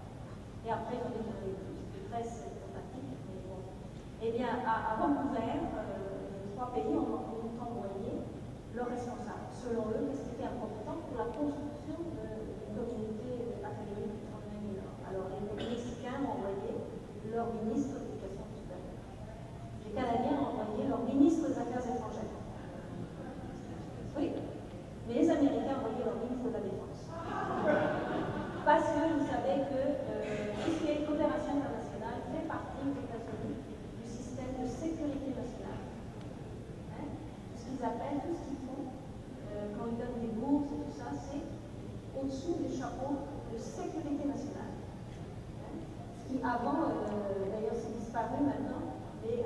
Et 0.61 0.69
après, 0.69 1.01
j'en 1.01 1.09
ai 1.09 1.25
donné 1.25 1.57
plus. 1.57 1.81
C'était 1.81 2.05
très 2.13 2.21
sympathique, 2.21 3.09
mais 3.25 3.41
bon. 3.49 3.57
Eh 4.21 4.37
bien, 4.37 4.53
à, 4.61 5.01
Vancouver, 5.01 5.65
euh, 5.65 6.45
les 6.45 6.53
trois 6.53 6.69
pays 6.69 6.93
ont, 6.93 7.25
ont 7.25 7.57
envoyé 7.57 8.21
leurs 8.77 8.93
responsables. 8.93 9.49
Selon 9.49 9.89
eux, 9.97 10.13
qu'est-ce 10.13 10.29
qui 10.29 10.33
était 10.37 10.49
important 10.53 11.09
pour 11.09 11.17
la 11.17 11.33
construction 11.33 12.05
d'une 12.05 12.69
communauté 12.69 13.49
académique 13.65 14.29
du 14.29 14.77
Alors, 15.09 15.25
les 15.33 15.41
Mexicains 15.57 16.21
ont 16.21 16.37
envoyé 16.37 16.85
leur 17.65 17.73
ministre 17.73 17.95
Canadiens 19.95 20.43
ont 20.43 20.59
envoyé 20.59 20.91
leur 20.91 21.07
ministre 21.07 21.47
des 21.47 21.55
Affaires 21.55 21.79
étrangères. 21.79 22.35
Oui, 24.19 24.27
mais 25.07 25.13
les 25.15 25.29
Américains 25.31 25.79
ont 25.79 25.87
envoyé 25.87 26.03
leur 26.03 26.19
ministre 26.19 26.43
de 26.43 26.51
la 26.51 26.63
Défense. 26.67 26.99
Parce 28.67 28.91
que 28.91 29.01
vous 29.15 29.23
savez 29.23 29.63
que 29.71 29.79
euh, 29.79 30.51
tout 30.51 30.67
ce 30.67 30.77
qui 30.83 30.91
est 30.91 31.07
coopération 31.07 31.63
internationale 31.63 32.19
fait 32.27 32.43
partie 32.43 32.83
aux 32.83 32.99
États-Unis 33.07 33.55
du 33.55 34.03
système 34.03 34.51
de 34.59 34.67
sécurité 34.67 35.31
nationale. 35.31 35.79
Hein? 36.99 37.07
Tout 37.07 37.55
ce 37.55 37.63
qu'ils 37.71 37.79
appellent, 37.79 38.19
tout 38.19 38.35
ce 38.35 38.43
qu'ils 38.51 38.63
font, 38.67 38.83
euh, 38.91 39.71
quand 39.79 39.87
ils 39.87 39.95
donnent 39.95 40.19
des 40.19 40.35
bourses 40.35 40.75
et 40.75 40.79
tout 40.83 40.91
ça, 40.91 41.15
c'est 41.15 41.47
au-dessous 42.19 42.59
du 42.59 42.67
chapeau 42.67 43.31
de 43.47 43.55
sécurité 43.55 44.27
nationale. 44.27 44.75
Hein? 44.75 45.71
Ce 46.19 46.23
qui 46.27 46.43
avant, 46.43 46.91
euh, 46.91 47.47
d'ailleurs 47.47 47.79
c'est 47.79 47.95
disparu 47.95 48.43
maintenant, 48.43 48.99
mais 49.23 49.39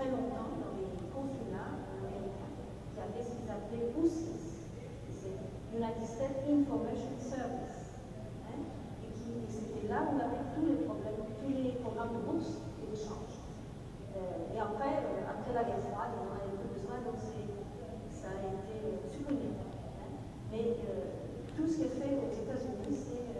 très 0.00 0.08
longtemps 0.16 0.56
dans 0.56 0.72
les 0.80 0.88
consulats 1.12 1.76
américains 1.92 2.56
qui 2.88 2.96
avaient 3.04 3.20
ce 3.20 3.36
qu'ils 3.36 3.52
appelaient 3.52 3.92
USIS, 4.00 4.64
c'est 5.12 5.36
United 5.76 6.08
States 6.08 6.40
Information 6.48 7.20
Service. 7.20 8.00
Hein, 8.48 8.64
et, 9.04 9.12
c'était 9.44 9.92
là 9.92 10.08
où 10.08 10.16
on 10.16 10.20
avait 10.24 10.40
tous 10.56 10.64
les 10.64 10.88
problèmes, 10.88 11.20
tous 11.36 11.52
les 11.52 11.76
programmes 11.84 12.16
de 12.16 12.22
bourse 12.24 12.64
et 12.80 12.88
d'échange. 12.88 13.44
Euh, 14.16 14.56
et 14.56 14.58
après, 14.58 15.04
euh, 15.04 15.28
après 15.28 15.52
la 15.52 15.68
guerre 15.68 15.84
froide, 15.92 16.16
on 16.16 16.32
en 16.32 16.48
avait 16.48 16.56
plus 16.56 16.80
besoin, 16.80 17.04
donc 17.04 17.20
ça 17.20 18.32
a 18.32 18.40
été 18.40 19.04
supprimé. 19.04 19.52
Hein. 19.52 20.08
Mais 20.48 20.80
euh, 20.80 21.12
tout 21.60 21.68
ce 21.68 21.76
qui 21.76 21.84
est 21.84 21.96
fait 22.00 22.16
aux 22.16 22.32
États-Unis, 22.32 22.88
c'est 22.88 23.36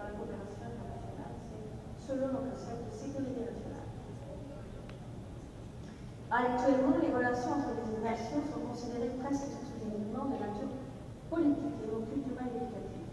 dans 0.00 0.08
la 0.08 0.16
coopération 0.16 0.64
internationale, 0.64 1.36
c'est 1.44 2.08
selon 2.08 2.40
le 2.40 2.56
concept 2.56 2.88
de 2.88 2.94
sécurité 2.96 3.52
nationale. 3.52 3.84
Actuellement, 6.44 7.00
les 7.00 7.08
relations 7.08 7.56
entre 7.56 7.72
les 7.72 8.04
nations 8.04 8.44
sont 8.52 8.68
considérées 8.68 9.16
presque 9.16 9.48
exclusivement 9.48 10.28
de 10.28 10.36
nature 10.36 10.76
politique 11.32 11.72
et 11.80 11.88
non 11.88 12.04
culturelle 12.04 12.52
et 12.52 12.68
éducative. 12.68 13.08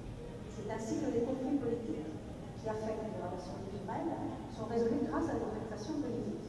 C'est 0.51 0.67
ainsi 0.67 0.99
que 0.99 1.07
les 1.15 1.23
conflits 1.23 1.55
politiques 1.55 2.11
qui 2.59 2.67
affectent 2.67 3.07
les 3.07 3.23
relations 3.23 3.55
humaines 3.71 4.35
sont 4.51 4.67
résolus 4.67 5.07
grâce 5.07 5.31
à 5.31 5.39
l'interprétation 5.39 6.03
politique. 6.03 6.43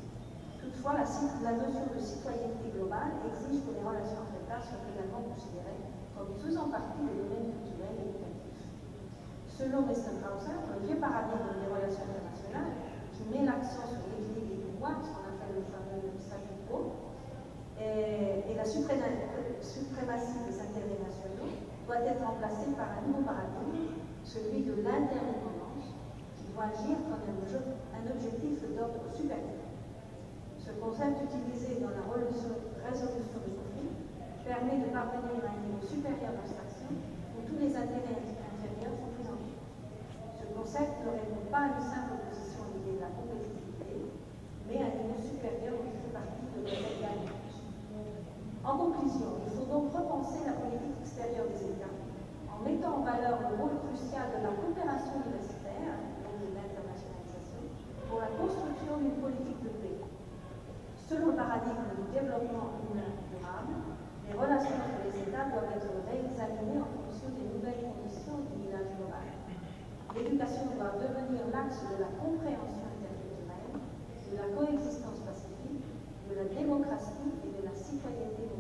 Toutefois, 0.58 0.98
la, 0.98 1.06
la, 1.06 1.54
notion 1.54 1.86
de 1.86 2.02
citoyenneté 2.02 2.74
globale 2.74 3.14
exige 3.30 3.62
que 3.62 3.78
les 3.78 3.84
relations 3.86 4.26
entre 4.26 4.42
États 4.42 4.66
soient 4.66 4.82
également 4.90 5.22
considérées 5.22 5.86
comme 6.18 6.34
faisant 6.42 6.66
partie 6.66 6.98
des 6.98 7.14
domaines 7.14 7.62
culturels 7.62 7.94
et 7.94 8.10
éducatifs. 8.10 8.58
Selon 9.54 9.86
Westenhauser, 9.86 10.58
le 10.66 10.82
vieux 10.82 10.98
paradigme 10.98 11.62
des 11.62 11.70
relations 11.70 12.10
internationales, 12.10 12.74
qui 13.14 13.22
met 13.30 13.46
l'accent 13.46 13.86
sur 13.86 14.02
l'équilibre 14.10 14.50
des 14.50 14.66
pouvoirs, 14.66 14.98
ce 14.98 15.14
qu'on 15.14 15.30
appelle 15.30 15.62
le 15.62 15.66
fameux 15.70 15.92
et, 17.80 18.54
la 18.54 18.64
suprématie 19.62 20.44
des 20.44 20.60
intérêts 20.60 21.00
nationaux 21.00 21.48
doit 21.86 22.04
être 22.04 22.20
remplacée 22.20 22.76
par 22.76 22.92
un 22.92 23.02
nouveau 23.08 23.24
paradigme, 23.24 23.96
celui 24.20 24.68
de 24.68 24.84
l'interdépendance, 24.84 25.96
qui 26.36 26.44
doit 26.52 26.68
agir 26.68 27.00
comme 27.08 27.24
un, 27.24 28.04
objectif 28.12 28.60
d'ordre 28.76 29.08
supérieur. 29.14 29.64
Ce 30.58 30.74
concept 30.76 31.24
utilisé 31.24 31.80
dans 31.80 31.94
la 31.94 32.04
résolution 32.04 32.52
de 32.52 33.52
conflits 33.56 33.94
permet 34.44 34.82
de 34.84 34.90
parvenir 34.92 35.40
à 35.40 35.56
un 35.56 35.60
niveau 35.64 35.80
supérieur 35.80 36.36
d'abstraction 36.36 36.92
où 36.92 37.46
tous 37.48 37.56
les 37.56 37.72
intérêts 37.72 38.20
inférieurs 38.28 38.96
sont 38.98 39.10
pris 39.16 39.26
en 39.30 39.38
compte. 39.38 39.62
Ce 40.36 40.44
concept 40.52 41.00
ne 41.06 41.16
répond 41.16 41.46
pas 41.48 41.70
à 41.70 41.72
une 41.78 41.86
simple 41.86 42.20
opposition 42.20 42.66
à 42.66 42.70
l'idée 42.74 42.98
de 42.98 43.02
la 43.06 43.14
compétitivité, 43.14 44.12
mais 44.68 44.82
à 44.82 44.90
un 44.90 44.94
niveau 45.00 45.16
supérieur 45.22 45.80
où 45.80 45.86
il 45.88 45.96
fait 45.96 46.12
partie 46.12 46.44
de 46.52 46.60
la 46.66 47.32
en 48.64 48.78
conclusion, 48.78 49.42
il 49.42 49.50
faut 49.58 49.66
donc 49.66 49.90
repenser 49.90 50.46
la 50.46 50.52
politique 50.52 50.94
extérieure 51.02 51.50
des 51.50 51.66
États 51.66 51.90
mettant 52.62 52.98
en 52.98 53.02
valeur 53.02 53.42
le 53.42 53.58
rôle 53.58 53.76
crucial 53.86 54.30
de 54.34 54.40
la 54.46 54.54
coopération 54.54 55.18
universitaire, 55.18 55.98
donc 56.22 56.36
de 56.42 56.48
l'internationalisation, 56.54 57.62
pour 58.06 58.22
la 58.22 58.30
construction 58.38 59.02
d'une 59.02 59.18
politique 59.18 59.62
de 59.62 59.72
paix. 59.82 59.98
Selon 61.10 61.34
le 61.34 61.36
paradigme 61.38 61.90
du 61.98 62.06
développement 62.14 62.78
humain 62.86 63.12
durable, 63.30 63.74
les 64.26 64.34
relations 64.38 64.78
entre 64.78 65.02
les 65.02 65.14
États 65.26 65.50
doivent 65.50 65.74
être 65.74 65.92
réexaminées 66.06 66.80
en 66.80 66.90
fonction 66.94 67.28
des 67.34 67.46
nouvelles 67.50 67.82
conditions 67.82 68.38
du 68.46 68.54
village 68.62 68.90
global. 68.94 69.26
L'éducation 70.14 70.72
doit 70.78 70.96
devenir 71.02 71.46
l'axe 71.50 71.82
de 71.82 71.98
la 71.98 72.10
compréhension 72.16 72.86
interculturelle, 72.86 73.76
de 73.80 74.34
la 74.38 74.48
coexistence 74.54 75.20
pacifique, 75.26 75.84
de 76.30 76.34
la 76.38 76.46
démocratie 76.48 77.32
et 77.42 77.50
de 77.50 77.62
la 77.64 77.74
citoyenneté 77.74 78.52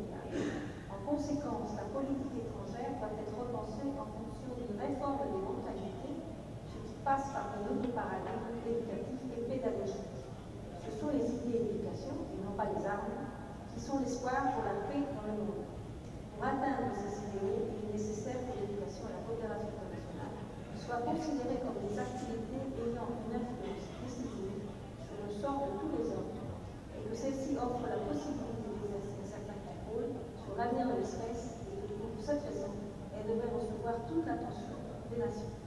en 0.88 1.10
conséquence, 1.10 1.76
la 1.76 1.84
politique 1.92 2.32
étrangère 2.40 2.61
doit 3.02 3.18
être 3.18 3.34
repensée 3.34 3.90
en 3.98 4.06
fonction 4.14 4.54
d'une 4.54 4.78
réforme 4.78 5.26
des 5.26 5.42
mentalités, 5.42 6.22
ce 6.70 6.78
qui 6.86 6.94
passe 7.02 7.34
par 7.34 7.50
de 7.50 7.66
nouveaux 7.66 7.90
paradigmes 7.90 8.62
éducatifs 8.62 9.26
et 9.34 9.42
pédagogiques. 9.50 10.22
Ce 10.86 10.90
sont 11.02 11.10
les 11.10 11.26
idées 11.26 11.66
d'éducation, 11.66 12.14
et 12.30 12.38
non 12.46 12.54
pas 12.54 12.70
les 12.70 12.86
armes, 12.86 13.26
qui 13.74 13.82
sont 13.82 13.98
l'espoir 13.98 14.54
pour 14.54 14.62
la 14.62 14.86
paix 14.86 15.02
dans 15.02 15.26
le 15.26 15.34
monde. 15.34 15.66
Pour 16.38 16.46
atteindre 16.46 16.94
ces 16.94 17.26
idéaux, 17.26 17.74
il 17.74 17.90
est 17.90 17.98
nécessaire 17.98 18.38
que 18.46 18.54
l'éducation 18.54 19.10
et 19.10 19.18
la 19.18 19.22
coopération 19.26 19.74
internationale 19.82 20.34
soient 20.78 21.02
considérées 21.02 21.58
comme 21.58 21.82
des 21.82 21.98
activités 21.98 22.62
ayant 22.86 23.10
une 23.18 23.34
influence 23.34 23.86
décisive 23.98 24.62
sur 25.02 25.18
le 25.26 25.30
sort 25.42 25.58
de 25.66 25.70
tous 25.74 25.90
les 25.90 26.06
hommes 26.06 26.38
et 26.94 27.02
que 27.02 27.14
celle-ci 27.18 27.58
offre 27.58 27.82
la 27.82 27.98
possibilité 28.06 28.62
d'exercer 28.78 29.18
un 29.18 29.26
certain 29.26 29.58
contrôle 29.66 30.14
sur 30.38 30.54
l'avenir 30.54 30.86
de 30.90 31.02
l'espèce 31.02 31.58
et 31.66 31.82
que 31.82 31.94
pour 31.98 32.22
cette 32.22 32.42
raison, 32.46 32.71
recevoir 33.92 34.08
toute 34.08 34.26
l'attention 34.26 34.76
des 35.10 35.18
nations. 35.18 35.62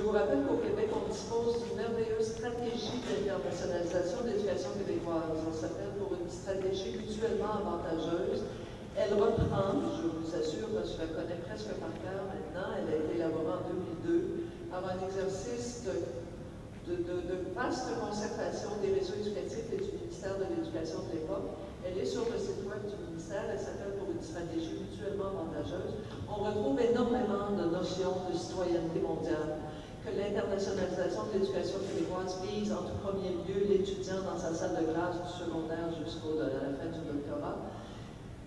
Je 0.00 0.06
vous 0.06 0.12
rappelle 0.14 0.46
qu'au 0.48 0.62
Québec, 0.62 0.88
on 0.96 1.12
dispose 1.12 1.60
d'une 1.60 1.76
merveilleuse 1.76 2.38
stratégie 2.38 3.04
d'internationalisation 3.04 4.22
de 4.22 4.32
l'éducation 4.32 4.70
québécoise. 4.78 5.44
On 5.44 5.52
s'appelle 5.52 5.92
pour 6.00 6.14
une 6.14 6.30
stratégie 6.30 6.94
mutuellement 6.94 7.58
avantageuse. 7.58 8.46
Elle 8.94 9.18
reprend, 9.18 9.76
je 9.98 10.08
vous 10.08 10.30
assure, 10.30 10.72
parce 10.72 10.94
que 10.94 10.96
je 10.96 11.00
la 11.04 11.08
connais 11.10 11.42
presque 11.42 11.74
par 11.82 11.90
cœur 12.06 12.22
maintenant, 12.32 12.80
elle 12.80 12.88
a 12.88 12.96
été 12.96 13.18
élaborée 13.18 13.50
en 13.50 13.66
2002 14.06 14.72
par 14.72 14.86
un 14.88 14.98
exercice 15.04 15.84
de, 15.84 16.96
de, 16.96 17.36
vaste 17.52 17.92
concertation 17.98 18.78
des 18.80 18.94
réseaux 18.94 19.20
éducatifs 19.20 19.68
et 19.74 19.84
du 19.84 19.90
ministère 20.00 20.38
de 20.38 20.48
l'Éducation 20.48 21.04
de 21.10 21.18
l'époque. 21.18 21.50
Elle 21.84 21.98
est 21.98 22.06
sur 22.06 22.24
le 22.30 22.40
site 22.40 22.64
web 22.64 22.88
du 22.88 22.96
ministère, 23.10 23.42
elle 23.52 23.58
s'appelle 23.58 24.00
pour 24.00 24.08
une 24.08 24.22
stratégie 24.22 24.80
mutuellement 24.80 25.34
avantageuse. 25.34 25.98
On 26.24 26.46
retrouve 26.46 26.78
énormément 26.78 27.52
de 27.52 27.68
notions 27.68 28.30
de 28.30 28.38
citoyenneté 28.38 29.04
mondiale 29.04 29.60
que 30.04 30.16
l'internationalisation 30.16 31.28
de 31.28 31.38
l'éducation 31.38 31.78
québécoise 31.84 32.40
vise 32.42 32.72
en 32.72 32.88
tout 32.88 32.96
premier 33.04 33.36
lieu 33.44 33.68
l'étudiant 33.68 34.24
dans 34.24 34.38
sa 34.38 34.54
salle 34.54 34.76
de 34.80 34.92
classe 34.92 35.20
du 35.20 35.28
secondaire 35.28 35.92
jusqu'au 35.92 36.40
la 36.40 36.72
fin 36.72 36.88
du 36.88 37.04
doctorat. 37.04 37.58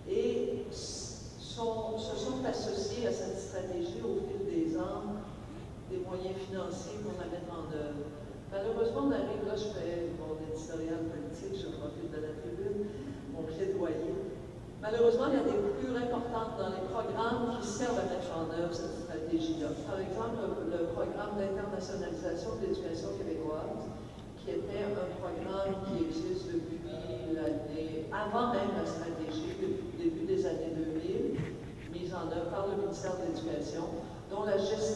Et 0.08 0.66
sont, 0.70 1.96
se 1.98 2.16
sont 2.16 2.44
associés 2.44 3.06
à 3.06 3.12
cette 3.12 3.38
stratégie 3.38 4.02
au 4.02 4.18
fil 4.26 4.42
des 4.50 4.76
ans 4.76 5.22
des 5.90 5.98
moyens 5.98 6.34
financiers 6.50 6.98
pour 7.04 7.14
la 7.22 7.30
mettre 7.30 7.50
en 7.54 7.70
œuvre. 7.70 8.10
Malheureusement, 8.50 9.06
on 9.06 9.12
arrive 9.12 9.46
là, 9.46 9.54
je 9.54 9.70
fais 9.70 10.10
mon 10.18 10.34
éditorial 10.42 11.06
politique, 11.06 11.54
je 11.54 11.70
profite 11.78 12.10
de 12.10 12.20
la 12.22 12.34
tribune, 12.42 12.90
mon 13.32 13.42
plaidoyer. 13.42 14.14
Malheureusement, 14.84 15.32
il 15.32 15.40
y 15.40 15.40
a 15.40 15.48
des 15.48 15.56
coupures 15.64 15.96
importantes 15.96 16.60
dans 16.60 16.68
les 16.68 16.84
programmes 16.92 17.56
qui 17.56 17.66
servent 17.66 17.96
à 17.96 18.04
mettre 18.04 18.28
en 18.36 18.52
œuvre 18.52 18.68
cette 18.68 19.00
stratégie-là. 19.00 19.72
Par 19.88 19.96
exemple, 19.96 20.44
le, 20.68 20.92
programme 20.92 21.40
d'internationalisation 21.40 22.60
de 22.60 22.68
l'éducation 22.68 23.16
québécoise, 23.16 23.88
qui 24.44 24.60
était 24.60 24.84
un 24.84 25.08
programme 25.24 25.88
qui 25.88 26.04
existe 26.04 26.52
depuis 26.52 26.84
l'année, 27.32 28.12
avant 28.12 28.52
même 28.52 28.76
la 28.76 28.84
stratégie, 28.84 29.56
depuis 29.56 29.88
le 29.88 30.04
début 30.04 30.26
des 30.28 30.44
années 30.44 30.76
2000, 30.76 31.40
mise 31.88 32.12
en 32.12 32.28
œuvre 32.28 32.52
par 32.52 32.68
le 32.68 32.84
ministère 32.84 33.16
de 33.24 33.32
l'Éducation, 33.32 33.88
dont 34.28 34.44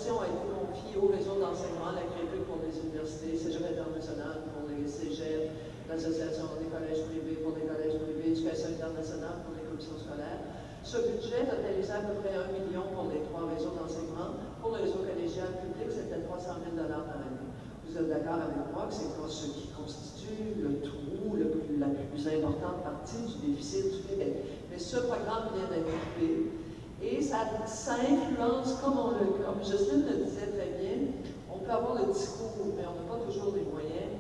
gestion 0.09 0.25
a 0.25 0.33
été 0.33 0.41
confiée 0.49 0.97
au 0.97 1.13
réseau 1.13 1.37
d'enseignement, 1.37 1.93
la 1.93 2.09
CREPE 2.09 2.49
pour 2.49 2.65
les 2.65 2.73
universités, 2.81 3.37
Cégep 3.37 3.61
international 3.61 4.49
pour 4.57 4.65
les 4.65 4.89
cégeps, 4.89 5.53
l'Association 5.85 6.49
des 6.57 6.73
collèges 6.73 7.05
privés 7.05 7.37
pour 7.45 7.53
les 7.53 7.69
collèges 7.69 8.01
privés, 8.01 8.33
Éducation 8.33 8.73
internationale 8.73 9.45
pour 9.45 9.53
les 9.53 9.69
scolaire. 9.79 10.41
Ce 10.83 10.97
budget 11.05 11.45
totalisait 11.45 11.93
à 11.93 12.09
peu 12.09 12.17
près 12.25 12.33
1 12.33 12.57
million 12.57 12.89
pour 12.97 13.13
les 13.13 13.21
trois 13.29 13.53
réseaux 13.53 13.77
d'enseignement. 13.77 14.41
Pour 14.65 14.73
le 14.73 14.89
réseau 14.89 15.05
collégial 15.05 15.53
public, 15.61 15.93
c'était 15.93 16.25
300 16.25 16.65
000 16.65 16.89
par 16.89 17.21
année. 17.29 17.45
Vous 17.85 17.93
êtes 17.93 18.09
d'accord 18.09 18.41
avec 18.41 18.65
moi 18.73 18.89
que 18.89 18.97
c'est 18.97 19.13
ce 19.13 19.47
qui 19.53 19.69
constitue 19.77 20.57
le 20.57 20.81
trou, 20.81 21.37
la 21.37 21.93
plus 21.93 22.25
importante 22.27 22.83
partie 22.83 23.23
du 23.29 23.53
déficit 23.53 23.93
du 23.93 24.01
Québec. 24.09 24.35
Mais 24.71 24.79
ce 24.79 24.97
programme 25.05 25.53
vient 25.55 25.69
d'être 25.69 25.87
coupé 25.87 26.58
et 27.03 27.23
ça, 27.23 27.47
influence, 27.47 28.75
comme, 28.83 29.15
le, 29.21 29.65
Justine 29.65 30.05
le 30.07 30.25
disait 30.25 30.51
très 30.51 30.75
bien, 30.79 31.15
on 31.53 31.59
peut 31.59 31.71
avoir 31.71 31.95
le 31.95 32.13
discours, 32.13 32.75
mais 32.77 32.83
on 32.87 33.03
n'a 33.03 33.07
pas 33.07 33.25
toujours 33.25 33.55
les 33.55 33.63
moyens. 33.63 34.19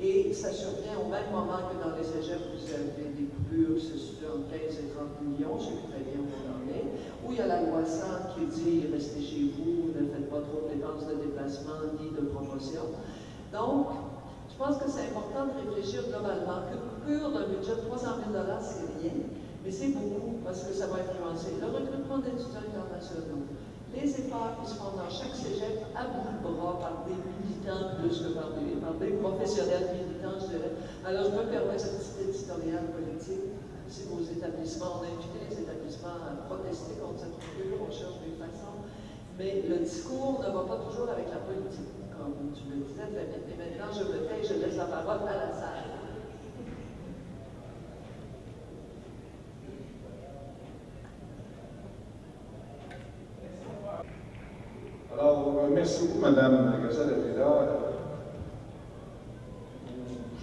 Et 0.00 0.32
ça 0.34 0.52
survient 0.52 0.98
au 1.00 1.08
même 1.08 1.30
moment 1.32 1.70
que 1.70 1.78
dans 1.80 1.96
les 1.96 2.04
cégeps, 2.04 2.52
vous 2.52 2.68
avez 2.74 3.08
des 3.16 3.30
coupures, 3.30 3.80
entre 4.26 4.50
15 4.50 4.60
et 4.60 4.90
30 4.92 5.22
millions, 5.22 5.56
je 5.58 5.64
sais 5.64 5.88
très 5.88 6.02
bien 6.04 6.20
où 6.20 6.28
on 6.28 6.44
en 6.52 6.62
est, 6.68 6.84
où 7.24 7.32
il 7.32 7.38
y 7.38 7.40
a 7.40 7.46
la 7.46 7.62
loi 7.62 7.80
100 7.86 8.34
qui 8.34 8.44
dit 8.46 8.84
restez 8.92 9.22
chez 9.22 9.54
vous, 9.56 9.94
ne 9.96 10.04
faites 10.04 10.28
pas 10.28 10.42
trop 10.42 10.68
de 10.68 10.74
dépenses 10.74 11.06
de 11.06 11.14
déplacement 11.14 11.80
ni 11.96 12.10
de 12.10 12.26
promotion. 12.28 12.92
Donc, 13.52 13.86
je 14.50 14.56
pense 14.58 14.76
que 14.76 14.90
c'est 14.90 15.08
important 15.14 15.48
de 15.48 15.64
réfléchir 15.64 16.02
globalement. 16.08 16.68
Qu'une 16.68 16.84
coupure 16.84 17.30
d'un 17.32 17.48
budget 17.48 17.76
de 17.76 17.86
300 17.88 18.20
000 18.32 18.36
c'est 18.60 18.88
rien, 19.00 19.16
mais 19.66 19.72
c'est 19.72 19.90
beaucoup 19.98 20.38
parce 20.46 20.62
que 20.62 20.72
ça 20.72 20.86
va 20.86 21.02
influencer 21.02 21.58
le 21.58 21.66
recrutement 21.66 22.22
d'étudiants 22.22 22.62
internationaux, 22.70 23.50
les 23.90 24.06
efforts 24.06 24.62
qui 24.62 24.70
se 24.70 24.78
font 24.78 24.94
dans 24.94 25.10
chaque 25.10 25.34
cégep 25.34 25.90
à 25.90 26.06
bout 26.06 26.22
de 26.22 26.38
bras 26.38 26.78
par 26.78 27.02
des 27.02 27.18
militants 27.18 27.98
plus 27.98 28.14
que 28.14 28.30
par 28.38 28.54
des, 28.54 28.78
par 28.78 28.94
des 28.94 29.18
professionnels 29.18 29.90
militants, 29.90 30.38
je 30.38 30.54
dirais. 30.54 30.70
Alors, 31.02 31.26
je 31.26 31.34
me 31.34 31.50
permets 31.50 31.82
ce 31.82 31.98
petit 31.98 32.30
éditorial 32.30 32.94
politique. 32.94 33.58
Si 33.90 34.06
vos 34.06 34.22
établissements, 34.22 35.02
on 35.02 35.02
a 35.02 35.10
les 35.10 35.58
établissements 35.58 36.14
à 36.14 36.46
protester 36.46 36.94
contre 37.02 37.26
cette 37.26 37.34
coupure, 37.34 37.82
on 37.82 37.90
cherche 37.90 38.22
des 38.22 38.38
façons. 38.38 38.86
Mais 39.34 39.66
le 39.66 39.82
discours 39.82 40.46
ne 40.46 40.50
va 40.54 40.62
pas 40.62 40.78
toujours 40.86 41.10
avec 41.10 41.26
la 41.26 41.42
politique, 41.42 41.90
comme 42.14 42.54
tu 42.54 42.70
le 42.70 42.86
disais. 42.86 43.10
Et 43.10 43.54
maintenant, 43.58 43.90
je 43.90 44.04
me 44.14 44.30
tais, 44.30 44.46
je 44.46 44.62
laisse 44.62 44.78
la 44.78 44.86
parole 44.86 45.26
à 45.26 45.50
la 45.50 45.50
salle. 45.50 45.95
Merci 55.72 56.06
beaucoup, 56.06 56.20
Mme 56.20 56.74
Gazelle-Avila. 56.84 57.86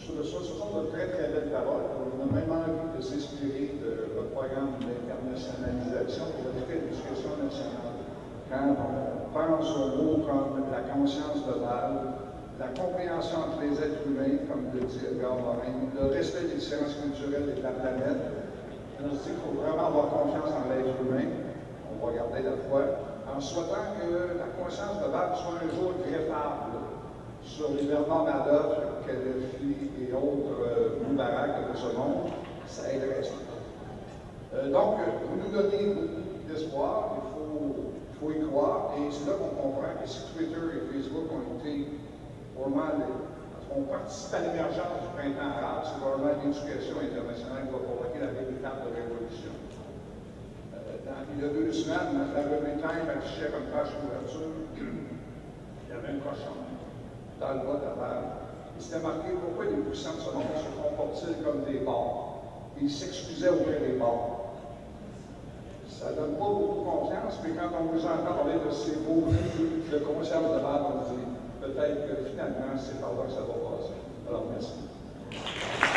Ce 0.04 0.40
sont 0.44 0.80
de 0.80 0.88
très, 0.88 1.08
très 1.08 1.28
belles 1.30 1.52
paroles. 1.52 1.84
On 2.00 2.24
a 2.24 2.32
même 2.34 2.52
envie 2.52 2.98
de 2.98 3.02
s'inspirer 3.02 3.76
de 3.82 4.14
votre 4.16 4.30
programme 4.32 4.78
d'internationalisation 4.80 6.24
pour 6.38 6.52
l'éducation 6.54 7.34
nationale. 7.44 7.98
Quand 8.50 8.76
on 8.78 9.34
pense 9.34 9.70
aux 9.76 10.02
mots 10.02 10.24
comme 10.26 10.64
la 10.72 10.94
conscience 10.94 11.46
de 11.46 11.60
base, 11.60 12.14
la 12.60 12.68
compréhension 12.68 13.40
entre 13.40 13.62
les 13.62 13.76
êtres 13.78 14.06
humains, 14.08 14.46
comme 14.48 14.70
le 14.74 14.86
dit 14.86 15.02
Edgar 15.12 15.36
Morin, 15.36 15.92
le 15.98 16.14
respect 16.14 16.48
des 16.48 16.56
différences 16.56 16.96
culturelles 17.02 17.54
et 17.54 17.60
de 17.60 17.64
la 17.64 17.74
planète, 17.74 18.22
on 19.04 19.10
se 19.10 19.24
dit 19.24 19.34
qu'il 19.34 19.42
faut 19.44 19.60
vraiment 19.60 19.88
avoir 19.88 20.08
confiance 20.10 20.54
en 20.54 20.70
l'être 20.70 20.94
humain. 21.02 21.30
On 21.92 22.06
va 22.06 22.14
garder 22.14 22.44
la 22.44 22.58
foi 22.70 23.13
en 23.28 23.40
souhaitant 23.40 23.96
que 24.00 24.38
la 24.38 24.64
conscience 24.64 25.02
de 25.04 25.12
Bâle 25.12 25.36
soit 25.36 25.60
un 25.64 25.70
jour 25.76 25.94
greffable 26.06 26.94
sur 27.44 27.70
les 27.76 27.84
Bernard 27.84 28.24
Madoff, 28.24 29.06
Kadhafi 29.06 29.92
et 30.00 30.14
autres 30.14 30.64
euh, 30.64 31.00
Moubarak 31.08 31.72
de 31.72 31.78
ce 31.78 31.96
monde, 31.96 32.32
ça 32.68 32.92
aiderait. 32.92 33.22
Euh, 34.54 34.72
donc, 34.72 34.98
vous 35.30 35.38
nous 35.44 35.52
donnez 35.52 35.94
beaucoup 35.94 36.48
d'espoir, 36.48 37.16
il 37.18 37.32
faut, 37.34 37.92
faut, 38.20 38.32
y 38.32 38.48
croire, 38.50 38.92
et 38.98 39.12
c'est 39.12 39.30
là 39.30 39.38
qu'on 39.38 39.62
comprend 39.62 39.94
que 40.02 40.08
si 40.08 40.22
Twitter 40.34 40.62
et 40.76 40.94
Facebook 40.94 41.30
ont 41.32 41.60
été 41.60 41.88
vraiment 42.58 42.92
ont 43.76 43.84
participé 43.84 44.38
à 44.38 44.42
l'émergence 44.42 45.02
du 45.02 45.10
printemps 45.18 45.50
arabe, 45.58 45.82
c'est 45.84 45.98
vraiment 45.98 46.30
l'éducation 46.38 47.02
internationale 47.02 47.66
qui 47.66 47.74
va 47.74 47.82
provoquer 47.82 48.20
la 48.22 48.32
véritable 48.38 48.94
révolution 48.94 49.63
il 51.06 51.44
y 51.44 51.46
a 51.46 51.50
deux 51.50 51.72
semaines, 51.72 52.32
la 52.34 52.42
revue 52.44 52.80
Time 52.80 53.10
affichait 53.12 53.52
comme 53.52 53.68
page 53.74 53.92
couverture, 54.00 54.48
il 54.78 55.90
y 55.90 55.92
avait 55.92 56.16
un 56.16 56.20
cochon 56.20 56.56
dans 57.40 57.54
le 57.54 57.60
bas 57.60 57.80
de 57.80 58.00
la. 58.00 58.40
Il 58.76 58.82
s'était 58.82 59.04
marqué 59.04 59.30
pourquoi 59.40 59.66
les 59.66 59.94
ce 59.94 60.08
monde 60.08 60.56
se 60.58 60.70
comportent-ils 60.82 61.44
comme 61.44 61.64
des 61.66 61.80
porcs? 61.80 62.42
Il 62.82 62.90
s'excusait 62.90 63.50
auprès 63.50 63.80
des 63.80 64.00
porcs. 64.00 64.56
Ça 65.88 66.12
ne 66.12 66.16
donne 66.16 66.36
pas 66.36 66.50
beaucoup 66.50 66.84
confiance, 66.84 67.40
mais 67.44 67.52
quand 67.52 67.70
on 67.80 67.94
vous 67.94 68.04
entend 68.06 68.34
parler 68.34 68.60
de 68.66 68.72
ces 68.72 68.98
mots 68.98 69.28
de 69.30 69.98
conscience 70.00 70.56
de 70.56 70.60
base, 70.60 70.82
on 70.90 71.14
dit 71.14 71.24
peut-être 71.62 72.08
que 72.08 72.30
finalement, 72.30 72.74
c'est 72.78 73.00
par 73.00 73.12
là 73.12 73.24
que 73.28 73.32
ça 73.32 73.42
va 73.42 73.54
passer. 73.54 73.94
Alors, 74.28 74.46
merci. 74.52 75.93